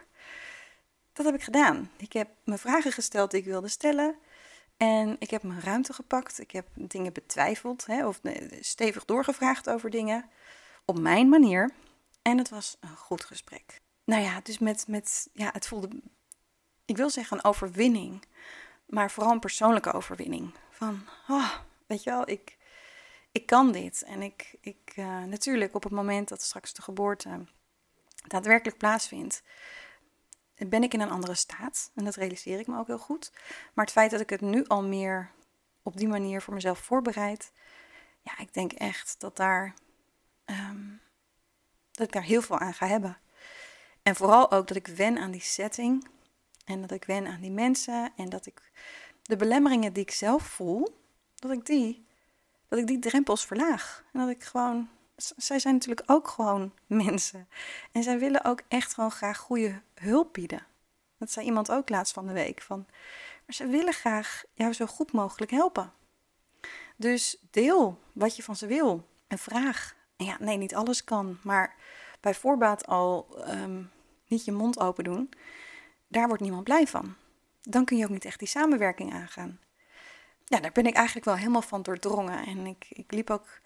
dat 1.12 1.26
heb 1.26 1.34
ik 1.34 1.42
gedaan. 1.42 1.90
Ik 1.96 2.12
heb 2.12 2.28
me 2.44 2.58
vragen 2.58 2.92
gesteld 2.92 3.30
die 3.30 3.40
ik 3.40 3.46
wilde 3.46 3.68
stellen. 3.68 4.18
En 4.76 5.16
ik 5.18 5.30
heb 5.30 5.42
mijn 5.42 5.60
ruimte 5.60 5.92
gepakt. 5.92 6.40
Ik 6.40 6.50
heb 6.50 6.66
dingen 6.74 7.12
betwijfeld 7.12 7.86
hè, 7.86 8.06
of 8.06 8.20
stevig 8.60 9.04
doorgevraagd 9.04 9.68
over 9.68 9.90
dingen. 9.90 10.30
Op 10.84 10.98
mijn 10.98 11.28
manier. 11.28 11.70
En 12.22 12.38
het 12.38 12.48
was 12.48 12.76
een 12.80 12.96
goed 12.96 13.24
gesprek. 13.24 13.80
Nou 14.04 14.22
ja, 14.22 14.40
dus 14.40 14.58
met, 14.58 14.88
met 14.88 15.28
ja, 15.32 15.50
het 15.52 15.66
voelde, 15.66 15.88
ik 16.84 16.96
wil 16.96 17.10
zeggen 17.10 17.36
een 17.36 17.44
overwinning. 17.44 18.24
Maar 18.86 19.10
vooral 19.10 19.32
een 19.32 19.40
persoonlijke 19.40 19.92
overwinning. 19.92 20.54
Van, 20.70 21.08
oh, 21.28 21.52
weet 21.86 22.02
je 22.02 22.10
wel, 22.10 22.28
ik, 22.28 22.56
ik 23.32 23.46
kan 23.46 23.72
dit. 23.72 24.02
En 24.02 24.22
ik, 24.22 24.56
ik 24.60 24.92
uh, 24.96 25.22
natuurlijk 25.22 25.74
op 25.74 25.82
het 25.82 25.92
moment 25.92 26.28
dat 26.28 26.42
straks 26.42 26.72
de 26.72 26.82
geboorte 26.82 27.46
daadwerkelijk 28.26 28.78
plaatsvindt, 28.78 29.42
ben 30.56 30.82
ik 30.82 30.94
in 30.94 31.00
een 31.00 31.10
andere 31.10 31.34
staat. 31.34 31.90
En 31.94 32.04
dat 32.04 32.14
realiseer 32.14 32.58
ik 32.58 32.66
me 32.66 32.78
ook 32.78 32.86
heel 32.86 32.98
goed. 32.98 33.32
Maar 33.74 33.84
het 33.84 33.94
feit 33.94 34.10
dat 34.10 34.20
ik 34.20 34.30
het 34.30 34.40
nu 34.40 34.66
al 34.66 34.82
meer 34.82 35.30
op 35.82 35.96
die 35.96 36.08
manier 36.08 36.42
voor 36.42 36.54
mezelf 36.54 36.78
voorbereid. 36.78 37.52
Ja, 38.20 38.38
ik 38.38 38.54
denk 38.54 38.72
echt 38.72 39.14
dat, 39.18 39.36
daar, 39.36 39.74
ehm, 40.44 40.84
dat 41.90 42.06
ik 42.06 42.12
daar 42.12 42.22
heel 42.22 42.42
veel 42.42 42.58
aan 42.58 42.74
ga 42.74 42.86
hebben. 42.86 43.18
En 44.02 44.16
vooral 44.16 44.50
ook 44.52 44.68
dat 44.68 44.76
ik 44.76 44.86
wen 44.86 45.18
aan 45.18 45.30
die 45.30 45.40
setting. 45.40 46.08
En 46.64 46.80
dat 46.80 46.90
ik 46.90 47.04
wen 47.04 47.26
aan 47.26 47.40
die 47.40 47.50
mensen. 47.50 48.12
En 48.16 48.28
dat 48.28 48.46
ik 48.46 48.70
de 49.22 49.36
belemmeringen 49.36 49.92
die 49.92 50.02
ik 50.02 50.10
zelf 50.10 50.42
voel, 50.42 51.00
dat 51.34 51.50
ik 51.50 51.66
die, 51.66 52.06
dat 52.68 52.78
ik 52.78 52.86
die 52.86 52.98
drempels 52.98 53.46
verlaag. 53.46 54.04
En 54.12 54.20
dat 54.20 54.28
ik 54.28 54.42
gewoon 54.42 54.88
zij 55.16 55.58
zijn 55.58 55.74
natuurlijk 55.74 56.10
ook 56.10 56.28
gewoon 56.28 56.72
mensen. 56.86 57.48
En 57.92 58.02
zij 58.02 58.18
willen 58.18 58.44
ook 58.44 58.62
echt 58.68 58.94
gewoon 58.94 59.10
graag 59.10 59.38
goede 59.38 59.80
hulp 59.94 60.32
bieden. 60.32 60.66
Dat 61.18 61.30
zei 61.30 61.46
iemand 61.46 61.70
ook 61.70 61.88
laatst 61.88 62.12
van 62.12 62.26
de 62.26 62.32
week. 62.32 62.62
Van, 62.62 62.86
maar 63.46 63.54
ze 63.54 63.66
willen 63.66 63.92
graag 63.92 64.44
jou 64.52 64.72
zo 64.72 64.86
goed 64.86 65.12
mogelijk 65.12 65.50
helpen. 65.50 65.92
Dus 66.96 67.36
deel 67.50 68.00
wat 68.12 68.36
je 68.36 68.42
van 68.42 68.56
ze 68.56 68.66
wil 68.66 69.08
en 69.26 69.38
vraag. 69.38 69.94
Ja, 70.16 70.36
nee, 70.40 70.56
niet 70.56 70.74
alles 70.74 71.04
kan, 71.04 71.38
maar 71.42 71.74
bij 72.20 72.34
voorbaat 72.34 72.86
al 72.86 73.26
ehm, 73.44 73.82
niet 74.26 74.44
je 74.44 74.52
mond 74.52 74.80
open 74.80 75.04
doen, 75.04 75.30
daar 76.08 76.26
wordt 76.26 76.42
niemand 76.42 76.64
blij 76.64 76.86
van. 76.86 77.14
Dan 77.62 77.84
kun 77.84 77.96
je 77.96 78.04
ook 78.04 78.10
niet 78.10 78.24
echt 78.24 78.38
die 78.38 78.48
samenwerking 78.48 79.12
aangaan. 79.12 79.60
Ja, 80.44 80.60
daar 80.60 80.72
ben 80.72 80.86
ik 80.86 80.94
eigenlijk 80.94 81.26
wel 81.26 81.36
helemaal 81.36 81.62
van 81.62 81.82
doordrongen. 81.82 82.46
En 82.46 82.66
ik, 82.66 82.86
ik 82.88 83.12
liep 83.12 83.30
ook 83.30 83.60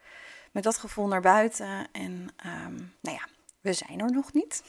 met 0.50 0.62
dat 0.62 0.78
gevoel 0.78 1.06
naar 1.06 1.20
buiten. 1.20 1.88
En 1.92 2.12
um, 2.46 2.94
nou 3.00 3.16
ja, 3.16 3.26
we 3.60 3.72
zijn 3.72 4.00
er 4.00 4.12
nog 4.12 4.32
niet. 4.32 4.62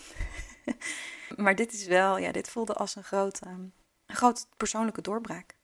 maar 1.43 1.55
dit 1.55 1.73
is 1.73 1.85
wel, 1.85 2.17
ja, 2.17 2.31
dit 2.31 2.49
voelde 2.49 2.73
als 2.73 2.95
een 2.95 3.03
grote, 3.03 3.45
een 3.45 3.73
grote 4.07 4.45
persoonlijke 4.57 5.01
doorbraak. 5.01 5.55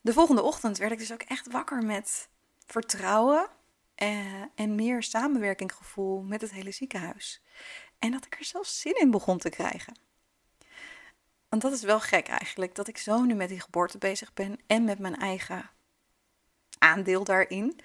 De 0.00 0.12
volgende 0.12 0.42
ochtend 0.42 0.78
werd 0.78 0.92
ik 0.92 0.98
dus 0.98 1.12
ook 1.12 1.22
echt 1.22 1.50
wakker 1.50 1.82
met 1.84 2.28
vertrouwen 2.66 3.48
eh, 3.94 4.42
en 4.54 4.74
meer 4.74 5.02
samenwerkinggevoel 5.02 6.22
met 6.22 6.40
het 6.40 6.52
hele 6.52 6.70
ziekenhuis. 6.70 7.42
En 7.98 8.10
dat 8.10 8.24
ik 8.24 8.38
er 8.38 8.44
zelfs 8.44 8.80
zin 8.80 8.94
in 9.00 9.10
begon 9.10 9.38
te 9.38 9.50
krijgen. 9.50 9.98
Want 11.48 11.62
dat 11.62 11.72
is 11.72 11.82
wel 11.82 12.00
gek 12.00 12.28
eigenlijk, 12.28 12.74
dat 12.74 12.88
ik 12.88 12.98
zo 12.98 13.22
nu 13.22 13.34
met 13.34 13.48
die 13.48 13.60
geboorte 13.60 13.98
bezig 13.98 14.32
ben 14.32 14.60
en 14.66 14.84
met 14.84 14.98
mijn 14.98 15.16
eigen 15.16 15.70
aandeel 16.78 17.24
daarin 17.24 17.80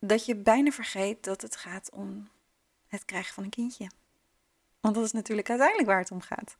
dat 0.00 0.24
je 0.24 0.36
bijna 0.36 0.70
vergeet 0.70 1.24
dat 1.24 1.42
het 1.42 1.56
gaat 1.56 1.90
om 1.90 2.28
het 2.86 3.04
krijgen 3.04 3.34
van 3.34 3.44
een 3.44 3.50
kindje. 3.50 3.90
Want 4.80 4.94
dat 4.94 5.04
is 5.04 5.12
natuurlijk 5.12 5.48
uiteindelijk 5.48 5.88
waar 5.88 5.98
het 5.98 6.10
om 6.10 6.20
gaat. 6.20 6.56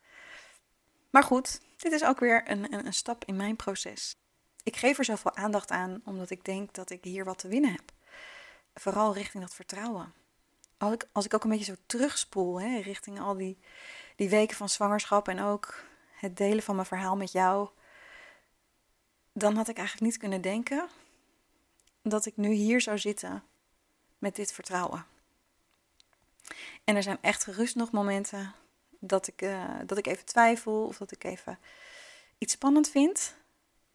Maar 1.11 1.23
goed, 1.23 1.61
dit 1.77 1.93
is 1.93 2.05
ook 2.05 2.21
weer 2.21 2.51
een, 2.51 2.73
een, 2.73 2.87
een 2.87 2.93
stap 2.93 3.25
in 3.25 3.37
mijn 3.37 3.57
proces. 3.57 4.17
Ik 4.63 4.77
geef 4.77 4.99
er 4.99 5.05
zoveel 5.05 5.37
aandacht 5.37 5.71
aan 5.71 6.01
omdat 6.05 6.31
ik 6.31 6.45
denk 6.45 6.75
dat 6.75 6.91
ik 6.91 7.05
hier 7.05 7.25
wat 7.25 7.39
te 7.39 7.49
winnen 7.49 7.73
heb. 7.73 7.93
Vooral 8.75 9.15
richting 9.15 9.43
dat 9.43 9.55
vertrouwen. 9.55 10.13
Als 10.79 10.93
ik, 10.93 11.09
als 11.13 11.25
ik 11.25 11.35
ook 11.35 11.45
een 11.45 11.51
beetje 11.51 11.75
zo 11.75 11.81
terugspoel 11.87 12.61
hè, 12.61 12.81
richting 12.81 13.21
al 13.21 13.37
die, 13.37 13.59
die 14.17 14.29
weken 14.29 14.57
van 14.57 14.69
zwangerschap 14.69 15.29
en 15.29 15.41
ook 15.41 15.85
het 16.13 16.37
delen 16.37 16.63
van 16.63 16.75
mijn 16.75 16.87
verhaal 16.87 17.17
met 17.17 17.33
jou, 17.33 17.69
dan 19.33 19.57
had 19.57 19.69
ik 19.69 19.77
eigenlijk 19.77 20.07
niet 20.07 20.21
kunnen 20.21 20.41
denken 20.41 20.89
dat 22.03 22.27
ik 22.27 22.37
nu 22.37 22.53
hier 22.53 22.81
zou 22.81 22.99
zitten 22.99 23.43
met 24.19 24.37
dit 24.37 24.53
vertrouwen. 24.53 25.07
En 26.85 26.97
er 26.97 27.03
zijn 27.03 27.19
echt 27.21 27.45
gerust 27.45 27.75
nog 27.75 27.91
momenten 27.91 28.55
dat 28.99 29.27
ik, 29.27 29.43
uh, 29.43 29.79
dat 29.87 29.99
ik 29.99 30.07
even 30.07 30.25
twijfel 30.25 30.85
of 30.85 30.97
dat 30.97 31.13
ik 31.13 31.25
even 31.25 31.59
iets 32.39 32.53
spannend 32.53 32.89
vind. 32.89 33.35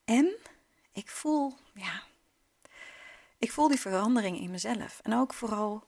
En 0.06 0.36
ik 0.92 1.10
voel, 1.10 1.54
ja, 1.74 2.04
ik 3.38 3.52
voel 3.52 3.68
die 3.68 3.80
verandering 3.80 4.40
in 4.40 4.52
mezelf. 4.52 5.00
En 5.04 5.14
ook 5.14 5.34
vooral 5.34 5.84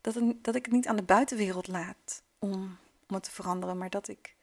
dat, 0.00 0.14
dat 0.42 0.54
ik 0.54 0.64
het 0.64 0.74
niet 0.74 0.86
aan 0.86 0.96
de 0.96 1.02
buitenwereld 1.02 1.66
laat 1.66 2.22
om, 2.38 2.78
om 3.08 3.14
het 3.14 3.22
te 3.22 3.30
veranderen, 3.30 3.78
maar 3.78 3.90
dat 3.90 4.08
ik, 4.08 4.34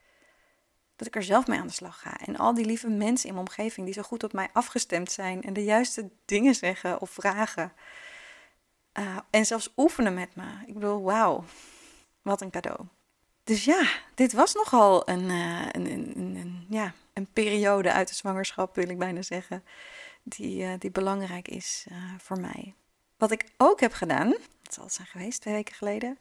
dat 1.02 1.10
ik 1.10 1.16
er 1.16 1.28
zelf 1.28 1.48
mee 1.48 1.60
aan 1.60 1.68
de 1.68 1.74
slag 1.74 2.00
ga. 2.00 2.18
En 2.18 2.38
al 2.38 2.54
die 2.54 2.66
lieve 2.66 2.90
mensen 2.90 3.28
in 3.28 3.34
mijn 3.34 3.48
omgeving 3.48 3.86
die 3.86 3.96
zo 3.96 4.02
goed 4.02 4.24
op 4.24 4.34
mij 4.34 4.50
afgestemd 4.54 5.12
zijn 5.12 5.42
en 5.42 5.54
de 5.54 5.64
juiste 5.64 6.10
dingen 6.26 6.56
zeggen 6.56 7.02
of 7.02 7.10
vragen. 7.10 7.74
Uh, 9.00 9.18
en 9.30 9.46
zelfs 9.46 9.74
oefenen 9.78 10.14
met 10.14 10.36
me. 10.36 10.44
Ik 10.66 10.74
bedoel, 10.74 11.02
wauw, 11.02 11.44
wat 12.22 12.42
een 12.42 12.50
cadeau. 12.50 12.80
Dus 13.44 13.66
ja, 13.66 13.90
dit 14.16 14.34
was 14.34 14.54
nogal 14.54 15.10
een, 15.10 15.30
uh, 15.30 15.66
een, 15.72 15.92
een, 15.92 16.36
een, 16.36 16.66
ja, 16.70 16.94
een 17.14 17.28
periode 17.34 17.92
uit 17.92 18.08
de 18.08 18.16
zwangerschap, 18.16 18.76
wil 18.76 18.90
ik 18.90 18.98
bijna 18.98 19.22
zeggen, 19.22 19.64
die, 20.24 20.64
uh, 20.64 20.74
die 20.80 20.92
belangrijk 20.92 21.48
is 21.48 21.88
voor 22.18 22.40
mij. 22.40 22.74
Wat 23.18 23.32
ik 23.32 23.46
ook 23.58 23.80
heb 23.80 23.94
gedaan, 23.94 24.30
dat 24.62 24.74
zal 24.74 24.84
het 24.84 24.94
zijn 24.94 25.08
geweest 25.08 25.42
twee 25.42 25.54
weken 25.54 25.76
geleden, 25.76 26.18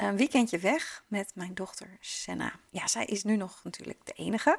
een 0.00 0.16
weekendje 0.16 0.58
weg 0.58 1.04
met 1.06 1.32
mijn 1.34 1.54
dochter 1.54 1.96
Senna. 2.00 2.52
Ja, 2.70 2.86
zij 2.86 3.04
is 3.04 3.24
nu 3.24 3.36
nog 3.36 3.60
natuurlijk 3.64 3.98
de 4.04 4.12
enige. 4.12 4.58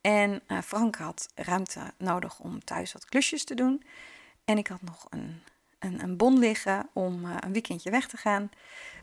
En 0.00 0.42
Frank 0.64 0.96
had 0.96 1.28
ruimte 1.34 1.92
nodig 1.98 2.38
om 2.40 2.64
thuis 2.64 2.92
wat 2.92 3.04
klusjes 3.04 3.44
te 3.44 3.54
doen. 3.54 3.84
En 4.44 4.58
ik 4.58 4.66
had 4.66 4.82
nog 4.82 5.06
een 5.10 5.42
een, 5.84 6.02
een 6.02 6.16
bon 6.16 6.38
liggen 6.38 6.88
om 6.92 7.24
uh, 7.24 7.36
een 7.40 7.52
weekendje 7.52 7.90
weg 7.90 8.06
te 8.06 8.16
gaan. 8.16 8.50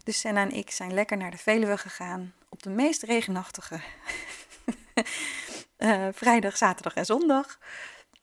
Dus 0.03 0.20
Senna 0.20 0.41
en 0.41 0.51
ik 0.51 0.72
zijn 0.72 0.93
lekker 0.93 1.18
naar 1.18 1.32
de 1.32 1.38
Veluwe 1.38 1.78
gegaan 1.78 2.34
op 2.49 2.64
de 2.64 2.70
meest 2.70 3.03
regenachtige 3.03 3.80
uh, 5.78 6.07
vrijdag, 6.22 6.57
zaterdag 6.57 6.93
en 6.93 7.05
zondag. 7.05 7.59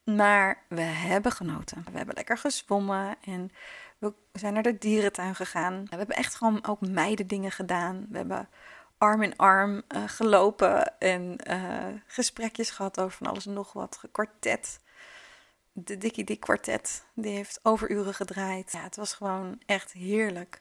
Maar 0.05 0.62
we 0.68 0.80
hebben 0.80 1.32
genoten. 1.32 1.84
We 1.91 1.97
hebben 1.97 2.14
lekker 2.14 2.39
gezwommen 2.39 3.16
en 3.24 3.51
we 3.99 4.14
zijn 4.32 4.55
naar 4.55 4.62
de 4.62 4.78
dierentuin 4.78 5.34
gegaan. 5.34 5.84
We 5.90 5.96
hebben 5.96 6.16
echt 6.16 6.34
gewoon 6.34 6.66
ook 6.66 6.80
meidendingen 6.80 7.51
gedaan. 7.51 8.07
We 8.11 8.16
hebben 8.16 8.49
arm 8.99 9.22
in 9.22 9.36
arm 9.36 9.82
uh, 9.88 10.03
gelopen 10.07 10.99
en 10.99 11.36
gesprekjes 12.07 12.70
gehad 12.70 13.01
over 13.01 13.16
van 13.16 13.26
alles 13.26 13.46
en 13.46 13.53
nog 13.53 13.72
wat. 13.72 13.96
Gekwartet 13.96 14.80
de 15.84 15.99
Dikkie 15.99 16.24
Dik 16.24 16.40
kwartet, 16.40 17.05
die 17.14 17.34
heeft 17.34 17.61
overuren 17.62 18.14
gedraaid. 18.14 18.72
Ja, 18.72 18.82
het 18.82 18.96
was 18.96 19.14
gewoon 19.14 19.61
echt 19.66 19.92
heerlijk 19.92 20.61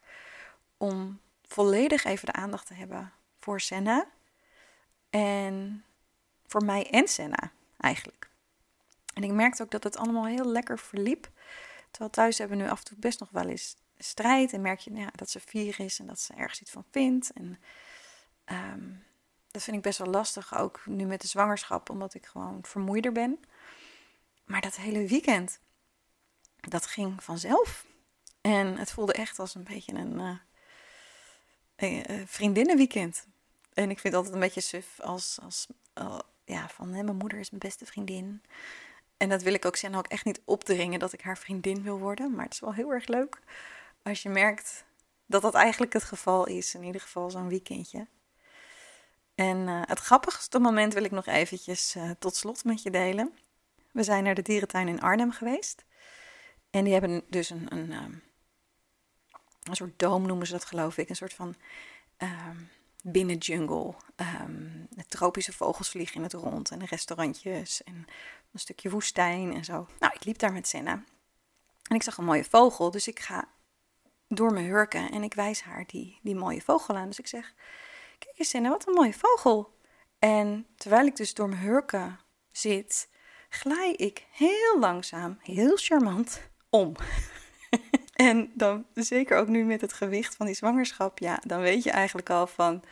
om 0.77 1.19
volledig 1.47 2.03
even 2.03 2.25
de 2.25 2.31
aandacht 2.33 2.67
te 2.67 2.73
hebben 2.73 3.11
voor 3.39 3.61
Senna. 3.61 4.05
En 5.09 5.83
voor 6.45 6.65
mij 6.65 6.89
en 6.89 7.07
Senna 7.07 7.51
eigenlijk. 7.79 8.29
En 9.13 9.23
ik 9.23 9.31
merkte 9.31 9.63
ook 9.63 9.71
dat 9.71 9.83
het 9.83 9.97
allemaal 9.97 10.25
heel 10.25 10.45
lekker 10.45 10.79
verliep. 10.79 11.29
Terwijl 11.89 12.11
thuis 12.11 12.37
hebben 12.37 12.57
we 12.57 12.63
nu 12.63 12.69
af 12.69 12.79
en 12.79 12.85
toe 12.85 12.97
best 12.97 13.19
nog 13.19 13.29
wel 13.29 13.47
eens 13.47 13.75
strijd. 13.97 14.53
En 14.53 14.61
merk 14.61 14.79
je 14.79 14.91
nou 14.91 15.03
ja, 15.03 15.11
dat 15.15 15.29
ze 15.29 15.39
vier 15.39 15.79
is 15.79 15.99
en 15.99 16.07
dat 16.07 16.19
ze 16.19 16.33
ergens 16.33 16.61
iets 16.61 16.71
van 16.71 16.85
vindt. 16.91 17.31
En 17.31 17.59
ehm, 18.45 18.89
dat 19.51 19.63
vind 19.63 19.77
ik 19.77 19.83
best 19.83 19.97
wel 19.97 20.07
lastig, 20.07 20.57
ook 20.57 20.81
nu 20.85 21.05
met 21.05 21.21
de 21.21 21.27
zwangerschap, 21.27 21.89
omdat 21.89 22.13
ik 22.13 22.25
gewoon 22.25 22.59
vermoeider 22.61 23.11
ben. 23.11 23.39
Maar 24.45 24.61
dat 24.61 24.75
hele 24.75 25.07
weekend, 25.07 25.59
dat 26.59 26.85
ging 26.85 27.23
vanzelf. 27.23 27.85
En 28.41 28.77
het 28.77 28.91
voelde 28.91 29.13
echt 29.13 29.39
als 29.39 29.55
een 29.55 29.63
beetje 29.63 29.93
een 29.93 30.39
uh, 31.77 32.21
vriendinnenweekend. 32.25 33.27
En 33.73 33.89
ik 33.89 33.99
vind 33.99 34.03
het 34.03 34.13
altijd 34.13 34.33
een 34.33 34.39
beetje 34.39 34.61
suf 34.61 34.99
als, 34.99 35.39
als 35.41 35.67
ja, 36.45 36.69
van 36.69 36.93
hè, 36.93 37.03
mijn 37.03 37.17
moeder 37.17 37.39
is 37.39 37.49
mijn 37.49 37.61
beste 37.61 37.85
vriendin. 37.85 38.41
En 39.17 39.29
dat 39.29 39.41
wil 39.41 39.53
ik 39.53 39.65
ook 39.65 39.75
zeggen, 39.75 39.99
ook 39.99 40.07
echt 40.07 40.25
niet 40.25 40.41
opdringen 40.45 40.99
dat 40.99 41.13
ik 41.13 41.21
haar 41.21 41.37
vriendin 41.37 41.83
wil 41.83 41.99
worden. 41.99 42.31
Maar 42.31 42.43
het 42.43 42.53
is 42.53 42.59
wel 42.59 42.73
heel 42.73 42.91
erg 42.91 43.07
leuk 43.07 43.39
als 44.03 44.21
je 44.21 44.29
merkt 44.29 44.85
dat 45.25 45.41
dat 45.41 45.53
eigenlijk 45.53 45.93
het 45.93 46.03
geval 46.03 46.47
is. 46.47 46.75
In 46.75 46.83
ieder 46.83 47.01
geval 47.01 47.31
zo'n 47.31 47.49
weekendje. 47.49 48.07
En 49.35 49.57
uh, 49.57 49.81
het 49.85 49.99
grappigste 49.99 50.59
moment 50.59 50.93
wil 50.93 51.03
ik 51.03 51.11
nog 51.11 51.25
eventjes 51.25 51.95
uh, 51.95 52.11
tot 52.19 52.35
slot 52.35 52.63
met 52.63 52.83
je 52.83 52.91
delen. 52.91 53.33
We 53.91 54.03
zijn 54.03 54.23
naar 54.23 54.35
de 54.35 54.41
dierentuin 54.41 54.87
in 54.87 55.01
Arnhem 55.01 55.31
geweest. 55.31 55.85
En 56.69 56.83
die 56.83 56.93
hebben 56.93 57.23
dus 57.29 57.49
een, 57.49 57.65
een, 57.69 57.91
ehm, 57.91 58.13
een 59.63 59.75
soort 59.75 59.99
doom 59.99 60.25
noemen 60.25 60.47
ze 60.47 60.53
dat 60.53 60.65
geloof 60.65 60.97
ik. 60.97 61.09
Een 61.09 61.15
soort 61.15 61.33
van 61.33 61.55
um, 62.17 62.69
binnenjungle. 63.01 63.93
Um, 64.15 64.87
tropische 65.07 65.53
vogels 65.53 65.89
vliegen 65.89 66.15
in 66.15 66.23
het 66.23 66.33
rond. 66.33 66.71
En 66.71 66.85
restaurantjes 66.85 67.83
en 67.83 68.05
een 68.53 68.59
stukje 68.59 68.89
woestijn 68.89 69.53
en 69.53 69.63
zo. 69.63 69.87
Nou, 69.99 70.13
ik 70.13 70.25
liep 70.25 70.37
daar 70.37 70.53
met 70.53 70.67
Senna. 70.67 71.03
En 71.89 71.95
ik 71.95 72.03
zag 72.03 72.17
een 72.17 72.25
mooie 72.25 72.43
vogel. 72.43 72.91
Dus 72.91 73.07
ik 73.07 73.19
ga 73.19 73.47
door 74.27 74.53
mijn 74.53 74.65
hurken 74.65 75.11
en 75.11 75.23
ik 75.23 75.33
wijs 75.33 75.61
haar 75.61 75.83
die, 75.87 76.19
die 76.21 76.35
mooie 76.35 76.61
vogel 76.61 76.95
aan. 76.95 77.07
Dus 77.07 77.19
ik 77.19 77.27
zeg, 77.27 77.53
kijk 78.19 78.37
eens 78.37 78.49
Senna, 78.49 78.69
wat 78.69 78.87
een 78.87 78.93
mooie 78.93 79.13
vogel. 79.13 79.75
En 80.19 80.67
terwijl 80.75 81.05
ik 81.05 81.15
dus 81.15 81.33
door 81.33 81.49
mijn 81.49 81.61
hurken 81.61 82.19
zit, 82.51 83.09
glij 83.49 83.93
ik 83.93 84.25
heel 84.31 84.79
langzaam, 84.79 85.37
heel 85.41 85.75
charmant 85.75 86.41
om. 86.69 86.95
en 88.13 88.51
dan 88.53 88.85
zeker 88.93 89.37
ook 89.37 89.47
nu 89.47 89.63
met 89.63 89.81
het 89.81 89.93
gewicht 89.93 90.35
van 90.35 90.45
die 90.45 90.55
zwangerschap, 90.55 91.19
ja, 91.19 91.39
dan 91.45 91.59
weet 91.59 91.83
je 91.83 91.91
eigenlijk 91.91 92.29
al 92.29 92.47
van 92.47 92.83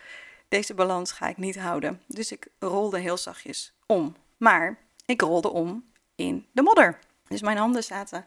deze 0.47 0.73
balans 0.73 1.11
ga 1.11 1.27
ik 1.27 1.37
niet 1.37 1.57
houden. 1.57 2.01
Dus 2.07 2.31
ik 2.31 2.47
rolde 2.59 2.99
heel 2.99 3.17
zachtjes 3.17 3.73
om. 3.85 4.15
Maar 4.37 4.77
ik 5.05 5.21
rolde 5.21 5.49
om 5.49 5.85
in 6.15 6.45
de 6.51 6.61
modder. 6.61 6.99
Dus 7.27 7.41
mijn 7.41 7.57
handen 7.57 7.83
zaten 7.83 8.25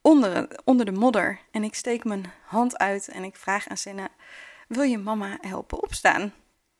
onder, 0.00 0.60
onder 0.64 0.86
de 0.86 0.92
modder 0.92 1.40
en 1.50 1.64
ik 1.64 1.74
steek 1.74 2.04
mijn 2.04 2.32
hand 2.44 2.78
uit 2.78 3.08
en 3.08 3.24
ik 3.24 3.36
vraag 3.36 3.68
aan 3.68 3.76
Senna: 3.76 4.08
Wil 4.68 4.82
je 4.82 4.98
mama 4.98 5.38
helpen 5.40 5.82
opstaan? 5.82 6.32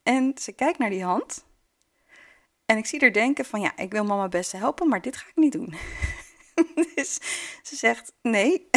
En 0.03 0.33
ze 0.41 0.53
kijkt 0.53 0.79
naar 0.79 0.91
die 0.91 1.05
hand 1.05 1.47
en 2.69 2.77
ik 2.77 2.87
zie 2.87 3.01
haar 3.01 3.13
denken 3.13 3.45
van 3.45 3.61
ja, 3.61 3.77
ik 3.77 3.93
wil 3.93 4.05
mama 4.05 4.29
best 4.29 4.53
helpen, 4.53 4.89
maar 4.89 5.01
dit 5.01 5.17
ga 5.17 5.29
ik 5.29 5.37
niet 5.37 5.53
doen. 5.53 5.75
dus 6.95 7.15
ze 7.63 7.77
zegt 7.77 8.13
nee. 8.23 8.71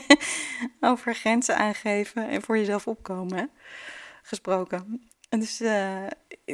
Over 0.80 1.14
grenzen 1.14 1.56
aangeven 1.56 2.28
en 2.28 2.42
voor 2.42 2.58
jezelf 2.58 2.86
opkomen 2.86 3.50
gesproken. 4.22 5.10
En 5.28 5.40
dus 5.40 5.60
uh, 5.60 6.06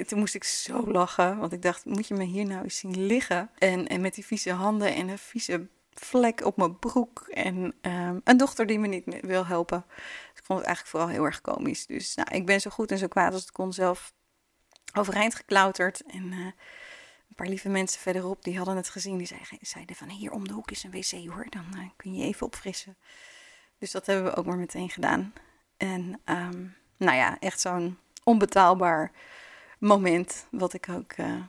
toen 0.05 0.19
moest 0.19 0.35
ik 0.35 0.45
zo 0.45 0.91
lachen, 0.91 1.39
want 1.39 1.53
ik 1.53 1.63
dacht, 1.63 1.85
moet 1.85 2.09
je 2.09 2.15
me 2.15 2.25
hier 2.25 2.47
nou 2.47 2.63
eens 2.63 2.79
zien 2.79 3.07
liggen? 3.07 3.51
En, 3.59 3.87
en 3.87 4.01
met 4.01 4.15
die 4.15 4.27
vieze 4.27 4.53
handen 4.53 4.95
en 4.95 5.09
een 5.09 5.19
vieze 5.19 5.69
vlek 5.93 6.45
op 6.45 6.57
mijn 6.57 6.79
broek. 6.79 7.21
En 7.21 7.75
um, 7.81 8.21
een 8.25 8.37
dochter 8.37 8.67
die 8.67 8.79
me 8.79 8.87
niet 8.87 9.21
wil 9.21 9.47
helpen. 9.47 9.85
Dus 9.97 10.39
ik 10.39 10.45
vond 10.45 10.59
het 10.59 10.69
eigenlijk 10.69 10.97
vooral 10.97 11.09
heel 11.09 11.25
erg 11.25 11.41
komisch. 11.41 11.87
Dus 11.87 12.15
nou, 12.15 12.35
ik 12.35 12.47
ben 12.47 12.61
zo 12.61 12.71
goed 12.71 12.91
en 12.91 12.99
zo 12.99 13.07
kwaad 13.07 13.33
als 13.33 13.41
het 13.41 13.53
kon 13.53 13.73
zelf 13.73 14.15
overeind 14.95 15.35
geklauterd. 15.35 16.03
En 16.07 16.33
uh, 16.33 16.39
een 17.29 17.35
paar 17.35 17.47
lieve 17.47 17.69
mensen 17.69 18.01
verderop, 18.01 18.45
die 18.45 18.57
hadden 18.57 18.77
het 18.77 18.89
gezien. 18.89 19.19
Die 19.19 19.29
zeiden, 19.61 19.97
van, 19.97 20.09
hier 20.09 20.33
om 20.33 20.49
de 20.49 20.55
hoek 20.55 20.71
is 20.71 20.83
een 20.83 20.91
wc 20.91 21.29
hoor, 21.33 21.47
dan 21.49 21.67
uh, 21.75 21.89
kun 21.97 22.15
je 22.15 22.25
even 22.25 22.47
opfrissen. 22.47 22.97
Dus 23.79 23.91
dat 23.91 24.07
hebben 24.07 24.25
we 24.25 24.37
ook 24.37 24.47
maar 24.47 24.59
meteen 24.59 24.91
gedaan. 24.91 25.33
En 25.77 26.21
um, 26.25 26.77
nou 26.97 27.17
ja, 27.17 27.39
echt 27.39 27.61
zo'n 27.61 27.99
onbetaalbaar 28.25 29.13
moment, 29.79 30.47
wat 30.51 30.73
ik 30.73 30.89
ook 30.89 31.17
uh, 31.17 31.43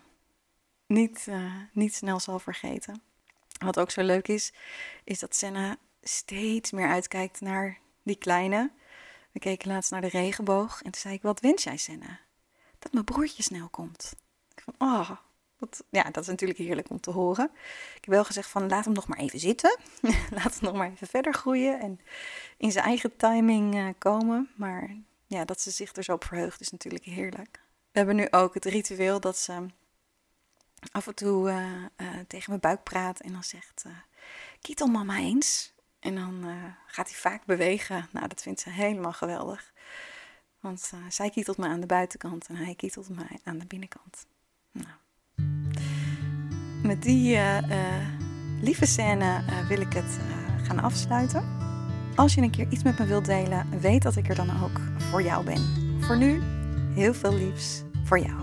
niet, 0.86 1.28
niet 1.72 1.96
snel 1.96 2.20
zal 2.20 2.40
vergeten. 2.40 3.02
Wat 3.60 3.80
ook 3.80 3.92
zo 3.92 4.02
leuk 4.02 4.28
is, 4.28 4.54
is 5.04 5.20
dat 5.20 5.36
Senna 5.36 5.78
steeds 6.02 6.72
meer 6.72 6.88
uitkijkt 6.88 7.42
naar 7.42 7.78
die 8.04 8.18
kleine. 8.18 8.72
We 9.32 9.40
keken 9.40 9.72
laatst 9.72 9.92
naar 9.92 10.02
de 10.02 10.08
regenboog 10.08 10.78
en 10.78 10.92
toen 10.92 11.02
zei 11.02 11.14
ik, 11.14 11.22
wat 11.22 11.40
wens 11.40 11.64
jij 11.64 11.78
Senna? 11.78 12.20
dat 12.80 12.94
mijn 12.94 13.06
broertje 13.06 13.44
snel 13.44 13.70
komt. 13.70 14.16
Ik 14.56 14.64
van, 14.64 14.74
oh, 14.78 15.10
wat, 15.58 15.84
ja, 15.90 16.04
dat 16.04 16.24
is 16.24 16.30
natuurlijk 16.30 16.60
heerlijk 16.60 16.90
om 16.90 17.00
te 17.00 17.12
horen. 17.12 17.50
Ik 17.96 18.06
heb 18.06 18.14
wel 18.14 18.26
gezegd 18.26 18.50
van, 18.50 18.70
laat 18.70 18.86
hem 18.86 18.94
nog 18.94 19.08
maar 19.08 19.18
even 19.18 19.40
zitten. 19.40 19.78
laat 20.38 20.54
hem 20.54 20.64
nog 20.64 20.74
maar 20.74 20.92
even 20.92 21.08
verder 21.08 21.34
groeien 21.34 21.80
en 21.80 22.00
in 22.58 22.72
zijn 22.72 22.86
eigen 22.86 23.16
timing 23.16 23.76
uh, 23.76 23.88
komen. 23.98 24.50
Maar 24.56 24.96
ja, 25.28 25.46
dat 25.46 25.62
ze 25.62 25.72
zich 25.72 25.96
er 25.96 26.04
zo 26.04 26.14
op 26.14 26.24
verheugt 26.24 26.62
is 26.62 26.70
natuurlijk 26.70 27.04
heerlijk. 27.06 27.62
We 27.98 28.04
hebben 28.04 28.22
nu 28.24 28.28
ook 28.32 28.54
het 28.54 28.66
ritueel 28.66 29.20
dat 29.20 29.38
ze 29.38 29.66
af 30.91 31.08
en 31.08 31.16
toe 31.16 31.50
uh, 31.50 31.56
uh, 31.98 32.08
tegen 32.28 32.45
mijn 32.48 32.60
buik 32.60 32.84
praat 32.84 33.20
en 33.20 33.32
dan 33.32 33.43
zegt, 33.43 33.86
kietel 34.62 34.88
mama 34.88 35.18
eens. 35.18 35.74
En 36.00 36.16
dan 36.16 36.45
gaat 36.88 37.10
hij 37.10 37.18
vaak 37.18 37.45
bewegen. 37.45 38.08
Nou, 38.12 38.28
dat 38.28 38.41
vindt 38.41 38.60
ze 38.60 38.70
helemaal 38.70 39.14
geweldig. 39.14 39.74
Want 40.60 40.91
uh, 40.93 41.00
zij 41.10 41.30
kietelt 41.30 41.58
me 41.58 41.68
aan 41.68 41.80
de 41.80 41.86
buitenkant 41.86 42.48
en 42.48 42.56
hij 42.56 42.76
kietelt 42.76 43.10
mij 43.10 43.39
aan 43.43 43.58
de 43.58 43.66
binnenkant. 43.66 44.26
Nou. 44.72 44.95
Met 46.84 47.04
die 47.04 47.36
uh, 47.36 47.62
uh, 47.70 48.08
lieve 48.62 48.86
scène 48.86 49.43
wil 49.68 49.82
ik 49.82 49.93
het 49.93 50.18
gaan 50.64 50.80
afsluiten. 50.80 51.58
Als 52.16 52.34
je 52.34 52.41
een 52.41 52.52
keer 52.52 52.68
iets 52.72 52.84
met 52.84 53.00
me 53.00 53.06
wilt 53.06 53.26
delen, 53.26 53.80
weet 53.80 54.02
dat 54.02 54.16
ik 54.16 54.30
er 54.30 54.36
dan 54.36 54.64
ook 54.64 54.80
voor 54.98 55.22
jou 55.22 55.45
ben. 55.45 55.95
Voor 56.02 56.18
nu, 56.18 56.41
heel 56.93 57.14
veel 57.14 57.34
liefs 57.34 57.86
voor 58.08 58.20
jou. 58.20 58.41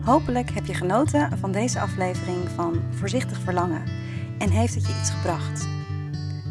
Hopelijk 0.00 0.50
heb 0.50 0.66
je 0.66 0.74
genoten 0.74 1.38
van 1.38 1.52
deze 1.52 1.80
aflevering 1.80 2.48
van 2.54 2.82
Voorzichtig 2.90 3.38
Verlangen 3.40 3.82
en 4.38 4.50
heeft 4.50 4.74
het 4.74 4.86
je 4.86 4.96
iets 5.00 5.10
gebracht. 5.10 5.68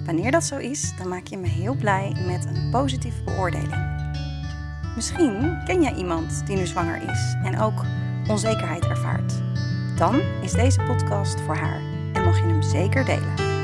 Wanneer 0.06 0.32
dat 0.32 0.44
zo 0.44 0.58
is, 0.58 0.94
dan 0.98 1.08
maak 1.08 1.28
je 1.28 1.38
me 1.38 1.48
heel 1.48 1.76
blij 1.76 2.16
met 2.28 2.46
een 2.46 2.70
positieve 2.72 3.24
beoordeling. 3.24 3.96
Misschien 4.96 5.64
ken 5.66 5.82
jij 5.82 5.94
iemand 5.94 6.48
die 6.48 6.58
nu 6.58 6.66
zwanger 6.66 7.10
is 7.10 7.36
en 7.44 7.60
ook 7.60 7.86
onzekerheid 8.28 8.86
ervaart. 8.86 9.34
Dan 9.98 10.22
is 10.42 10.52
deze 10.52 10.82
podcast 10.82 11.42
voor 11.42 11.56
haar 11.56 11.82
en 12.14 12.24
mag 12.24 12.38
je 12.38 12.46
hem 12.46 12.62
zeker 12.62 13.06
delen. 13.06 13.57